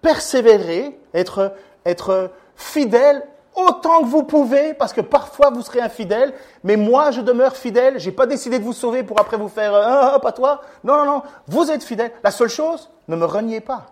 persévérer, 0.03 0.98
être, 1.14 1.55
être 1.85 2.33
fidèle 2.57 3.26
autant 3.54 4.02
que 4.02 4.06
vous 4.06 4.22
pouvez, 4.22 4.74
parce 4.74 4.92
que 4.92 5.00
parfois 5.00 5.50
vous 5.50 5.62
serez 5.62 5.80
infidèle, 5.80 6.32
mais 6.64 6.76
moi 6.76 7.10
je 7.10 7.20
demeure 7.20 7.56
fidèle, 7.56 7.98
j'ai 7.98 8.12
pas 8.12 8.26
décidé 8.26 8.58
de 8.58 8.64
vous 8.64 8.72
sauver 8.72 9.02
pour 9.02 9.20
après 9.20 9.36
vous 9.36 9.48
faire 9.48 9.74
euh, 9.74 9.82
ah, 9.84 10.12
ah, 10.14 10.18
pas 10.20 10.32
toi. 10.32 10.62
Non, 10.84 10.96
non, 10.96 11.04
non, 11.04 11.22
vous 11.48 11.70
êtes 11.70 11.82
fidèle. 11.82 12.12
La 12.22 12.30
seule 12.30 12.48
chose, 12.48 12.90
ne 13.08 13.16
me 13.16 13.24
reniez 13.24 13.60
pas. 13.60 13.86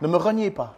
Ne 0.00 0.08
me 0.08 0.16
reniez 0.16 0.50
pas. 0.50 0.74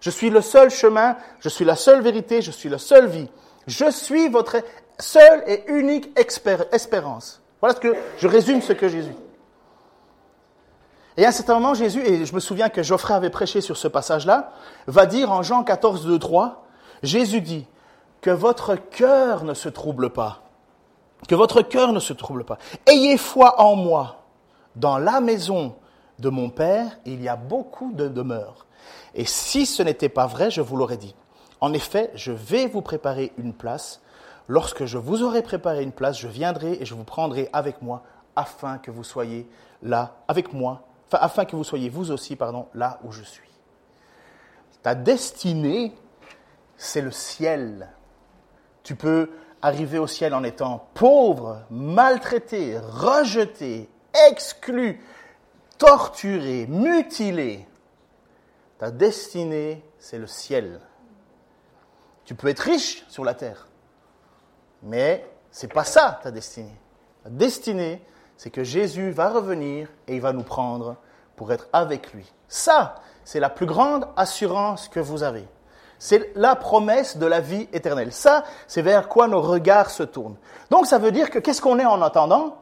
Je 0.00 0.10
suis 0.10 0.30
le 0.30 0.40
seul 0.40 0.70
chemin, 0.70 1.16
je 1.40 1.48
suis 1.48 1.64
la 1.64 1.76
seule 1.76 2.02
vérité, 2.02 2.42
je 2.42 2.50
suis 2.50 2.68
la 2.68 2.78
seule 2.78 3.06
vie. 3.06 3.28
Je 3.66 3.90
suis 3.90 4.28
votre 4.28 4.56
seule 4.98 5.44
et 5.46 5.64
unique 5.68 6.10
espérance. 6.18 7.40
Voilà 7.60 7.76
ce 7.76 7.80
que 7.80 7.94
je 8.18 8.26
résume 8.26 8.60
ce 8.60 8.72
que 8.72 8.88
Jésus. 8.88 9.14
Et 11.16 11.24
à 11.24 11.28
un 11.28 11.32
certain 11.32 11.54
moment, 11.54 11.74
Jésus, 11.74 12.02
et 12.04 12.24
je 12.24 12.34
me 12.34 12.40
souviens 12.40 12.68
que 12.68 12.82
Geoffrey 12.82 13.14
avait 13.14 13.30
prêché 13.30 13.60
sur 13.60 13.76
ce 13.76 13.86
passage-là, 13.86 14.52
va 14.86 15.06
dire 15.06 15.30
en 15.30 15.42
Jean 15.42 15.62
14, 15.62 16.06
2, 16.06 16.18
3, 16.18 16.64
Jésus 17.02 17.40
dit, 17.40 17.66
que 18.22 18.30
votre 18.30 18.76
cœur 18.76 19.44
ne 19.44 19.52
se 19.52 19.68
trouble 19.68 20.10
pas. 20.10 20.42
Que 21.28 21.34
votre 21.34 21.60
cœur 21.60 21.92
ne 21.92 22.00
se 22.00 22.12
trouble 22.12 22.44
pas. 22.44 22.56
Ayez 22.86 23.18
foi 23.18 23.60
en 23.60 23.76
moi. 23.76 24.24
Dans 24.76 24.96
la 24.96 25.20
maison 25.20 25.74
de 26.18 26.30
mon 26.30 26.48
Père, 26.48 26.98
il 27.04 27.20
y 27.20 27.28
a 27.28 27.36
beaucoup 27.36 27.92
de 27.92 28.08
demeures. 28.08 28.66
Et 29.14 29.24
si 29.24 29.66
ce 29.66 29.82
n'était 29.82 30.08
pas 30.08 30.26
vrai, 30.26 30.50
je 30.50 30.60
vous 30.60 30.76
l'aurais 30.76 30.96
dit. 30.96 31.14
En 31.60 31.72
effet, 31.72 32.10
je 32.14 32.32
vais 32.32 32.66
vous 32.66 32.80
préparer 32.80 33.32
une 33.36 33.52
place. 33.52 34.00
Lorsque 34.48 34.84
je 34.84 34.98
vous 34.98 35.22
aurai 35.22 35.42
préparé 35.42 35.82
une 35.82 35.92
place, 35.92 36.18
je 36.18 36.28
viendrai 36.28 36.78
et 36.80 36.84
je 36.84 36.94
vous 36.94 37.04
prendrai 37.04 37.48
avec 37.52 37.82
moi, 37.82 38.02
afin 38.34 38.78
que 38.78 38.90
vous 38.90 39.04
soyez 39.04 39.48
là, 39.82 40.16
avec 40.28 40.52
moi, 40.52 40.82
afin 41.12 41.44
que 41.44 41.56
vous 41.56 41.64
soyez 41.64 41.88
vous 41.88 42.10
aussi, 42.10 42.36
pardon, 42.36 42.66
là 42.74 42.98
où 43.04 43.12
je 43.12 43.22
suis. 43.22 43.50
Ta 44.82 44.94
destinée, 44.94 45.92
c'est 46.76 47.00
le 47.00 47.10
ciel. 47.10 47.88
Tu 48.82 48.96
peux 48.96 49.30
arriver 49.60 49.98
au 49.98 50.06
ciel 50.06 50.34
en 50.34 50.42
étant 50.42 50.88
pauvre, 50.94 51.62
maltraité, 51.70 52.78
rejeté, 52.78 53.88
exclu, 54.30 55.00
torturé, 55.78 56.66
mutilé. 56.68 57.66
Ta 58.78 58.90
destinée, 58.90 59.84
c'est 59.98 60.18
le 60.18 60.26
ciel. 60.26 60.80
Tu 62.24 62.34
peux 62.34 62.48
être 62.48 62.60
riche 62.60 63.04
sur 63.08 63.24
la 63.24 63.34
terre, 63.34 63.68
mais 64.82 65.28
c'est 65.50 65.72
pas 65.72 65.84
ça 65.84 66.20
ta 66.22 66.30
destinée. 66.30 66.78
Ta 67.22 67.30
destinée, 67.30 68.04
c'est 68.36 68.50
que 68.50 68.64
Jésus 68.64 69.10
va 69.10 69.30
revenir 69.30 69.88
et 70.08 70.16
il 70.16 70.20
va 70.20 70.32
nous 70.32 70.42
prendre 70.42 70.96
pour 71.36 71.52
être 71.52 71.68
avec 71.72 72.12
lui. 72.12 72.32
Ça, 72.48 72.96
c'est 73.24 73.40
la 73.40 73.50
plus 73.50 73.66
grande 73.66 74.08
assurance 74.16 74.88
que 74.88 75.00
vous 75.00 75.22
avez. 75.22 75.46
C'est 76.04 76.32
la 76.34 76.56
promesse 76.56 77.16
de 77.16 77.26
la 77.26 77.38
vie 77.38 77.68
éternelle. 77.72 78.12
Ça, 78.12 78.42
c'est 78.66 78.82
vers 78.82 79.08
quoi 79.08 79.28
nos 79.28 79.40
regards 79.40 79.88
se 79.88 80.02
tournent. 80.02 80.34
Donc 80.68 80.88
ça 80.88 80.98
veut 80.98 81.12
dire 81.12 81.30
que 81.30 81.38
qu'est-ce 81.38 81.62
qu'on 81.62 81.78
est 81.78 81.84
en 81.84 82.02
attendant? 82.02 82.56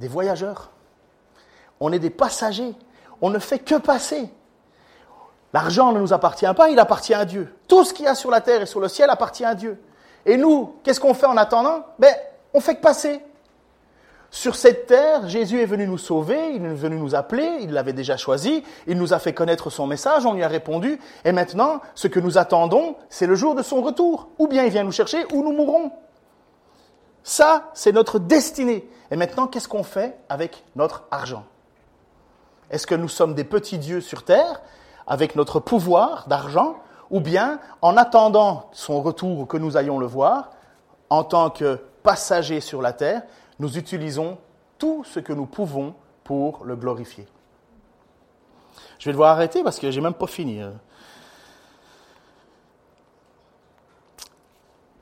Des 0.00 0.08
voyageurs. 0.08 0.72
On 1.78 1.92
est 1.92 2.00
des 2.00 2.10
passagers. 2.10 2.74
On 3.20 3.30
ne 3.30 3.38
fait 3.38 3.60
que 3.60 3.76
passer. 3.76 4.28
L'argent 5.52 5.92
ne 5.92 6.00
nous 6.00 6.12
appartient 6.12 6.52
pas, 6.56 6.68
il 6.68 6.80
appartient 6.80 7.14
à 7.14 7.24
Dieu. 7.24 7.54
Tout 7.68 7.84
ce 7.84 7.94
qu'il 7.94 8.06
y 8.06 8.08
a 8.08 8.16
sur 8.16 8.32
la 8.32 8.40
terre 8.40 8.62
et 8.62 8.66
sur 8.66 8.80
le 8.80 8.88
ciel 8.88 9.08
appartient 9.08 9.44
à 9.44 9.54
Dieu. 9.54 9.80
Et 10.26 10.36
nous, 10.36 10.74
qu'est-ce 10.82 10.98
qu'on 10.98 11.14
fait 11.14 11.26
en 11.26 11.36
attendant? 11.36 11.84
Ben, 12.00 12.12
on 12.52 12.58
fait 12.58 12.74
que 12.74 12.80
passer. 12.80 13.24
Sur 14.34 14.56
cette 14.56 14.86
terre, 14.88 15.28
Jésus 15.28 15.62
est 15.62 15.64
venu 15.64 15.86
nous 15.86 15.96
sauver, 15.96 16.56
il 16.56 16.64
est 16.64 16.74
venu 16.74 16.96
nous 16.96 17.14
appeler, 17.14 17.58
il 17.60 17.70
l'avait 17.70 17.92
déjà 17.92 18.16
choisi, 18.16 18.64
il 18.88 18.98
nous 18.98 19.14
a 19.14 19.20
fait 19.20 19.32
connaître 19.32 19.70
son 19.70 19.86
message, 19.86 20.26
on 20.26 20.32
lui 20.32 20.42
a 20.42 20.48
répondu, 20.48 20.98
et 21.24 21.30
maintenant, 21.30 21.80
ce 21.94 22.08
que 22.08 22.18
nous 22.18 22.36
attendons, 22.36 22.96
c'est 23.08 23.28
le 23.28 23.36
jour 23.36 23.54
de 23.54 23.62
son 23.62 23.80
retour. 23.80 24.30
Ou 24.38 24.48
bien 24.48 24.64
il 24.64 24.70
vient 24.70 24.82
nous 24.82 24.90
chercher, 24.90 25.24
ou 25.32 25.44
nous 25.44 25.52
mourrons. 25.52 25.92
Ça, 27.22 27.70
c'est 27.74 27.92
notre 27.92 28.18
destinée. 28.18 28.90
Et 29.12 29.16
maintenant, 29.16 29.46
qu'est-ce 29.46 29.68
qu'on 29.68 29.84
fait 29.84 30.18
avec 30.28 30.64
notre 30.74 31.04
argent? 31.12 31.44
Est-ce 32.70 32.88
que 32.88 32.96
nous 32.96 33.08
sommes 33.08 33.36
des 33.36 33.44
petits 33.44 33.78
dieux 33.78 34.00
sur 34.00 34.24
terre, 34.24 34.62
avec 35.06 35.36
notre 35.36 35.60
pouvoir 35.60 36.26
d'argent, 36.26 36.78
ou 37.08 37.20
bien, 37.20 37.60
en 37.82 37.96
attendant 37.96 38.68
son 38.72 39.00
retour 39.00 39.38
ou 39.38 39.46
que 39.46 39.58
nous 39.58 39.76
ayons 39.76 40.00
le 40.00 40.06
voir, 40.06 40.50
en 41.08 41.22
tant 41.22 41.50
que 41.50 41.78
passagers 42.02 42.60
sur 42.60 42.82
la 42.82 42.92
terre, 42.92 43.22
nous 43.58 43.78
utilisons 43.78 44.38
tout 44.78 45.04
ce 45.04 45.20
que 45.20 45.32
nous 45.32 45.46
pouvons 45.46 45.94
pour 46.24 46.64
le 46.64 46.76
glorifier. 46.76 47.26
Je 48.98 49.06
vais 49.06 49.12
devoir 49.12 49.30
arrêter 49.30 49.62
parce 49.62 49.78
que 49.78 49.90
j'ai 49.90 50.00
même 50.00 50.14
pas 50.14 50.26
fini. 50.26 50.60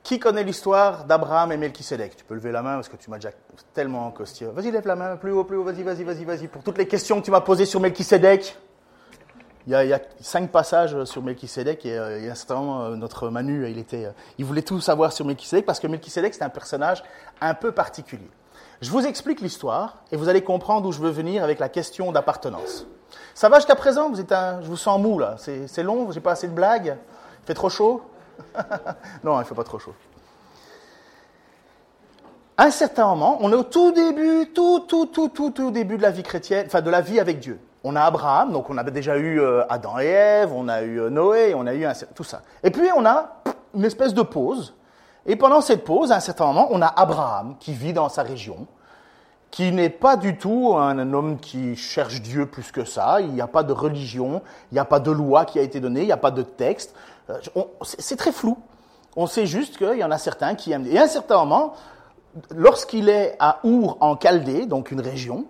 Qui 0.03 0.19
connaît 0.19 0.43
l'histoire 0.43 1.05
d'Abraham 1.05 1.53
et 1.53 1.57
Melchisedec? 1.57 2.17
Tu 2.17 2.25
peux 2.25 2.35
lever 2.35 2.51
la 2.51 2.61
main 2.61 2.75
parce 2.75 2.89
que 2.89 2.97
tu 2.97 3.09
m'as 3.09 3.17
déjà 3.17 3.31
tellement 3.73 4.11
costume. 4.11 4.49
Vas-y, 4.49 4.69
lève 4.69 4.85
la 4.85 4.97
main, 4.97 5.15
plus 5.15 5.31
haut, 5.31 5.45
plus 5.45 5.55
haut, 5.55 5.63
vas-y, 5.63 5.81
vas-y, 5.81 6.03
vas-y, 6.03 6.25
vas-y. 6.25 6.47
Pour 6.49 6.61
toutes 6.61 6.77
les 6.77 6.87
questions 6.87 7.21
que 7.21 7.25
tu 7.25 7.31
m'as 7.31 7.41
posées 7.41 7.65
sur 7.65 7.79
Melchisedec, 7.79 8.57
il 9.65 9.71
y, 9.71 9.75
a, 9.75 9.85
il 9.85 9.89
y 9.89 9.93
a 9.93 10.01
cinq 10.19 10.51
passages 10.51 11.05
sur 11.05 11.23
Melchisedec 11.23 11.85
et 11.85 11.97
euh, 11.97 12.19
il 12.19 12.25
y 12.25 12.27
a 12.27 12.33
un 12.33 12.35
certain 12.35 12.55
moment, 12.55 12.83
euh, 12.83 12.95
notre 12.97 13.29
Manu, 13.29 13.65
il, 13.69 13.77
était, 13.77 14.07
euh, 14.07 14.11
il 14.37 14.43
voulait 14.43 14.61
tout 14.61 14.81
savoir 14.81 15.13
sur 15.13 15.25
Melchisedec 15.25 15.65
parce 15.65 15.79
que 15.79 15.87
Melchisedec, 15.87 16.33
c'est 16.33 16.43
un 16.43 16.49
personnage 16.49 17.01
un 17.39 17.53
peu 17.53 17.71
particulier. 17.71 18.29
Je 18.83 18.91
vous 18.91 19.05
explique 19.05 19.39
l'histoire 19.39 19.99
et 20.11 20.17
vous 20.17 20.27
allez 20.27 20.43
comprendre 20.43 20.89
où 20.89 20.91
je 20.91 20.99
veux 20.99 21.09
venir 21.09 21.41
avec 21.41 21.57
la 21.59 21.69
question 21.69 22.11
d'appartenance. 22.11 22.85
Ça 23.33 23.47
va 23.47 23.55
jusqu'à 23.55 23.75
présent? 23.75 24.11
Je 24.13 24.67
vous 24.67 24.75
sens 24.75 24.99
mou 24.99 25.19
là. 25.19 25.37
C'est 25.37 25.83
long? 25.83 26.11
J'ai 26.11 26.19
pas 26.19 26.31
assez 26.33 26.49
de 26.49 26.53
blagues? 26.53 26.97
Il 27.43 27.45
fait 27.45 27.53
trop 27.53 27.69
chaud? 27.69 28.01
Non, 29.23 29.39
il 29.39 29.45
fait 29.45 29.55
pas 29.55 29.63
trop 29.63 29.79
chaud. 29.79 29.93
Un 32.57 32.71
certain 32.71 33.07
moment, 33.07 33.37
on 33.39 33.53
est 33.53 33.55
au 33.55 33.63
tout 33.63 33.93
début, 33.93 34.51
tout, 34.53 34.81
tout, 34.81 35.05
tout, 35.05 35.29
tout, 35.29 35.71
début 35.71 35.95
de 35.95 36.01
la 36.01 36.11
vie 36.11 36.23
chrétienne, 36.23 36.65
enfin 36.67 36.81
de 36.81 36.89
la 36.89 36.99
vie 36.99 37.21
avec 37.21 37.39
Dieu. 37.39 37.59
on 37.85 37.95
a 37.95 38.01
Abraham, 38.01 38.51
donc 38.51 38.69
on 38.69 38.77
avait 38.77 38.91
déjà 38.91 39.17
eu 39.17 39.39
euh, 39.39 39.63
Adam 39.69 39.97
et 39.99 40.07
Ève, 40.07 40.51
on 40.53 40.67
a 40.67 40.81
eu 40.81 40.99
euh, 40.99 41.09
Noé, 41.09 41.53
on 41.55 41.65
a 41.67 41.73
eu 41.73 41.87
tout 42.15 42.25
ça. 42.25 42.41
Et 42.63 42.69
puis 42.69 42.89
on 42.97 43.05
a 43.05 43.37
une 43.73 43.85
espèce 43.85 44.13
de 44.13 44.23
pause. 44.23 44.73
Et 45.25 45.35
pendant 45.35 45.61
cette 45.61 45.83
pause, 45.83 46.11
à 46.11 46.17
un 46.17 46.19
certain 46.19 46.45
moment, 46.45 46.67
on 46.71 46.81
a 46.81 46.87
Abraham 46.87 47.55
qui 47.59 47.73
vit 47.73 47.93
dans 47.93 48.09
sa 48.09 48.23
région, 48.23 48.67
qui 49.51 49.71
n'est 49.71 49.89
pas 49.89 50.17
du 50.17 50.37
tout 50.37 50.73
un, 50.75 51.13
homme 51.13 51.39
qui 51.39 51.75
cherche 51.75 52.21
Dieu 52.21 52.45
plus 52.45 52.71
que 52.71 52.85
ça. 52.85 53.21
Il 53.21 53.29
n'y 53.29 53.41
a 53.41 53.47
pas 53.47 53.63
de 53.63 53.71
religion, 53.71 54.41
il 54.71 54.75
n'y 54.75 54.79
a 54.79 54.85
pas 54.85 54.99
de 54.99 55.11
loi 55.11 55.45
qui 55.45 55.59
a 55.59 55.61
été 55.61 55.79
donnée, 55.79 56.01
il 56.01 56.07
n'y 56.07 56.11
a 56.11 56.17
pas 56.17 56.31
de 56.31 56.41
texte. 56.41 56.95
Euh, 57.29 57.37
c'est 57.83 58.17
très 58.17 58.31
flou. 58.31 58.57
On 59.15 59.27
sait 59.27 59.45
juste 59.45 59.77
qu'il 59.77 59.97
y 59.97 60.03
en 60.03 60.11
a 60.11 60.17
certains 60.17 60.55
qui 60.55 60.71
aiment. 60.71 60.87
Et 60.87 60.97
à 60.97 61.03
un 61.03 61.07
certain 61.07 61.37
moment, 61.37 61.73
lorsqu'il 62.49 63.09
est 63.09 63.35
à 63.39 63.59
Our 63.63 63.97
en 64.01 64.17
Chaldée, 64.17 64.65
donc 64.65 64.91
une 64.91 65.01
région, 65.01 65.45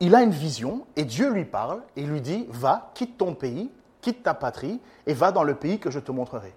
il 0.00 0.14
a 0.14 0.22
une 0.22 0.30
vision 0.30 0.86
et 0.96 1.04
Dieu 1.04 1.30
lui 1.30 1.44
parle 1.44 1.82
et 1.96 2.02
lui 2.02 2.20
dit 2.20 2.46
Va, 2.50 2.90
quitte 2.94 3.18
ton 3.18 3.34
pays, 3.34 3.70
quitte 4.00 4.22
ta 4.22 4.34
patrie 4.34 4.80
et 5.06 5.14
va 5.14 5.32
dans 5.32 5.42
le 5.42 5.54
pays 5.54 5.78
que 5.78 5.90
je 5.90 5.98
te 5.98 6.12
montrerai. 6.12 6.54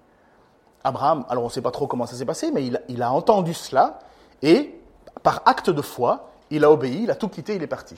Abraham, 0.84 1.26
alors 1.30 1.44
on 1.44 1.48
ne 1.48 1.52
sait 1.52 1.62
pas 1.62 1.72
trop 1.72 1.88
comment 1.88 2.06
ça 2.06 2.16
s'est 2.16 2.26
passé, 2.26 2.52
mais 2.52 2.66
il, 2.88 3.02
a 3.02 3.12
entendu 3.12 3.54
cela 3.54 4.00
et 4.42 4.80
par 5.24 5.42
acte 5.46 5.70
de 5.70 5.82
foi, 5.82 6.30
il 6.50 6.64
a 6.64 6.72
obéi, 6.72 7.04
il 7.04 7.12
a 7.12 7.16
tout 7.16 7.28
quitté, 7.28 7.56
il 7.56 7.64
est 7.64 7.68
parti. 7.68 7.96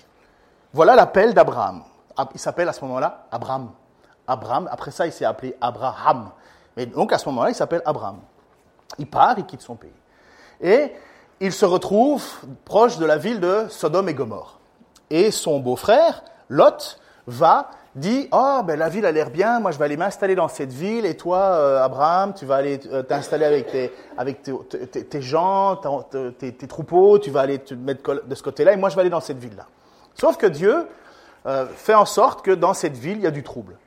Voilà 0.73 0.95
l'appel 0.95 1.33
d'Abraham. 1.33 1.83
Il 2.33 2.39
s'appelle 2.39 2.67
à 2.67 2.73
ce 2.73 2.81
moment-là 2.85 3.27
Abraham. 3.31 3.71
Abraham, 4.27 4.67
après 4.71 4.91
ça, 4.91 5.05
il 5.05 5.11
s'est 5.11 5.25
appelé 5.25 5.55
Abraham. 5.61 6.31
Mais 6.75 6.85
donc 6.85 7.13
à 7.13 7.17
ce 7.17 7.27
moment-là, 7.29 7.49
il 7.49 7.55
s'appelle 7.55 7.81
Abraham. 7.85 8.19
Il 8.97 9.07
part, 9.07 9.37
il 9.37 9.45
quitte 9.45 9.61
son 9.61 9.75
pays. 9.75 9.91
Et 10.61 10.93
il 11.39 11.53
se 11.53 11.65
retrouve 11.65 12.25
proche 12.65 12.97
de 12.97 13.05
la 13.05 13.17
ville 13.17 13.39
de 13.39 13.67
Sodome 13.69 14.09
et 14.09 14.13
Gomorre. 14.13 14.59
Et 15.09 15.31
son 15.31 15.59
beau-frère, 15.59 16.23
Lot, 16.49 16.99
va, 17.27 17.69
dit 17.99 18.27
Oh, 18.31 18.61
ben 18.65 18.79
la 18.79 18.89
ville 18.89 19.05
a 19.05 19.11
l'air 19.11 19.29
bien, 19.29 19.59
moi 19.59 19.71
je 19.71 19.77
vais 19.77 19.85
aller 19.85 19.97
m'installer 19.97 20.35
dans 20.35 20.47
cette 20.47 20.71
ville, 20.71 21.05
et 21.05 21.15
toi, 21.15 21.39
euh, 21.39 21.83
Abraham, 21.83 22.33
tu 22.33 22.45
vas 22.45 22.55
aller 22.55 22.79
euh, 22.91 23.03
t'installer 23.03 23.45
avec 23.45 23.67
tes, 23.67 23.93
avec 24.17 24.41
tes, 24.41 25.21
gens, 25.21 25.79
tes, 26.39 26.67
troupeaux, 26.67 27.19
tu 27.19 27.29
vas 27.29 27.41
aller 27.41 27.59
te 27.59 27.73
mettre 27.73 28.23
de 28.25 28.35
ce 28.35 28.43
côté-là, 28.43 28.73
et 28.73 28.77
moi 28.77 28.89
je 28.89 28.95
vais 28.95 29.01
aller 29.01 29.09
dans 29.09 29.19
cette 29.19 29.39
ville-là. 29.39 29.65
Sauf 30.15 30.37
que 30.37 30.47
Dieu 30.47 30.87
euh, 31.45 31.67
fait 31.75 31.93
en 31.93 32.05
sorte 32.05 32.43
que 32.43 32.51
dans 32.51 32.73
cette 32.73 32.97
ville, 32.97 33.17
il 33.17 33.23
y 33.23 33.27
a 33.27 33.31
du 33.31 33.43
trouble. 33.43 33.77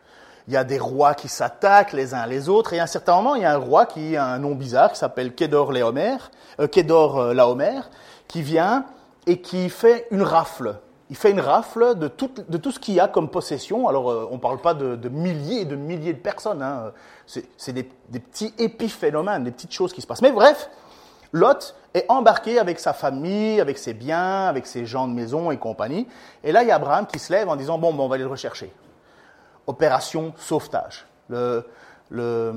Il 0.48 0.54
y 0.54 0.56
a 0.56 0.64
des 0.64 0.78
rois 0.78 1.14
qui 1.14 1.28
s'attaquent 1.28 1.92
les 1.92 2.14
uns 2.14 2.26
les 2.26 2.48
autres, 2.48 2.72
et 2.72 2.80
à 2.80 2.84
un 2.84 2.86
certain 2.86 3.16
moment, 3.16 3.34
il 3.34 3.42
y 3.42 3.44
a 3.44 3.52
un 3.52 3.58
roi 3.58 3.86
qui 3.86 4.16
a 4.16 4.26
un 4.26 4.38
nom 4.38 4.54
bizarre, 4.54 4.92
qui 4.92 4.98
s'appelle 4.98 5.34
Kedor 5.34 5.72
Laomer, 5.72 6.16
Kedor 6.70 7.32
Laomer, 7.32 7.80
qui 8.26 8.42
vient 8.42 8.84
et 9.26 9.40
qui 9.40 9.68
fait 9.70 10.06
une 10.10 10.22
rafle 10.22 10.76
il 11.12 11.16
fait 11.16 11.30
une 11.30 11.40
rafle 11.40 11.94
de 11.98 12.08
tout, 12.08 12.30
ce 12.70 12.78
qu'il 12.78 12.94
y 12.94 13.00
a 13.00 13.06
comme 13.06 13.28
possession. 13.28 13.86
Alors, 13.86 14.10
euh, 14.10 14.26
on 14.30 14.36
ne 14.36 14.40
parle 14.40 14.56
pas 14.56 14.72
de, 14.72 15.08
milliers 15.10 15.60
et 15.60 15.64
de 15.66 15.76
milliers 15.76 16.14
de 16.14 16.18
personnes. 16.18 16.62
Hein. 16.62 16.90
C'est 17.26 17.74
des, 17.74 17.82
petits 17.82 18.54
épiphénomènes, 18.56 19.44
des 19.44 19.50
petites 19.50 19.74
choses 19.74 19.92
qui 19.92 20.00
se 20.00 20.06
passent. 20.06 20.22
Mais 20.22 20.32
bref, 20.32 20.70
Lot 21.32 21.74
est 21.92 22.06
embarqué 22.08 22.58
avec 22.58 22.80
sa 22.80 22.94
famille, 22.94 23.60
avec 23.60 23.76
ses 23.76 23.92
biens, 23.92 24.46
avec 24.46 24.66
ses 24.66 24.86
gens 24.86 25.06
de 25.06 25.12
maison 25.12 25.50
et 25.50 25.58
compagnie. 25.58 26.08
Et 26.42 26.50
là, 26.50 26.62
il 26.62 26.68
y 26.68 26.70
a 26.70 26.76
Abraham 26.76 27.06
qui 27.06 27.18
se 27.18 27.30
lève 27.30 27.46
en 27.50 27.56
disant, 27.56 27.76
bon, 27.76 27.94
on 27.94 28.08
va 28.08 28.14
aller 28.14 28.24
le 28.24 28.30
rechercher. 28.30 28.72
Opération 29.66 30.32
sauvetage. 30.38 31.06
Le, 31.28 31.68
le 32.08 32.54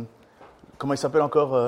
comment 0.78 0.94
il 0.94 0.98
s'appelle 0.98 1.24
encore 1.24 1.56
euh, 1.56 1.68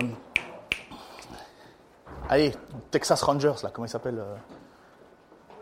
Allez, 2.29 2.53
Texas 2.91 3.21
Rangers, 3.23 3.55
là, 3.61 3.71
comment 3.73 3.87
il 3.87 3.89
s'appelle 3.89 4.19
euh, 4.19 4.35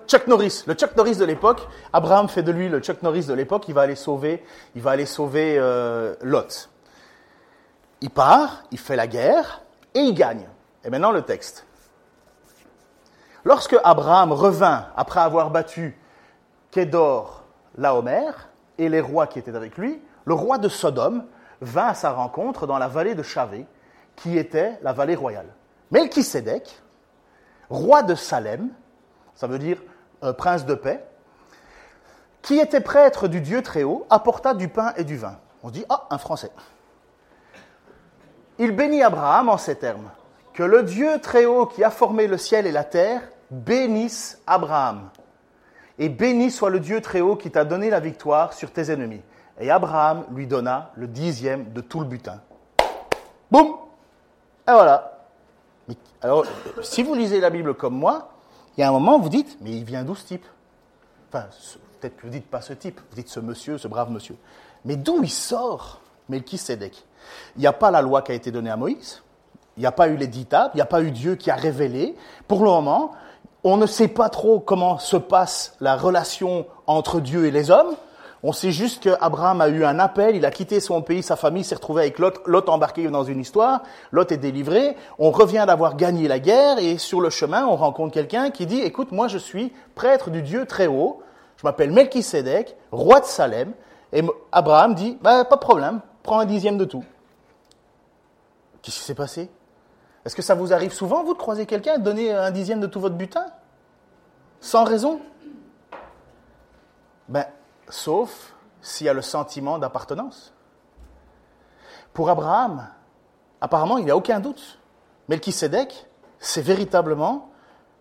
Chuck 0.07 0.27
Norris, 0.27 0.63
le 0.67 0.73
Chuck 0.73 0.95
Norris 0.95 1.17
de 1.17 1.25
l'époque, 1.25 1.67
Abraham 1.91 2.27
fait 2.27 2.43
de 2.43 2.51
lui 2.51 2.69
le 2.69 2.79
Chuck 2.79 3.01
Norris 3.01 3.25
de 3.25 3.33
l'époque, 3.33 3.67
il 3.67 3.73
va 3.73 3.81
aller 3.81 3.95
sauver, 3.95 4.43
il 4.75 4.81
va 4.81 4.91
aller 4.91 5.05
sauver 5.05 5.57
euh, 5.57 6.15
Lot. 6.21 6.69
Il 8.01 8.09
part, 8.09 8.63
il 8.71 8.77
fait 8.77 8.95
la 8.95 9.07
guerre 9.07 9.61
et 9.93 9.99
il 9.99 10.13
gagne. 10.13 10.47
Et 10.83 10.89
maintenant 10.89 11.11
le 11.11 11.23
texte. 11.23 11.65
Lorsque 13.43 13.77
Abraham 13.83 14.31
revint 14.31 14.87
après 14.95 15.19
avoir 15.19 15.49
battu 15.49 15.97
Kédor 16.71 17.43
Laomer 17.77 18.31
et 18.77 18.89
les 18.89 19.01
rois 19.01 19.27
qui 19.27 19.39
étaient 19.39 19.55
avec 19.55 19.77
lui, 19.77 20.01
le 20.25 20.33
roi 20.33 20.57
de 20.57 20.67
Sodome 20.67 21.25
vint 21.61 21.87
à 21.87 21.93
sa 21.93 22.11
rencontre 22.11 22.67
dans 22.67 22.77
la 22.77 22.87
vallée 22.87 23.15
de 23.15 23.23
Chavé, 23.23 23.65
qui 24.15 24.37
était 24.37 24.77
la 24.81 24.93
vallée 24.93 25.15
royale. 25.15 25.47
Melchisédek, 25.91 26.81
roi 27.69 28.03
de 28.03 28.15
Salem, 28.15 28.69
ça 29.35 29.47
veut 29.47 29.59
dire 29.59 29.77
prince 30.37 30.65
de 30.65 30.75
paix, 30.75 31.03
qui 32.41 32.59
était 32.59 32.81
prêtre 32.81 33.27
du 33.27 33.41
Dieu 33.41 33.63
très 33.63 33.83
haut, 33.83 34.05
apporta 34.09 34.53
du 34.53 34.67
pain 34.67 34.93
et 34.97 35.03
du 35.03 35.17
vin. 35.17 35.37
On 35.63 35.69
se 35.69 35.73
dit, 35.73 35.85
ah, 35.89 36.05
un 36.11 36.19
Français. 36.19 36.51
Il 38.59 38.71
bénit 38.71 39.01
Abraham 39.01 39.49
en 39.49 39.57
ces 39.57 39.75
termes, 39.75 40.11
que 40.53 40.61
le 40.63 40.83
Dieu 40.83 41.19
très 41.21 41.45
haut 41.45 41.65
qui 41.65 41.83
a 41.83 41.89
formé 41.89 42.27
le 42.27 42.37
ciel 42.37 42.67
et 42.67 42.71
la 42.71 42.83
terre 42.83 43.21
bénisse 43.49 44.41
Abraham. 44.45 45.09
Et 45.97 46.07
béni 46.07 46.51
soit 46.51 46.69
le 46.69 46.79
Dieu 46.79 47.01
très 47.01 47.21
haut 47.21 47.35
qui 47.35 47.49
t'a 47.49 47.65
donné 47.65 47.89
la 47.89 47.99
victoire 47.99 48.53
sur 48.53 48.71
tes 48.71 48.91
ennemis. 48.91 49.21
Et 49.59 49.71
Abraham 49.71 50.25
lui 50.31 50.45
donna 50.45 50.91
le 50.95 51.07
dixième 51.07 51.71
de 51.73 51.81
tout 51.81 51.99
le 51.99 52.05
butin. 52.05 52.41
Boum 53.49 53.75
Et 54.67 54.71
voilà. 54.71 55.19
Alors, 56.21 56.45
si 56.81 57.01
vous 57.03 57.15
lisez 57.15 57.39
la 57.39 57.49
Bible 57.49 57.73
comme 57.73 57.95
moi, 57.95 58.34
il 58.77 58.81
y 58.81 58.83
a 58.83 58.89
un 58.89 58.91
moment, 58.91 59.19
vous 59.19 59.29
dites, 59.29 59.57
mais 59.61 59.71
il 59.71 59.83
vient 59.83 60.03
d'où 60.03 60.15
ce 60.15 60.25
type? 60.25 60.45
Enfin, 61.29 61.47
peut-être 61.99 62.17
que 62.17 62.23
vous 62.23 62.29
dites 62.29 62.49
pas 62.49 62.61
ce 62.61 62.73
type, 62.73 62.99
vous 63.09 63.15
dites 63.15 63.29
ce 63.29 63.39
monsieur, 63.39 63.77
ce 63.77 63.87
brave 63.87 64.11
monsieur. 64.11 64.35
Mais 64.83 64.95
d'où 64.95 65.23
il 65.23 65.29
sort? 65.29 66.01
Melchisedec 66.29 67.05
Il 67.55 67.61
n'y 67.61 67.67
a 67.67 67.73
pas 67.73 67.91
la 67.91 68.01
loi 68.01 68.21
qui 68.21 68.31
a 68.31 68.35
été 68.35 68.51
donnée 68.51 68.69
à 68.69 68.77
Moïse, 68.77 69.21
il 69.77 69.81
n'y 69.81 69.85
a 69.85 69.91
pas 69.91 70.07
eu 70.07 70.17
les 70.17 70.27
dix 70.27 70.45
tables, 70.45 70.71
il 70.73 70.77
n'y 70.77 70.81
a 70.81 70.87
pas 70.87 71.01
eu 71.01 71.11
Dieu 71.11 71.35
qui 71.35 71.51
a 71.51 71.55
révélé. 71.55 72.15
Pour 72.47 72.59
le 72.59 72.65
moment, 72.65 73.11
on 73.63 73.77
ne 73.77 73.85
sait 73.85 74.07
pas 74.07 74.29
trop 74.29 74.59
comment 74.59 74.97
se 74.99 75.17
passe 75.17 75.75
la 75.81 75.97
relation 75.97 76.65
entre 76.87 77.19
Dieu 77.19 77.45
et 77.45 77.51
les 77.51 77.71
hommes. 77.71 77.95
On 78.47 78.51
sait 78.51 78.71
juste 78.71 79.01
qu'Abraham 79.01 79.59
a 79.59 79.69
eu 79.69 79.83
un 79.85 79.97
appel, 79.97 80.35
il 80.35 80.45
a 80.45 80.51
quitté 80.51 80.79
son 80.79 81.01
pays, 81.01 81.23
sa 81.23 81.35
famille 81.35 81.63
s'est 81.63 81.73
retrouvée 81.73 82.03
avec 82.03 82.19
Lot, 82.19 82.43
Lot 82.45 82.69
embarqué 82.69 83.07
dans 83.07 83.23
une 83.23 83.39
histoire, 83.39 83.81
Lot 84.11 84.31
est 84.31 84.37
délivré, 84.37 84.95
on 85.17 85.31
revient 85.31 85.63
d'avoir 85.65 85.97
gagné 85.97 86.27
la 86.27 86.37
guerre 86.37 86.77
et 86.77 86.99
sur 86.99 87.21
le 87.21 87.31
chemin 87.31 87.65
on 87.65 87.75
rencontre 87.75 88.13
quelqu'un 88.13 88.51
qui 88.51 88.67
dit 88.67 88.81
écoute 88.81 89.11
moi 89.11 89.27
je 89.27 89.39
suis 89.39 89.73
prêtre 89.95 90.29
du 90.29 90.43
Dieu 90.43 90.67
très 90.67 90.85
haut, 90.85 91.23
je 91.57 91.65
m'appelle 91.65 91.89
Melchisédek, 91.91 92.77
roi 92.91 93.19
de 93.19 93.25
Salem, 93.25 93.73
et 94.13 94.21
Abraham 94.51 94.93
dit 94.93 95.17
bah, 95.23 95.43
pas 95.43 95.55
de 95.55 95.61
problème, 95.61 96.01
prends 96.21 96.37
un 96.37 96.45
dixième 96.45 96.77
de 96.77 96.85
tout. 96.85 97.03
Qu'est-ce 98.83 98.97
qui 98.97 99.05
s'est 99.05 99.15
passé? 99.15 99.49
Est-ce 100.23 100.35
que 100.35 100.43
ça 100.43 100.53
vous 100.53 100.71
arrive 100.71 100.93
souvent, 100.93 101.23
vous, 101.23 101.33
de 101.33 101.39
croiser 101.39 101.65
quelqu'un 101.65 101.95
et 101.95 101.97
de 101.97 102.03
donner 102.03 102.31
un 102.31 102.51
dixième 102.51 102.79
de 102.79 102.85
tout 102.85 102.99
votre 102.99 103.15
butin? 103.15 103.47
Sans 104.59 104.83
raison? 104.83 105.19
Ben, 107.27 107.47
sauf 107.89 108.55
s'il 108.81 109.07
y 109.07 109.09
a 109.09 109.13
le 109.13 109.21
sentiment 109.21 109.79
d'appartenance. 109.79 110.53
Pour 112.13 112.29
Abraham, 112.29 112.87
apparemment, 113.61 113.97
il 113.97 114.05
n'y 114.05 114.11
a 114.11 114.17
aucun 114.17 114.39
doute. 114.39 114.79
Melchisedec, 115.27 116.07
c'est 116.39 116.61
véritablement 116.61 117.49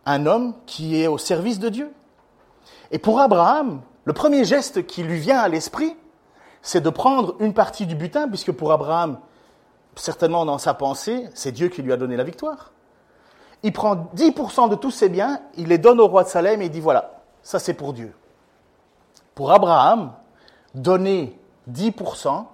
un 0.07 0.27
homme 0.27 0.55
qui 0.67 1.01
est 1.01 1.07
au 1.07 1.19
service 1.19 1.59
de 1.59 1.69
Dieu. 1.69 1.93
Et 2.91 2.99
pour 2.99 3.21
Abraham, 3.21 3.81
le 4.05 4.13
premier 4.13 4.45
geste 4.45 4.87
qui 4.87 5.03
lui 5.03 5.19
vient 5.19 5.39
à 5.39 5.49
l'esprit, 5.49 5.97
c'est 6.63 6.81
de 6.81 6.91
prendre 6.91 7.37
une 7.41 7.55
partie 7.55 7.87
du 7.87 7.95
butin, 7.95 8.29
puisque 8.29 8.53
pour 8.53 8.73
Abraham, 8.73 9.19
certainement 9.97 10.45
dans 10.45 10.59
sa 10.59 10.75
pensée, 10.75 11.29
c'est 11.35 11.53
Dieu 11.53 11.69
qui 11.69 11.83
lui 11.83 11.93
a 11.93 11.97
donné 11.97 12.17
la 12.17 12.25
victoire. 12.25 12.73
Il 13.63 13.73
prend 13.73 14.11
10% 14.15 14.69
de 14.69 14.75
tous 14.75 14.91
ses 14.91 15.09
biens, 15.09 15.41
il 15.57 15.69
les 15.69 15.79
donne 15.79 16.01
au 16.01 16.07
roi 16.07 16.25
de 16.25 16.29
Salem 16.29 16.61
et 16.61 16.67
il 16.67 16.71
dit 16.71 16.81
voilà, 16.81 17.23
ça 17.43 17.59
c'est 17.59 17.75
pour 17.75 17.95
Dieu. 17.95 18.15
Pour 19.35 19.51
Abraham, 19.53 20.13
donner 20.75 21.39
10% 21.71 22.45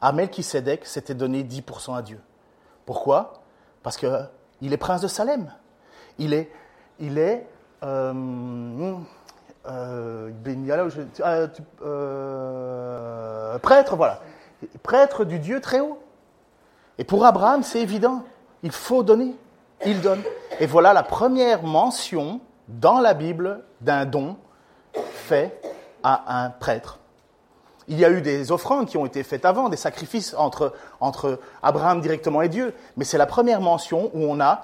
à 0.00 0.12
Melchisedec, 0.12 0.86
c'était 0.86 1.14
donner 1.14 1.42
10% 1.42 1.96
à 1.96 2.02
Dieu. 2.02 2.20
Pourquoi? 2.86 3.42
Parce 3.82 3.96
qu'il 3.96 4.72
est 4.72 4.76
prince 4.76 5.00
de 5.02 5.08
Salem. 5.08 5.52
Il 6.18 6.32
est, 6.32 6.50
euh, 7.82 8.12
euh, 9.66 10.30
euh, 11.82 13.58
prêtre, 13.58 13.96
voilà. 13.96 14.20
Prêtre 14.82 15.24
du 15.24 15.38
Dieu 15.38 15.60
très 15.60 15.80
haut. 15.80 15.98
Et 16.96 17.04
pour 17.04 17.24
Abraham, 17.24 17.62
c'est 17.62 17.80
évident. 17.80 18.24
Il 18.62 18.72
faut 18.72 19.02
donner. 19.02 19.36
Il 19.86 20.00
donne. 20.00 20.22
Et 20.58 20.66
voilà 20.66 20.92
la 20.92 21.02
première 21.02 21.62
mention 21.62 22.40
dans 22.66 22.98
la 22.98 23.14
Bible 23.14 23.62
d'un 23.80 24.04
don 24.06 24.36
fait 24.92 25.60
à 26.02 26.42
un 26.42 26.50
prêtre. 26.50 26.98
Il 27.88 27.98
y 27.98 28.04
a 28.04 28.10
eu 28.10 28.20
des 28.20 28.52
offrandes 28.52 28.86
qui 28.86 28.98
ont 28.98 29.06
été 29.06 29.22
faites 29.22 29.44
avant, 29.44 29.68
des 29.68 29.76
sacrifices 29.76 30.34
entre, 30.34 30.74
entre 31.00 31.40
Abraham 31.62 32.00
directement 32.00 32.42
et 32.42 32.48
Dieu, 32.48 32.74
mais 32.96 33.04
c'est 33.04 33.16
la 33.18 33.26
première 33.26 33.60
mention 33.60 34.10
où 34.14 34.24
on 34.24 34.40
a 34.40 34.62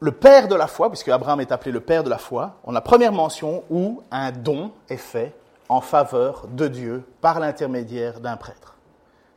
le 0.00 0.12
père 0.12 0.48
de 0.48 0.54
la 0.54 0.66
foi, 0.66 0.90
puisque 0.90 1.08
Abraham 1.08 1.40
est 1.40 1.52
appelé 1.52 1.72
le 1.72 1.80
père 1.80 2.04
de 2.04 2.10
la 2.10 2.18
foi, 2.18 2.56
on 2.64 2.72
a 2.72 2.74
la 2.74 2.80
première 2.80 3.12
mention 3.12 3.62
où 3.70 4.02
un 4.10 4.32
don 4.32 4.72
est 4.88 4.96
fait 4.96 5.34
en 5.68 5.80
faveur 5.80 6.46
de 6.48 6.68
Dieu 6.68 7.04
par 7.20 7.40
l'intermédiaire 7.40 8.20
d'un 8.20 8.36
prêtre. 8.36 8.76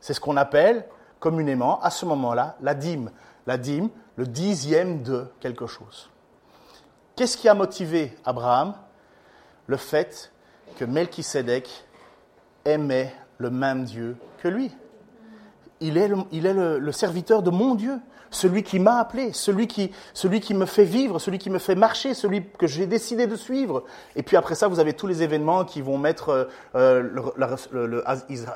C'est 0.00 0.12
ce 0.12 0.20
qu'on 0.20 0.36
appelle 0.36 0.84
communément 1.20 1.80
à 1.80 1.90
ce 1.90 2.04
moment-là 2.04 2.56
la 2.60 2.74
dîme. 2.74 3.10
La 3.46 3.56
dîme, 3.56 3.88
le 4.16 4.26
dixième 4.26 5.02
de 5.02 5.26
quelque 5.40 5.66
chose. 5.66 6.10
Qu'est-ce 7.16 7.36
qui 7.36 7.48
a 7.48 7.54
motivé 7.54 8.16
Abraham? 8.24 8.74
Le 9.66 9.76
fait 9.76 10.32
que 10.76 10.84
Melchisédek 10.84 11.68
aimait 12.64 13.14
le 13.38 13.50
même 13.50 13.84
Dieu 13.84 14.16
que 14.42 14.48
lui. 14.48 14.70
Il 15.80 15.96
est, 15.96 16.08
le, 16.08 16.92
serviteur 16.92 17.42
de 17.42 17.50
mon 17.50 17.74
Dieu, 17.74 17.98
celui 18.30 18.62
qui 18.62 18.78
m'a 18.78 18.98
appelé, 18.98 19.32
celui 19.32 19.66
qui, 19.66 19.92
celui 20.14 20.40
qui 20.40 20.54
me 20.54 20.66
fait 20.66 20.84
vivre, 20.84 21.18
celui 21.18 21.38
qui 21.38 21.50
me 21.50 21.58
fait 21.58 21.74
marcher, 21.74 22.14
celui 22.14 22.44
que 22.44 22.66
j'ai 22.66 22.86
décidé 22.86 23.26
de 23.26 23.36
suivre. 23.36 23.84
Et 24.16 24.22
puis 24.22 24.36
après 24.36 24.54
ça, 24.54 24.68
vous 24.68 24.80
avez 24.80 24.92
tous 24.92 25.06
les 25.06 25.22
événements 25.22 25.64
qui 25.64 25.80
vont 25.80 25.98
mettre 25.98 26.48
euh, 26.74 27.02
le, 27.72 28.04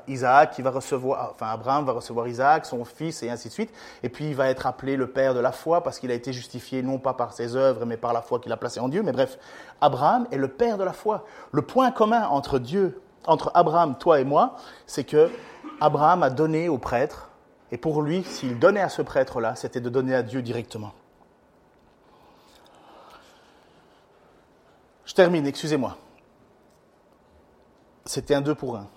Isaac 0.08 0.52
qui 0.52 0.62
va 0.62 0.70
recevoir, 0.70 1.30
enfin 1.32 1.46
Abraham 1.46 1.84
va 1.84 1.92
recevoir 1.92 2.28
Isaac, 2.28 2.66
son 2.66 2.84
fils, 2.84 3.22
et 3.22 3.30
ainsi 3.30 3.48
de 3.48 3.52
suite. 3.52 3.70
Et 4.02 4.08
puis 4.08 4.28
il 4.28 4.34
va 4.34 4.48
être 4.48 4.66
appelé 4.66 4.96
le 4.96 5.06
père 5.06 5.34
de 5.34 5.40
la 5.40 5.52
foi 5.52 5.82
parce 5.82 5.98
qu'il 5.98 6.10
a 6.10 6.14
été 6.14 6.32
justifié 6.32 6.82
non 6.82 6.98
pas 6.98 7.14
par 7.14 7.32
ses 7.32 7.56
œuvres, 7.56 7.84
mais 7.86 7.96
par 7.96 8.12
la 8.12 8.22
foi 8.22 8.40
qu'il 8.40 8.52
a 8.52 8.56
placée 8.56 8.80
en 8.80 8.88
Dieu. 8.88 9.02
Mais 9.02 9.12
bref, 9.12 9.38
Abraham 9.80 10.26
est 10.30 10.36
le 10.36 10.48
père 10.48 10.78
de 10.78 10.84
la 10.84 10.92
foi. 10.92 11.24
Le 11.50 11.62
point 11.62 11.90
commun 11.90 12.26
entre 12.28 12.58
Dieu 12.58 13.00
entre 13.26 13.50
Abraham, 13.54 13.96
toi 13.98 14.20
et 14.20 14.24
moi, 14.24 14.56
c'est 14.86 15.04
que 15.04 15.30
Abraham 15.80 16.22
a 16.22 16.30
donné 16.30 16.68
au 16.68 16.78
prêtre, 16.78 17.30
et 17.72 17.78
pour 17.78 18.02
lui, 18.02 18.22
s'il 18.22 18.58
donnait 18.58 18.82
à 18.82 18.90
ce 18.90 19.00
prêtre-là, 19.00 19.56
c'était 19.56 19.80
de 19.80 19.88
donner 19.88 20.14
à 20.14 20.22
Dieu 20.22 20.42
directement. 20.42 20.92
Je 25.06 25.14
termine, 25.14 25.46
excusez-moi. 25.46 25.96
C'était 28.04 28.34
un 28.34 28.42
deux 28.42 28.54
pour 28.54 28.76
un. 28.76 28.88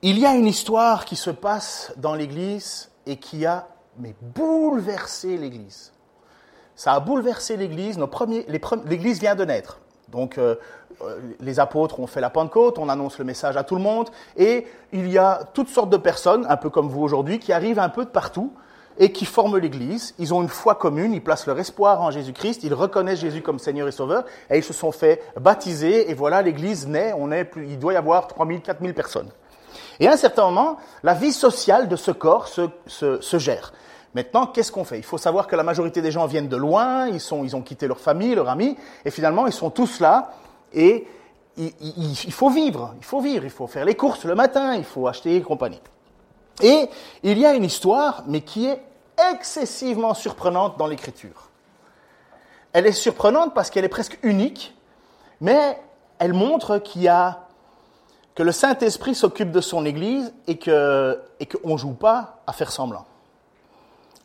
Il 0.00 0.18
y 0.18 0.24
a 0.24 0.34
une 0.34 0.46
histoire 0.46 1.04
qui 1.04 1.16
se 1.16 1.30
passe 1.30 1.92
dans 1.98 2.14
l'Église 2.14 2.90
et 3.04 3.18
qui 3.18 3.44
a 3.44 3.68
mais, 3.98 4.14
bouleversé 4.22 5.36
l'Église. 5.36 5.92
Ça 6.74 6.94
a 6.94 7.00
bouleversé 7.00 7.58
l'Église. 7.58 7.98
L'Église 8.86 9.20
vient 9.20 9.34
de 9.34 9.44
naître. 9.44 9.80
Donc, 10.08 10.38
euh, 10.38 10.56
les 11.40 11.60
apôtres 11.60 12.00
ont 12.00 12.06
fait 12.06 12.20
la 12.20 12.30
Pentecôte, 12.30 12.78
on 12.78 12.88
annonce 12.88 13.18
le 13.18 13.24
message 13.24 13.56
à 13.56 13.64
tout 13.64 13.76
le 13.76 13.82
monde, 13.82 14.08
et 14.36 14.66
il 14.92 15.08
y 15.08 15.18
a 15.18 15.40
toutes 15.54 15.68
sortes 15.68 15.90
de 15.90 15.96
personnes, 15.96 16.46
un 16.48 16.56
peu 16.56 16.70
comme 16.70 16.88
vous 16.88 17.02
aujourd'hui, 17.02 17.38
qui 17.38 17.52
arrivent 17.52 17.78
un 17.78 17.88
peu 17.88 18.04
de 18.04 18.10
partout 18.10 18.52
et 18.98 19.12
qui 19.12 19.24
forment 19.24 19.58
l'Église. 19.58 20.14
Ils 20.18 20.34
ont 20.34 20.42
une 20.42 20.48
foi 20.48 20.74
commune, 20.74 21.12
ils 21.12 21.22
placent 21.22 21.46
leur 21.46 21.58
espoir 21.58 22.02
en 22.02 22.10
Jésus-Christ, 22.10 22.64
ils 22.64 22.74
reconnaissent 22.74 23.20
Jésus 23.20 23.42
comme 23.42 23.58
Seigneur 23.58 23.88
et 23.88 23.92
Sauveur, 23.92 24.24
et 24.50 24.58
ils 24.58 24.64
se 24.64 24.72
sont 24.72 24.92
fait 24.92 25.22
baptiser, 25.40 26.10
et 26.10 26.14
voilà, 26.14 26.42
l'Église 26.42 26.86
naît, 26.86 27.14
on 27.16 27.30
est, 27.30 27.50
il 27.56 27.78
doit 27.78 27.92
y 27.92 27.96
avoir 27.96 28.26
3000, 28.26 28.60
4000 28.60 28.94
personnes. 28.94 29.30
Et 30.00 30.08
à 30.08 30.12
un 30.12 30.16
certain 30.16 30.44
moment, 30.44 30.76
la 31.02 31.14
vie 31.14 31.32
sociale 31.32 31.88
de 31.88 31.96
ce 31.96 32.10
corps 32.10 32.48
se, 32.48 33.38
gère. 33.38 33.72
Maintenant, 34.14 34.46
qu'est-ce 34.46 34.72
qu'on 34.72 34.84
fait? 34.84 34.98
Il 34.98 35.04
faut 35.04 35.18
savoir 35.18 35.46
que 35.46 35.54
la 35.54 35.62
majorité 35.62 36.02
des 36.02 36.10
gens 36.10 36.26
viennent 36.26 36.48
de 36.48 36.56
loin, 36.56 37.08
ils, 37.08 37.20
ils 37.44 37.56
ont 37.56 37.62
quitté 37.62 37.86
leur 37.86 38.00
famille, 38.00 38.34
leurs 38.34 38.48
amis, 38.48 38.76
et 39.04 39.10
finalement, 39.10 39.46
ils 39.46 39.52
sont 39.52 39.70
tous 39.70 40.00
là, 40.00 40.32
et 40.72 41.06
il, 41.56 42.32
faut 42.32 42.50
vivre, 42.50 42.94
il 42.98 43.04
faut 43.04 43.20
vivre, 43.20 43.44
il 43.44 43.50
faut 43.50 43.66
faire 43.66 43.84
les 43.84 43.96
courses 43.96 44.24
le 44.24 44.34
matin, 44.34 44.74
il 44.74 44.84
faut 44.84 45.06
acheter 45.08 45.36
et 45.36 45.42
compagnie. 45.42 45.80
Et 46.62 46.88
il 47.22 47.38
y 47.38 47.46
a 47.46 47.54
une 47.54 47.64
histoire, 47.64 48.24
mais 48.26 48.42
qui 48.42 48.66
est 48.66 48.80
excessivement 49.32 50.14
surprenante 50.14 50.76
dans 50.78 50.86
l'écriture. 50.86 51.48
Elle 52.72 52.86
est 52.86 52.92
surprenante 52.92 53.54
parce 53.54 53.70
qu'elle 53.70 53.84
est 53.84 53.88
presque 53.88 54.18
unique, 54.22 54.76
mais 55.40 55.80
elle 56.18 56.32
montre 56.32 56.78
qu'il 56.78 57.02
y 57.02 57.08
a 57.08 57.46
que 58.34 58.42
le 58.42 58.52
Saint-Esprit 58.52 59.16
s'occupe 59.16 59.50
de 59.50 59.60
son 59.60 59.84
Église 59.84 60.32
et 60.46 60.58
que 60.58 61.20
et 61.40 61.46
qu'on 61.46 61.76
joue 61.76 61.94
pas 61.94 62.40
à 62.46 62.52
faire 62.52 62.70
semblant. 62.70 63.04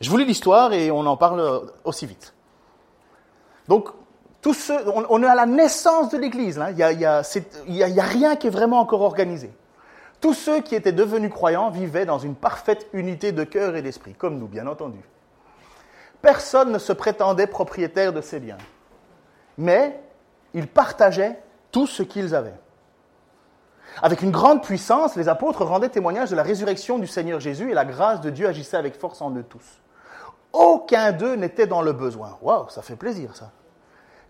Je 0.00 0.10
vous 0.10 0.16
lis 0.16 0.24
l'histoire 0.24 0.72
et 0.72 0.90
on 0.90 1.06
en 1.06 1.16
parle 1.16 1.72
aussi 1.84 2.06
vite. 2.06 2.34
Donc, 3.68 3.88
on, 4.46 5.22
est 5.22 5.26
à 5.26 5.34
la 5.34 5.46
naissance 5.46 6.10
de 6.10 6.18
l'Église. 6.18 6.58
Hein. 6.58 6.70
Il 6.70 6.76
n'y 6.76 7.82
a, 7.82 8.02
rien 8.02 8.36
qui 8.36 8.48
est 8.48 8.50
vraiment 8.50 8.80
encore 8.80 9.02
organisé. 9.02 9.50
Tous 10.20 10.34
ceux 10.34 10.60
qui 10.60 10.74
étaient 10.74 10.92
devenus 10.92 11.30
croyants 11.30 11.70
vivaient 11.70 12.06
dans 12.06 12.18
une 12.18 12.34
parfaite 12.34 12.86
unité 12.92 13.32
de 13.32 13.44
cœur 13.44 13.76
et 13.76 13.82
d'esprit, 13.82 14.14
comme 14.14 14.38
nous, 14.38 14.46
bien 14.46 14.66
entendu. 14.66 14.98
Personne 16.22 16.72
ne 16.72 16.78
se 16.78 16.92
prétendait 16.92 17.46
propriétaire 17.46 18.12
de 18.12 18.20
ses 18.20 18.40
biens, 18.40 18.58
mais 19.58 20.00
ils 20.54 20.66
partageaient 20.66 21.38
tout 21.70 21.86
ce 21.86 22.02
qu'ils 22.02 22.34
avaient. 22.34 22.54
Avec 24.02 24.22
une 24.22 24.30
grande 24.30 24.62
puissance, 24.62 25.16
les 25.16 25.28
apôtres 25.28 25.64
rendaient 25.64 25.88
témoignage 25.88 26.30
de 26.30 26.36
la 26.36 26.42
résurrection 26.42 26.98
du 26.98 27.06
Seigneur 27.06 27.40
Jésus 27.40 27.70
et 27.70 27.74
la 27.74 27.84
grâce 27.84 28.20
de 28.20 28.30
Dieu 28.30 28.48
agissait 28.48 28.76
avec 28.76 28.98
force 28.98 29.20
en 29.22 29.30
eux 29.36 29.44
tous. 29.44 29.80
Aucun 30.52 31.12
d'eux 31.12 31.34
n'était 31.34 31.66
dans 31.66 31.82
le 31.82 31.92
besoin. 31.92 32.38
Waouh, 32.42 32.68
ça 32.70 32.82
fait 32.82 32.96
plaisir 32.96 33.36
ça 33.36 33.50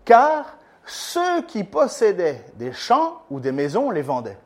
car 0.05 0.57
ceux 0.85 1.41
qui 1.43 1.63
possédaient 1.63 2.45
des 2.55 2.71
champs 2.71 3.23
ou 3.29 3.39
des 3.39 3.51
maisons 3.51 3.89
les 3.89 4.03
vendaient, 4.03 4.37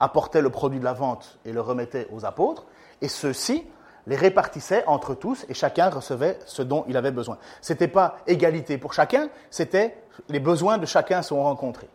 apportaient 0.00 0.42
le 0.42 0.50
produit 0.50 0.78
de 0.78 0.84
la 0.84 0.92
vente 0.92 1.38
et 1.44 1.52
le 1.52 1.60
remettaient 1.60 2.06
aux 2.12 2.24
apôtres, 2.24 2.64
et 3.00 3.08
ceux-ci 3.08 3.66
les 4.06 4.16
répartissaient 4.16 4.84
entre 4.86 5.14
tous 5.14 5.44
et 5.48 5.54
chacun 5.54 5.88
recevait 5.88 6.38
ce 6.46 6.62
dont 6.62 6.84
il 6.88 6.96
avait 6.96 7.10
besoin. 7.10 7.38
Ce 7.60 7.72
n'était 7.72 7.88
pas 7.88 8.18
égalité 8.26 8.78
pour 8.78 8.92
chacun, 8.92 9.28
c'était 9.50 9.96
les 10.28 10.40
besoins 10.40 10.78
de 10.78 10.86
chacun 10.86 11.22
sont 11.22 11.42
rencontrés. 11.42 11.88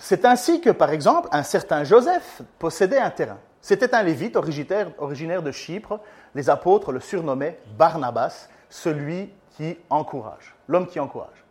C'est 0.00 0.24
ainsi 0.24 0.60
que, 0.60 0.70
par 0.70 0.90
exemple, 0.90 1.28
un 1.32 1.42
certain 1.42 1.84
Joseph 1.84 2.42
possédait 2.58 2.98
un 2.98 3.10
terrain. 3.10 3.38
C'était 3.60 3.94
un 3.94 4.02
lévite 4.02 4.36
originaire, 4.36 5.42
de 5.42 5.52
Chypre. 5.52 6.00
Les 6.34 6.48
apôtres 6.48 6.92
le 6.92 7.00
surnommaient 7.00 7.60
Barnabas, 7.76 8.48
celui 8.70 9.32
qui 9.50 9.78
encourage, 9.90 10.54
l'homme 10.72 10.86
qui 10.86 10.98
encourage. 10.98 11.44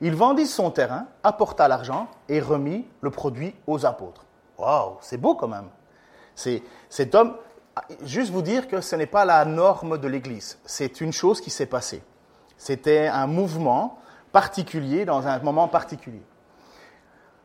Il 0.00 0.14
vendit 0.14 0.46
son 0.46 0.70
terrain, 0.70 1.06
apporta 1.22 1.68
l'argent 1.68 2.08
et 2.28 2.40
remit 2.40 2.86
le 3.00 3.10
produit 3.10 3.54
aux 3.66 3.86
apôtres. 3.86 4.26
Waouh, 4.58 4.96
c'est 5.00 5.16
beau 5.16 5.34
quand 5.34 5.48
même. 5.48 5.68
C'est 6.34 6.62
cet 6.88 7.14
homme, 7.14 7.36
juste 8.02 8.30
vous 8.30 8.42
dire 8.42 8.68
que 8.68 8.80
ce 8.80 8.96
n'est 8.96 9.06
pas 9.06 9.24
la 9.24 9.44
norme 9.44 9.98
de 9.98 10.08
l'Église, 10.08 10.58
c'est 10.64 11.00
une 11.00 11.12
chose 11.12 11.40
qui 11.40 11.50
s'est 11.50 11.66
passée. 11.66 12.02
C'était 12.56 13.06
un 13.06 13.26
mouvement 13.26 13.98
particulier 14.32 15.04
dans 15.04 15.26
un 15.26 15.38
moment 15.40 15.68
particulier. 15.68 16.22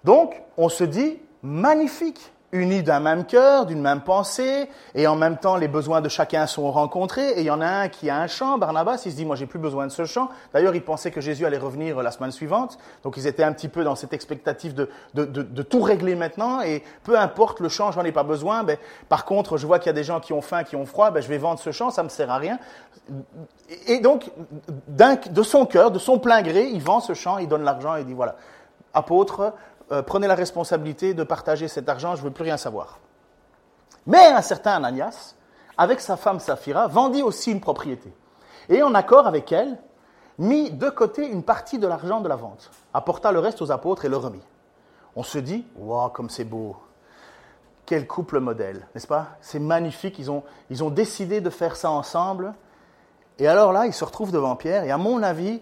Donc, 0.03 0.41
on 0.57 0.69
se 0.69 0.83
dit, 0.83 1.19
magnifique, 1.43 2.31
unis 2.51 2.83
d'un 2.83 2.99
même 2.99 3.25
cœur, 3.25 3.65
d'une 3.65 3.81
même 3.81 4.01
pensée, 4.01 4.69
et 4.95 5.07
en 5.07 5.15
même 5.15 5.37
temps 5.37 5.55
les 5.55 5.67
besoins 5.67 6.01
de 6.01 6.09
chacun 6.09 6.47
sont 6.47 6.71
rencontrés, 6.71 7.29
et 7.31 7.39
il 7.41 7.45
y 7.45 7.51
en 7.51 7.61
a 7.61 7.67
un 7.67 7.89
qui 7.89 8.09
a 8.09 8.17
un 8.17 8.27
champ, 8.27 8.57
Barnabas, 8.57 9.03
il 9.05 9.11
se 9.11 9.17
dit, 9.17 9.25
moi 9.25 9.35
j'ai 9.35 9.45
plus 9.45 9.59
besoin 9.59 9.85
de 9.85 9.91
ce 9.91 10.05
champ. 10.05 10.29
D'ailleurs, 10.53 10.75
il 10.75 10.83
pensait 10.83 11.11
que 11.11 11.21
Jésus 11.21 11.45
allait 11.45 11.57
revenir 11.57 12.01
la 12.01 12.11
semaine 12.11 12.31
suivante, 12.31 12.77
donc 13.03 13.17
ils 13.17 13.27
étaient 13.27 13.43
un 13.43 13.53
petit 13.53 13.69
peu 13.69 13.83
dans 13.83 13.95
cette 13.95 14.13
expectative 14.13 14.73
de, 14.73 14.89
de, 15.13 15.25
de, 15.25 15.61
tout 15.63 15.81
régler 15.81 16.15
maintenant, 16.15 16.61
et 16.61 16.83
peu 17.03 17.17
importe 17.17 17.59
le 17.59 17.69
champ, 17.69 17.91
j'en 17.91 18.03
ai 18.03 18.11
pas 18.11 18.23
besoin, 18.23 18.63
ben, 18.63 18.77
par 19.09 19.25
contre, 19.25 19.57
je 19.57 19.67
vois 19.67 19.79
qu'il 19.79 19.87
y 19.87 19.91
a 19.91 19.93
des 19.93 20.03
gens 20.03 20.19
qui 20.19 20.33
ont 20.33 20.41
faim, 20.41 20.63
qui 20.63 20.75
ont 20.75 20.85
froid, 20.85 21.11
ben, 21.11 21.21
je 21.21 21.27
vais 21.27 21.37
vendre 21.37 21.59
ce 21.59 21.71
champ, 21.71 21.91
ça 21.91 22.03
me 22.03 22.09
sert 22.09 22.31
à 22.31 22.37
rien. 22.37 22.57
Et 23.87 23.99
donc, 23.99 24.31
de 24.87 25.43
son 25.43 25.65
cœur, 25.65 25.91
de 25.91 25.99
son 25.99 26.19
plein 26.19 26.41
gré, 26.41 26.67
il 26.67 26.81
vend 26.81 26.99
ce 26.99 27.13
champ, 27.13 27.37
il 27.37 27.47
donne 27.47 27.63
l'argent, 27.63 27.95
il 27.95 28.05
dit, 28.05 28.13
voilà, 28.13 28.35
apôtre, 28.93 29.53
euh, 29.91 30.01
prenez 30.01 30.27
la 30.27 30.35
responsabilité 30.35 31.13
de 31.13 31.23
partager 31.23 31.67
cet 31.67 31.89
argent, 31.89 32.15
je 32.15 32.21
ne 32.21 32.27
veux 32.27 32.33
plus 32.33 32.43
rien 32.43 32.57
savoir. 32.57 32.99
Mais 34.05 34.27
un 34.27 34.41
certain 34.41 34.71
Ananias, 34.71 35.35
avec 35.77 35.99
sa 35.99 36.17
femme 36.17 36.39
Saphira, 36.39 36.87
vendit 36.87 37.23
aussi 37.23 37.51
une 37.51 37.61
propriété. 37.61 38.13
Et 38.69 38.83
en 38.83 38.93
accord 38.93 39.27
avec 39.27 39.51
elle, 39.51 39.77
mit 40.37 40.71
de 40.71 40.89
côté 40.89 41.27
une 41.27 41.43
partie 41.43 41.79
de 41.79 41.87
l'argent 41.87 42.21
de 42.21 42.29
la 42.29 42.35
vente, 42.35 42.71
apporta 42.93 43.31
le 43.31 43.39
reste 43.39 43.61
aux 43.61 43.71
apôtres 43.71 44.05
et 44.05 44.09
le 44.09 44.17
remit. 44.17 44.43
On 45.15 45.23
se 45.23 45.37
dit, 45.37 45.65
waouh, 45.75 46.09
comme 46.09 46.29
c'est 46.29 46.45
beau. 46.45 46.77
Quel 47.85 48.07
couple 48.07 48.39
modèle, 48.39 48.87
n'est-ce 48.93 49.07
pas? 49.07 49.37
C'est 49.41 49.59
magnifique, 49.59 50.19
ils 50.19 50.29
ont, 50.29 50.43
ils 50.69 50.83
ont 50.83 50.91
décidé 50.91 51.41
de 51.41 51.49
faire 51.49 51.75
ça 51.75 51.89
ensemble. 51.89 52.53
Et 53.39 53.47
alors 53.47 53.73
là, 53.73 53.87
ils 53.87 53.93
se 53.93 54.05
retrouvent 54.05 54.31
devant 54.31 54.55
Pierre, 54.55 54.83
et 54.83 54.91
à 54.91 54.97
mon 54.97 55.23
avis, 55.23 55.61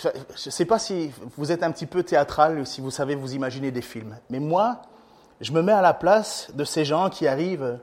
je 0.00 0.08
ne 0.08 0.50
sais 0.50 0.64
pas 0.64 0.78
si 0.78 1.10
vous 1.36 1.52
êtes 1.52 1.62
un 1.62 1.70
petit 1.70 1.86
peu 1.86 2.02
théâtral, 2.02 2.66
si 2.66 2.80
vous 2.80 2.90
savez 2.90 3.14
vous 3.14 3.34
imaginer 3.34 3.70
des 3.70 3.82
films, 3.82 4.16
mais 4.30 4.40
moi, 4.40 4.82
je 5.40 5.52
me 5.52 5.62
mets 5.62 5.72
à 5.72 5.82
la 5.82 5.94
place 5.94 6.48
de 6.54 6.64
ces 6.64 6.84
gens 6.84 7.10
qui 7.10 7.26
arrivent 7.26 7.78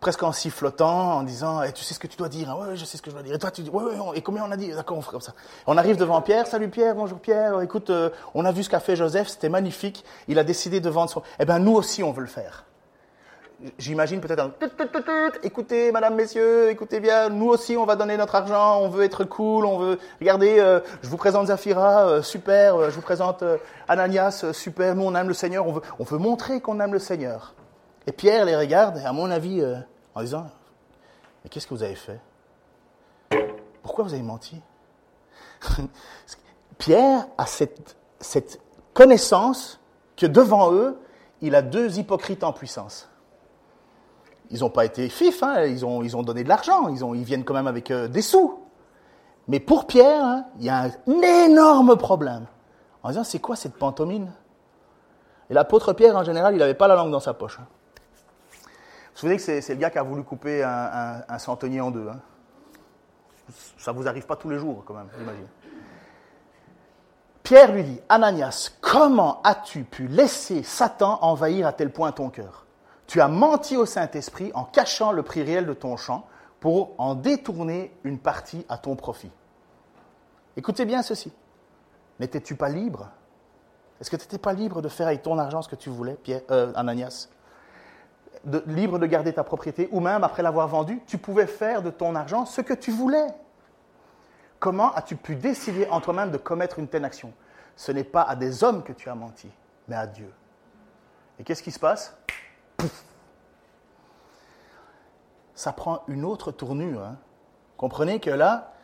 presque 0.00 0.22
en 0.22 0.32
sifflotant, 0.32 1.16
en 1.16 1.22
disant 1.22 1.62
eh, 1.62 1.72
Tu 1.72 1.84
sais 1.84 1.94
ce 1.94 1.98
que 1.98 2.06
tu 2.06 2.16
dois 2.16 2.28
dire 2.28 2.56
Oui, 2.60 2.76
je 2.76 2.84
sais 2.84 2.96
ce 2.96 3.02
que 3.02 3.10
je 3.10 3.14
dois 3.14 3.22
dire. 3.22 3.34
Et 3.34 3.38
toi, 3.38 3.50
tu 3.50 3.62
dis 3.62 3.70
Oui, 3.72 3.84
oui, 3.86 3.96
et 4.14 4.22
combien 4.22 4.44
on 4.44 4.50
a 4.50 4.56
dit? 4.56 4.70
D'accord, 4.70 4.96
on 4.96 5.02
fait 5.02 5.10
comme 5.10 5.20
ça. 5.20 5.34
On 5.66 5.76
arrive 5.76 5.96
devant 5.96 6.20
Pierre 6.22 6.46
Salut 6.46 6.68
Pierre, 6.68 6.94
bonjour 6.94 7.18
Pierre. 7.18 7.60
Écoute, 7.62 7.90
euh, 7.90 8.10
on 8.34 8.44
a 8.44 8.52
vu 8.52 8.62
ce 8.62 8.70
qu'a 8.70 8.80
fait 8.80 8.96
Joseph, 8.96 9.28
c'était 9.28 9.48
magnifique. 9.48 10.04
Il 10.28 10.38
a 10.38 10.44
décidé 10.44 10.80
de 10.80 10.90
vendre 10.90 11.10
son. 11.10 11.22
Eh 11.38 11.44
bien, 11.44 11.58
nous 11.58 11.74
aussi, 11.74 12.02
on 12.02 12.12
veut 12.12 12.22
le 12.22 12.28
faire. 12.28 12.64
J'imagine 13.78 14.20
peut-être 14.20 14.40
un 14.40 14.52
écoutez, 15.42 15.90
madame, 15.92 16.14
messieurs, 16.14 16.70
écoutez 16.70 17.00
bien, 17.00 17.28
nous 17.28 17.48
aussi 17.48 17.76
on 17.76 17.84
va 17.84 17.96
donner 17.96 18.16
notre 18.16 18.34
argent, 18.34 18.80
on 18.80 18.88
veut 18.88 19.04
être 19.04 19.24
cool, 19.24 19.64
on 19.66 19.78
veut, 19.78 19.98
regardez, 20.20 20.58
euh, 20.58 20.80
je 21.02 21.08
vous 21.08 21.16
présente 21.16 21.48
Zafira, 21.48 22.06
euh, 22.06 22.22
super, 22.22 22.76
euh, 22.76 22.90
je 22.90 22.94
vous 22.94 23.02
présente 23.02 23.42
Ananias, 23.88 24.44
super, 24.52 24.94
nous 24.94 25.02
on 25.04 25.14
aime 25.14 25.28
le 25.28 25.34
Seigneur, 25.34 25.66
on 25.66 25.72
veut, 25.72 25.82
on 25.98 26.04
veut 26.04 26.18
montrer 26.18 26.60
qu'on 26.60 26.78
aime 26.80 26.92
le 26.92 26.98
Seigneur. 26.98 27.54
Et 28.06 28.12
Pierre 28.12 28.44
les 28.44 28.56
regarde, 28.56 28.98
à 29.04 29.12
mon 29.12 29.30
avis, 29.30 29.62
en 30.14 30.22
disant, 30.22 30.46
mais 31.42 31.50
qu'est-ce 31.50 31.66
que 31.66 31.74
vous 31.74 31.82
avez 31.82 31.94
fait? 31.94 32.20
Pourquoi 33.82 34.04
vous 34.04 34.14
avez 34.14 34.22
menti? 34.22 34.60
Pierre 36.78 37.26
a 37.36 37.46
cette 37.46 38.60
connaissance 38.94 39.80
que 40.16 40.26
devant 40.26 40.72
eux, 40.72 40.98
il 41.42 41.54
a 41.54 41.62
deux 41.62 41.98
hypocrites 41.98 42.44
en 42.44 42.52
puissance. 42.52 43.08
Ils 44.50 44.60
n'ont 44.60 44.70
pas 44.70 44.84
été 44.84 45.08
fifs, 45.08 45.42
hein, 45.42 45.64
ils, 45.64 45.84
ont, 45.84 46.22
donné 46.22 46.42
de 46.42 46.48
l'argent, 46.48 46.88
ils, 46.88 47.24
viennent 47.24 47.44
quand 47.44 47.54
même 47.54 47.66
avec 47.66 47.90
euh, 47.90 48.08
des 48.08 48.22
sous. 48.22 48.60
Mais 49.46 49.60
pour 49.60 49.86
Pierre, 49.86 50.24
hein, 50.24 50.44
il 50.58 50.64
y 50.64 50.70
a 50.70 50.84
un 50.84 51.22
énorme 51.22 51.96
problème. 51.96 52.46
En 53.02 53.10
disant, 53.10 53.24
c'est 53.24 53.40
quoi 53.40 53.56
cette 53.56 53.74
pantomime? 53.74 54.30
Et 55.50 55.54
l'apôtre 55.54 55.92
Pierre, 55.92 56.16
en 56.16 56.24
général, 56.24 56.54
il 56.54 56.58
n'avait 56.58 56.74
pas 56.74 56.88
la 56.88 56.94
langue 56.94 57.10
dans 57.10 57.20
sa 57.20 57.34
poche. 57.34 57.58
Hein. 57.60 57.66
Vous 57.68 58.66
vous 59.14 59.20
souvenez 59.20 59.36
que 59.36 59.42
c'est, 59.42 59.74
le 59.74 59.80
gars 59.80 59.90
qui 59.90 59.98
a 59.98 60.02
voulu 60.02 60.22
couper 60.22 60.62
un, 60.62 61.22
un, 61.28 61.38
centenier 61.38 61.80
en 61.80 61.90
deux. 61.90 62.08
Ça 63.76 63.92
ne 63.92 63.98
vous 63.98 64.06
arrive 64.06 64.26
pas 64.26 64.36
tous 64.36 64.48
les 64.48 64.58
jours, 64.58 64.84
quand 64.86 64.94
même, 64.94 65.08
j'imagine. 65.18 65.48
Pierre 67.42 67.72
lui 67.72 67.82
dit, 67.82 68.00
Ananias, 68.08 68.72
comment 68.80 69.40
as-tu 69.42 69.84
pu 69.84 70.06
laisser 70.06 70.62
Satan 70.62 71.18
envahir 71.22 71.66
à 71.66 71.72
tel 71.72 71.90
point 71.90 72.12
ton 72.12 72.28
cœur? 72.28 72.66
Tu 73.08 73.22
as 73.22 73.28
menti 73.28 73.76
au 73.76 73.86
Saint-Esprit 73.86 74.52
en 74.54 74.64
cachant 74.64 75.12
le 75.12 75.22
prix 75.22 75.42
réel 75.42 75.66
de 75.66 75.72
ton 75.72 75.96
champ 75.96 76.26
pour 76.60 76.94
en 76.98 77.14
détourner 77.14 77.90
une 78.04 78.18
partie 78.18 78.66
à 78.68 78.76
ton 78.76 78.96
profit. 78.96 79.30
Écoutez 80.56 80.84
bien 80.84 81.02
ceci. 81.02 81.32
N'étais-tu 82.20 82.54
pas 82.54 82.68
libre? 82.68 83.08
Est-ce 83.98 84.10
que 84.10 84.16
tu 84.16 84.24
n'étais 84.24 84.38
pas 84.38 84.52
libre 84.52 84.82
de 84.82 84.88
faire 84.88 85.06
avec 85.06 85.22
ton 85.22 85.38
argent 85.38 85.62
ce 85.62 85.70
que 85.70 85.76
tu 85.76 85.88
voulais, 85.88 86.14
Pierre, 86.22 86.42
euh, 86.50 86.70
Ananias? 86.74 87.28
Libre 88.66 88.98
de 88.98 89.06
garder 89.06 89.32
ta 89.32 89.42
propriété, 89.42 89.88
ou 89.90 90.00
même 90.00 90.22
après 90.22 90.42
l'avoir 90.42 90.68
vendue, 90.68 91.00
tu 91.06 91.16
pouvais 91.16 91.46
faire 91.46 91.80
de 91.82 91.90
ton 91.90 92.14
argent 92.14 92.44
ce 92.44 92.60
que 92.60 92.74
tu 92.74 92.90
voulais. 92.90 93.26
Comment 94.58 94.92
as-tu 94.92 95.16
pu 95.16 95.34
décider 95.34 95.88
en 95.90 96.02
toi-même 96.02 96.30
de 96.30 96.36
commettre 96.36 96.78
une 96.78 96.88
telle 96.88 97.06
action? 97.06 97.32
Ce 97.74 97.90
n'est 97.90 98.04
pas 98.04 98.22
à 98.22 98.36
des 98.36 98.62
hommes 98.62 98.82
que 98.82 98.92
tu 98.92 99.08
as 99.08 99.14
menti, 99.14 99.48
mais 99.88 99.96
à 99.96 100.06
Dieu. 100.06 100.30
Et 101.38 101.44
qu'est-ce 101.44 101.62
qui 101.62 101.70
se 101.70 101.78
passe? 101.78 102.14
Ça 105.58 105.72
prend 105.72 106.02
une 106.06 106.24
autre 106.24 106.52
tournure. 106.52 107.02
Hein. 107.02 107.16
Comprenez 107.76 108.20
que 108.20 108.30
là, 108.30 108.74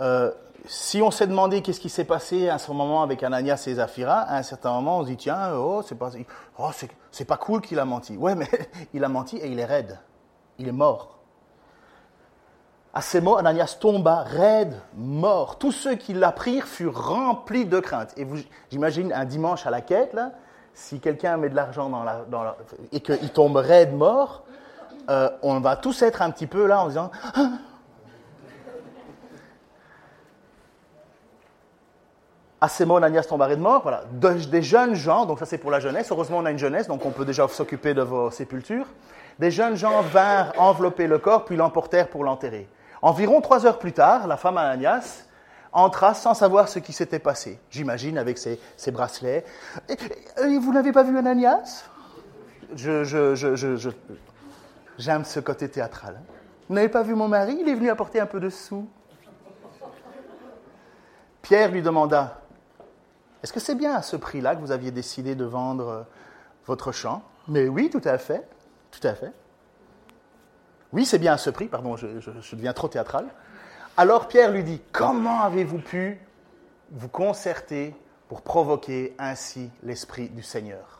euh, 0.00 0.32
si 0.64 1.00
on 1.02 1.12
s'est 1.12 1.28
demandé 1.28 1.62
qu'est-ce 1.62 1.78
qui 1.78 1.88
s'est 1.88 2.04
passé 2.04 2.48
à 2.48 2.58
ce 2.58 2.72
moment 2.72 3.04
avec 3.04 3.22
Ananias 3.22 3.62
et 3.68 3.74
Zafira, 3.74 4.22
à 4.22 4.38
un 4.38 4.42
certain 4.42 4.72
moment, 4.72 4.98
on 4.98 5.02
se 5.04 5.06
dit 5.10 5.16
tiens, 5.16 5.54
oh, 5.54 5.82
c'est 5.86 5.94
pas, 5.94 6.10
oh, 6.58 6.70
c'est 7.12 7.24
pas 7.24 7.36
cool 7.36 7.60
qu'il 7.60 7.78
a 7.78 7.84
menti. 7.84 8.16
Ouais, 8.16 8.34
mais 8.34 8.48
il 8.92 9.04
a 9.04 9.08
menti 9.08 9.36
et 9.36 9.46
il 9.46 9.60
est 9.60 9.64
raide. 9.64 10.00
Il 10.58 10.66
est 10.66 10.72
mort. 10.72 11.20
À 12.92 13.02
ces 13.02 13.20
mots, 13.20 13.36
Ananias 13.36 13.76
tomba 13.78 14.24
raide, 14.24 14.74
mort. 14.96 15.58
Tous 15.60 15.70
ceux 15.70 15.94
qui 15.94 16.12
l'apprirent 16.12 16.66
furent 16.66 17.06
remplis 17.06 17.66
de 17.66 17.78
crainte. 17.78 18.14
Et 18.16 18.26
j'imagine 18.72 19.12
un 19.12 19.26
dimanche 19.26 19.64
à 19.64 19.70
la 19.70 19.80
quête, 19.80 20.12
là, 20.14 20.32
si 20.74 20.98
quelqu'un 20.98 21.36
met 21.36 21.50
de 21.50 21.54
l'argent 21.54 21.88
dans 21.88 22.02
la, 22.02 22.56
et 22.90 22.98
qu'il 22.98 23.30
tombe 23.30 23.54
raide, 23.54 23.94
mort, 23.94 24.42
euh, 25.10 25.28
on 25.42 25.58
va 25.60 25.76
tous 25.76 26.02
être 26.02 26.22
un 26.22 26.30
petit 26.30 26.46
peu 26.46 26.66
là 26.66 26.80
en 26.80 26.88
disant 26.88 27.10
ah. 27.34 27.50
À 32.62 32.68
ces 32.68 32.84
mots, 32.84 32.96
Ananias 32.96 33.24
tomba 33.24 33.46
raide 33.46 33.58
mort. 33.58 33.80
Voilà. 33.82 34.04
des 34.12 34.62
jeunes 34.62 34.94
gens, 34.94 35.24
donc 35.24 35.38
ça 35.38 35.46
c'est 35.46 35.56
pour 35.58 35.70
la 35.70 35.80
jeunesse. 35.80 36.10
Heureusement, 36.12 36.38
on 36.38 36.44
a 36.44 36.50
une 36.50 36.58
jeunesse, 36.58 36.86
donc 36.88 37.04
on 37.06 37.10
peut 37.10 37.24
déjà 37.24 37.48
s'occuper 37.48 37.94
de 37.94 38.02
vos 38.02 38.30
sépultures. 38.30 38.86
Des 39.38 39.50
jeunes 39.50 39.76
gens 39.76 40.02
vinrent 40.02 40.52
envelopper 40.58 41.06
le 41.06 41.18
corps, 41.18 41.46
puis 41.46 41.56
l'emportèrent 41.56 42.08
pour 42.08 42.22
l'enterrer. 42.22 42.68
Environ 43.00 43.40
trois 43.40 43.64
heures 43.64 43.78
plus 43.78 43.94
tard, 43.94 44.26
la 44.26 44.36
femme 44.36 44.58
Ananias 44.58 45.24
entra 45.72 46.12
sans 46.12 46.34
savoir 46.34 46.68
ce 46.68 46.78
qui 46.78 46.92
s'était 46.92 47.18
passé, 47.18 47.58
j'imagine, 47.70 48.18
avec 48.18 48.36
ses, 48.36 48.58
bracelets. 48.88 49.44
Et, 49.88 50.58
vous 50.58 50.72
n'avez 50.72 50.92
pas 50.92 51.02
vu 51.02 51.16
Ananias 51.16 51.84
J'aime 52.74 53.04
je, 53.04 53.90
ce 55.24 55.40
côté 55.40 55.68
théâtral. 55.68 56.20
Vous 56.68 56.74
n'avez 56.74 56.88
pas 56.88 57.02
vu 57.02 57.14
mon 57.14 57.28
mari? 57.28 57.58
Il 57.60 57.68
est 57.68 57.74
venu 57.74 57.90
apporter 57.90 58.20
un 58.20 58.26
peu 58.26 58.40
de 58.40 58.50
sous. 58.50 58.88
Pierre 61.42 61.70
lui 61.70 61.82
demanda 61.82 62.42
Est-ce 63.42 63.52
que 63.52 63.60
c'est 63.60 63.74
bien 63.74 63.94
à 63.94 64.02
ce 64.02 64.16
prix-là 64.16 64.54
que 64.54 64.60
vous 64.60 64.70
aviez 64.70 64.90
décidé 64.90 65.34
de 65.34 65.44
vendre 65.44 66.06
votre 66.66 66.92
champ? 66.92 67.22
Mais 67.48 67.68
oui, 67.68 67.90
tout 67.90 68.02
à 68.04 68.18
fait. 68.18 68.46
Tout 68.90 69.06
à 69.06 69.14
fait. 69.14 69.32
Oui, 70.92 71.06
c'est 71.06 71.18
bien 71.18 71.34
à 71.34 71.38
ce 71.38 71.50
prix, 71.50 71.66
pardon, 71.66 71.96
je, 71.96 72.06
deviens 72.52 72.72
trop 72.72 72.88
théâtral. 72.88 73.26
Alors 73.96 74.28
Pierre 74.28 74.50
lui 74.50 74.64
dit, 74.64 74.80
comment 74.92 75.40
avez-vous 75.42 75.78
pu 75.78 76.18
vous 76.90 77.08
concerter 77.08 77.94
pour 78.28 78.42
provoquer 78.42 79.14
ainsi 79.18 79.70
l'Esprit 79.82 80.28
du 80.28 80.42
Seigneur? 80.42 80.99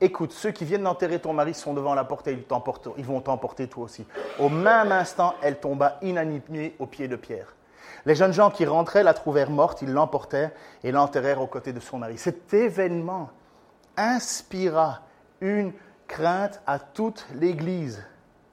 Écoute, 0.00 0.32
ceux 0.32 0.52
qui 0.52 0.64
viennent 0.64 0.84
d'enterrer 0.84 1.18
ton 1.18 1.32
mari 1.32 1.54
sont 1.54 1.74
devant 1.74 1.94
la 1.94 2.04
porte 2.04 2.28
et 2.28 2.32
ils, 2.32 2.44
ils 2.96 3.04
vont 3.04 3.20
t'emporter 3.20 3.66
toi 3.66 3.84
aussi. 3.84 4.06
Au 4.38 4.48
même 4.48 4.92
instant, 4.92 5.34
elle 5.42 5.58
tomba 5.58 5.98
inanimée 6.02 6.76
aux 6.78 6.86
pieds 6.86 7.08
de 7.08 7.16
Pierre. 7.16 7.54
Les 8.06 8.14
jeunes 8.14 8.32
gens 8.32 8.50
qui 8.50 8.64
rentraient 8.64 9.02
la 9.02 9.12
trouvèrent 9.12 9.50
morte, 9.50 9.82
ils 9.82 9.92
l'emportèrent 9.92 10.52
et 10.84 10.92
l'enterrèrent 10.92 11.40
aux 11.40 11.48
côtés 11.48 11.72
de 11.72 11.80
son 11.80 11.98
mari. 11.98 12.16
Cet 12.16 12.54
événement 12.54 13.30
inspira 13.96 15.00
une 15.40 15.72
crainte 16.06 16.60
à 16.66 16.78
toute 16.78 17.26
l'Église 17.34 18.04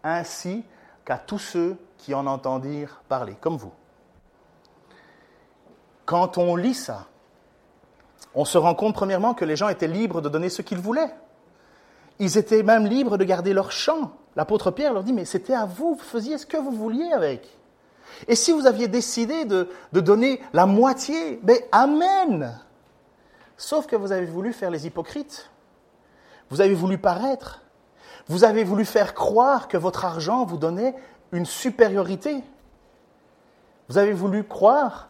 ainsi 0.03 0.65
qu'à 1.05 1.17
tous 1.17 1.39
ceux 1.39 1.77
qui 1.97 2.13
en 2.13 2.25
entendirent 2.25 3.01
parler, 3.07 3.35
comme 3.39 3.57
vous. 3.57 3.71
Quand 6.05 6.37
on 6.37 6.55
lit 6.55 6.73
ça, 6.73 7.07
on 8.33 8.45
se 8.45 8.57
rend 8.57 8.75
compte 8.75 8.93
premièrement 8.93 9.33
que 9.33 9.45
les 9.45 9.55
gens 9.55 9.69
étaient 9.69 9.87
libres 9.87 10.21
de 10.21 10.29
donner 10.29 10.49
ce 10.49 10.61
qu'ils 10.61 10.79
voulaient. 10.79 11.13
Ils 12.19 12.37
étaient 12.37 12.63
même 12.63 12.85
libres 12.85 13.17
de 13.17 13.23
garder 13.23 13.53
leur 13.53 13.71
champ. 13.71 14.11
L'apôtre 14.35 14.71
Pierre 14.71 14.93
leur 14.93 15.03
dit, 15.03 15.13
mais 15.13 15.25
c'était 15.25 15.53
à 15.53 15.65
vous, 15.65 15.95
vous 15.95 16.03
faisiez 16.03 16.37
ce 16.37 16.45
que 16.45 16.57
vous 16.57 16.71
vouliez 16.71 17.11
avec. 17.11 17.57
Et 18.27 18.35
si 18.35 18.51
vous 18.51 18.67
aviez 18.67 18.87
décidé 18.87 19.45
de, 19.45 19.69
donner 19.91 20.41
la 20.53 20.65
moitié, 20.65 21.39
ben 21.43 21.57
Amen. 21.71 22.59
Sauf 23.57 23.87
que 23.87 23.95
vous 23.95 24.11
avez 24.11 24.25
voulu 24.25 24.53
faire 24.53 24.71
les 24.71 24.85
hypocrites. 24.85 25.49
Vous 26.49 26.61
avez 26.61 26.73
voulu 26.73 26.97
paraître. 26.97 27.61
Vous 28.27 28.43
avez 28.43 28.63
voulu 28.63 28.85
faire 28.85 29.13
croire 29.13 29.67
que 29.67 29.77
votre 29.77 30.05
argent 30.05 30.45
vous 30.45 30.57
donnait 30.57 30.95
une 31.31 31.45
supériorité. 31.45 32.43
Vous 33.87 33.97
avez 33.97 34.13
voulu 34.13 34.43
croire 34.43 35.09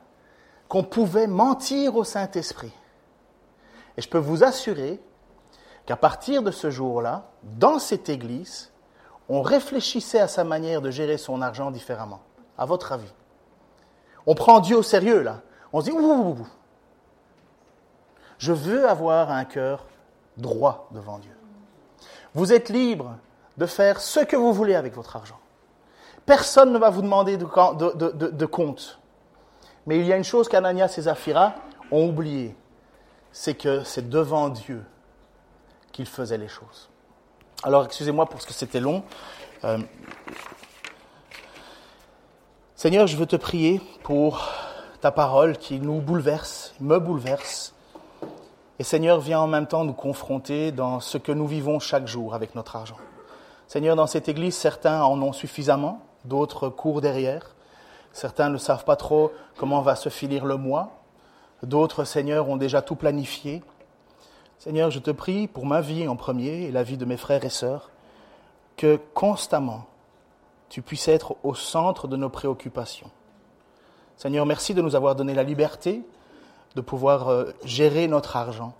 qu'on 0.67 0.83
pouvait 0.83 1.27
mentir 1.27 1.95
au 1.95 2.03
Saint-Esprit. 2.03 2.73
Et 3.97 4.01
je 4.01 4.09
peux 4.09 4.17
vous 4.17 4.43
assurer 4.43 4.99
qu'à 5.85 5.95
partir 5.95 6.41
de 6.41 6.51
ce 6.51 6.69
jour-là, 6.69 7.29
dans 7.43 7.79
cette 7.79 8.09
Église, 8.09 8.71
on 9.29 9.41
réfléchissait 9.41 10.19
à 10.19 10.27
sa 10.27 10.43
manière 10.43 10.81
de 10.81 10.91
gérer 10.91 11.17
son 11.17 11.41
argent 11.41 11.71
différemment. 11.71 12.21
À 12.57 12.65
votre 12.65 12.91
avis 12.91 13.11
On 14.25 14.35
prend 14.35 14.59
Dieu 14.59 14.77
au 14.77 14.83
sérieux, 14.83 15.21
là. 15.21 15.41
On 15.73 15.81
se 15.81 15.85
dit, 15.85 15.91
ouh, 15.91 16.37
je 18.37 18.53
veux 18.53 18.87
avoir 18.87 19.31
un 19.31 19.45
cœur 19.45 19.85
droit 20.37 20.87
devant 20.91 21.19
Dieu. 21.19 21.35
Vous 22.33 22.53
êtes 22.53 22.69
libre 22.69 23.17
de 23.57 23.65
faire 23.65 24.01
ce 24.01 24.19
que 24.19 24.35
vous 24.35 24.53
voulez 24.53 24.75
avec 24.75 24.93
votre 24.93 25.15
argent. 25.15 25.39
Personne 26.25 26.73
ne 26.73 26.77
va 26.77 26.89
vous 26.89 27.01
demander 27.01 27.37
de, 27.37 28.45
compte. 28.45 28.99
Mais 29.85 29.99
il 29.99 30.05
y 30.05 30.13
a 30.13 30.17
une 30.17 30.23
chose 30.23 30.49
qu'Ananias 30.49 30.95
et 30.97 31.01
Zaphira 31.03 31.53
ont 31.91 32.07
oublié, 32.09 32.55
c'est 33.31 33.53
que 33.53 33.83
c'est 33.83 34.09
devant 34.09 34.49
Dieu 34.49 34.83
qu'ils 35.95 36.05
faisaient 36.05 36.37
les 36.37 36.49
choses. 36.49 36.89
Alors 37.63 37.85
excusez-moi 37.85 38.25
pour 38.25 38.41
ce 38.41 38.47
que 38.47 38.53
c'était 38.53 38.81
long. 38.81 39.03
Euh, 39.63 39.77
Seigneur, 42.75 43.07
je 43.07 43.15
veux 43.15 43.25
te 43.25 43.37
prier 43.37 43.79
pour 44.03 44.51
ta 44.99 45.11
parole 45.11 45.57
qui 45.57 45.79
nous 45.79 46.01
bouleverse, 46.01 46.75
me 46.81 46.99
bouleverse, 46.99 47.73
et 48.77 48.83
Seigneur, 48.83 49.21
viens 49.21 49.39
en 49.39 49.47
même 49.47 49.67
temps 49.67 49.85
nous 49.85 49.93
confronter 49.93 50.73
dans 50.73 50.99
ce 50.99 51.17
que 51.17 51.31
nous 51.31 51.47
vivons 51.47 51.79
chaque 51.79 52.07
jour 52.07 52.35
avec 52.35 52.55
notre 52.55 52.75
argent. 52.75 52.97
Seigneur, 53.67 53.95
dans 53.95 54.05
cette 54.05 54.27
Église, 54.27 54.53
certains 54.53 55.01
en 55.01 55.21
ont 55.21 55.31
suffisamment, 55.31 56.01
d'autres 56.25 56.67
courent 56.67 56.99
derrière. 56.99 57.55
Certains 58.11 58.49
ne 58.49 58.57
savent 58.57 58.83
pas 58.83 58.97
trop 58.97 59.31
comment 59.55 59.81
va 59.81 59.95
se 59.95 60.09
finir 60.09 60.43
le 60.43 60.57
mois. 60.57 60.91
D'autres, 61.63 62.03
Seigneur, 62.03 62.49
ont 62.49 62.57
déjà 62.57 62.81
tout 62.81 62.95
planifié. 62.95 63.63
Seigneur, 64.59 64.89
je 64.89 64.99
te 64.99 65.11
prie 65.11 65.47
pour 65.47 65.65
ma 65.65 65.81
vie 65.81 66.07
en 66.07 66.15
premier 66.15 66.63
et 66.63 66.71
la 66.71 66.83
vie 66.83 66.97
de 66.97 67.05
mes 67.05 67.17
frères 67.17 67.45
et 67.45 67.49
sœurs. 67.49 67.89
que 68.77 68.99
constamment, 69.13 69.85
tu 70.67 70.81
puisses 70.81 71.07
être 71.07 71.37
au 71.43 71.55
centre 71.55 72.09
de 72.09 72.17
nos 72.17 72.29
préoccupations. 72.29 73.09
Seigneur, 74.17 74.45
merci 74.45 74.73
de 74.73 74.81
nous 74.81 74.95
avoir 74.95 75.15
donné 75.15 75.33
la 75.33 75.43
liberté 75.43 76.03
de 76.75 76.81
pouvoir 76.81 77.29
euh, 77.29 77.53
gérer 77.63 78.07
notre 78.07 78.35
argent. 78.35 78.73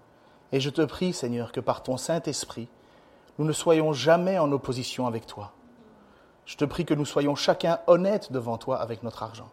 Et 0.52 0.60
je 0.60 0.70
te 0.70 0.82
prie, 0.82 1.14
Seigneur, 1.14 1.52
que 1.52 1.60
par 1.60 1.82
ton 1.82 1.98
Saint-Esprit, 1.98 2.68
nous 3.40 3.46
ne 3.46 3.54
soyons 3.54 3.94
jamais 3.94 4.38
en 4.38 4.52
opposition 4.52 5.08
avec 5.08 5.26
toi. 5.26 5.52
Je 6.46 6.58
te 6.58 6.66
prie 6.66 6.86
que 6.86 6.94
nous 6.94 7.06
soyons 7.06 7.36
chacun 7.36 7.80
honnêtes 7.88 8.32
devant 8.32 8.58
toi 8.58 8.78
avec 8.78 9.02
notre 9.02 9.24
argent. 9.24 9.50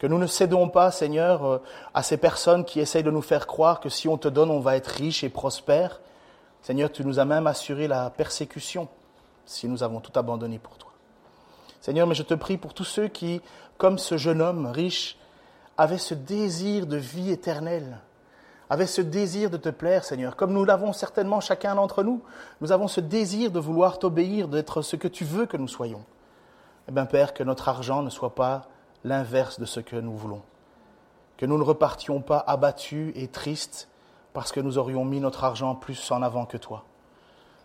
Que 0.00 0.06
nous 0.06 0.18
ne 0.18 0.26
cédons 0.26 0.70
pas, 0.70 0.90
Seigneur, 0.90 1.44
euh, 1.44 1.58
à 1.92 2.02
ces 2.02 2.16
personnes 2.16 2.64
qui 2.64 2.80
essayent 2.80 3.02
de 3.02 3.10
nous 3.10 3.20
faire 3.20 3.46
croire 3.46 3.80
que 3.80 3.90
si 3.90 4.08
on 4.08 4.16
te 4.16 4.28
donne, 4.28 4.50
on 4.50 4.58
va 4.58 4.76
être 4.76 4.88
riche 4.88 5.22
et 5.24 5.28
prospère. 5.28 6.00
Seigneur, 6.62 6.90
tu 6.90 7.04
nous 7.04 7.18
as 7.18 7.26
même 7.26 7.46
assuré 7.46 7.86
la 7.86 8.08
persécution 8.08 8.88
si 9.44 9.68
nous 9.68 9.82
avons 9.82 10.00
tout 10.00 10.18
abandonné 10.18 10.58
pour 10.58 10.78
toi. 10.78 10.90
Seigneur, 11.82 12.06
mais 12.06 12.14
je 12.14 12.22
te 12.22 12.32
prie 12.32 12.56
pour 12.56 12.72
tous 12.72 12.84
ceux 12.84 13.08
qui, 13.08 13.42
comme 13.76 13.98
ce 13.98 14.16
jeune 14.16 14.40
homme 14.40 14.66
riche, 14.66 15.18
avaient 15.76 15.98
ce 15.98 16.14
désir 16.14 16.86
de 16.86 16.96
vie 16.96 17.30
éternelle, 17.30 17.98
avaient 18.70 18.86
ce 18.86 19.02
désir 19.02 19.50
de 19.50 19.58
te 19.58 19.68
plaire, 19.68 20.04
Seigneur, 20.04 20.34
comme 20.34 20.54
nous 20.54 20.64
l'avons 20.64 20.94
certainement 20.94 21.40
chacun 21.40 21.74
d'entre 21.74 22.02
nous. 22.02 22.22
Nous 22.62 22.72
avons 22.72 22.88
ce 22.88 23.02
désir 23.02 23.50
de 23.50 23.60
vouloir 23.60 23.98
t'obéir, 23.98 24.48
d'être 24.48 24.80
ce 24.80 24.96
que 24.96 25.08
tu 25.08 25.26
veux 25.26 25.44
que 25.44 25.58
nous 25.58 25.68
soyons. 25.68 26.04
Eh 26.88 26.92
bien, 26.92 27.04
Père, 27.04 27.34
que 27.34 27.42
notre 27.42 27.68
argent 27.68 28.02
ne 28.02 28.08
soit 28.08 28.34
pas 28.34 28.62
l'inverse 29.04 29.60
de 29.60 29.64
ce 29.64 29.80
que 29.80 29.96
nous 29.96 30.16
voulons. 30.16 30.42
Que 31.36 31.46
nous 31.46 31.58
ne 31.58 31.62
repartions 31.62 32.20
pas 32.20 32.38
abattus 32.46 33.12
et 33.14 33.28
tristes 33.28 33.88
parce 34.32 34.52
que 34.52 34.60
nous 34.60 34.78
aurions 34.78 35.04
mis 35.04 35.20
notre 35.20 35.44
argent 35.44 35.74
plus 35.74 36.10
en 36.10 36.22
avant 36.22 36.46
que 36.46 36.56
toi. 36.56 36.84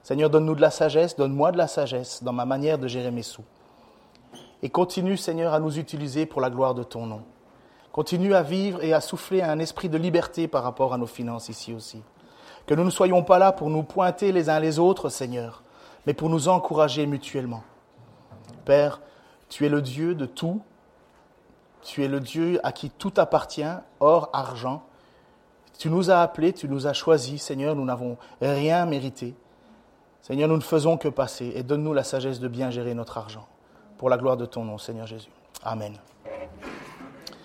Seigneur, 0.03 0.29
donne-nous 0.29 0.55
de 0.55 0.61
la 0.61 0.71
sagesse, 0.71 1.15
donne-moi 1.15 1.51
de 1.51 1.57
la 1.57 1.67
sagesse 1.67 2.23
dans 2.23 2.33
ma 2.33 2.45
manière 2.45 2.77
de 2.77 2.88
gérer 2.88 3.11
mes 3.11 3.23
sous. 3.23 3.43
Et 4.61 4.69
continue, 4.69 5.17
Seigneur, 5.17 5.53
à 5.53 5.59
nous 5.59 5.77
utiliser 5.77 6.25
pour 6.25 6.41
la 6.41 6.49
gloire 6.49 6.75
de 6.75 6.83
ton 6.83 7.05
nom. 7.05 7.23
Continue 7.91 8.36
à 8.36 8.41
vivre 8.41 8.83
et 8.83 8.93
à 8.93 9.01
souffler 9.01 9.41
un 9.41 9.59
esprit 9.59 9.89
de 9.89 9.97
liberté 9.97 10.47
par 10.47 10.63
rapport 10.63 10.93
à 10.93 10.97
nos 10.97 11.05
finances 11.05 11.49
ici 11.49 11.73
aussi. 11.73 12.03
Que 12.65 12.73
nous 12.73 12.83
ne 12.83 12.89
soyons 12.89 13.23
pas 13.23 13.39
là 13.39 13.51
pour 13.51 13.69
nous 13.69 13.83
pointer 13.83 14.31
les 14.31 14.49
uns 14.49 14.59
les 14.59 14.79
autres, 14.79 15.09
Seigneur, 15.09 15.63
mais 16.05 16.13
pour 16.13 16.29
nous 16.29 16.49
encourager 16.49 17.05
mutuellement. 17.05 17.63
Père, 18.65 19.01
tu 19.49 19.65
es 19.65 19.69
le 19.69 19.81
Dieu 19.81 20.15
de 20.15 20.25
tout. 20.25 20.61
Tu 21.86 22.03
es 22.03 22.07
le 22.07 22.19
Dieu 22.19 22.59
à 22.63 22.71
qui 22.71 22.89
tout 22.89 23.13
appartient, 23.17 23.63
or 23.99 24.29
argent. 24.33 24.83
Tu 25.77 25.89
nous 25.89 26.09
as 26.09 26.19
appelés, 26.21 26.51
tu 26.51 26.67
nous 26.67 26.88
as 26.88 26.93
choisis, 26.93 27.43
Seigneur, 27.43 27.75
nous 27.75 27.86
n'avons 27.86 28.17
rien 28.41 28.88
mérité. 28.88 29.36
Seigneur, 30.23 30.49
nous 30.49 30.57
ne 30.57 30.61
faisons 30.61 30.97
que 30.97 31.07
passer 31.07 31.53
et 31.55 31.61
donne-nous 31.61 31.93
la 31.93 32.03
sagesse 32.03 32.39
de 32.39 32.47
bien 32.47 32.71
gérer 32.71 32.95
notre 32.95 33.19
argent. 33.19 33.47
Pour 33.99 34.09
la 34.09 34.17
gloire 34.17 34.36
de 34.36 34.47
ton 34.47 34.63
nom, 34.63 34.79
Seigneur 34.79 35.05
Jésus. 35.05 35.29
Amen. 35.63 35.95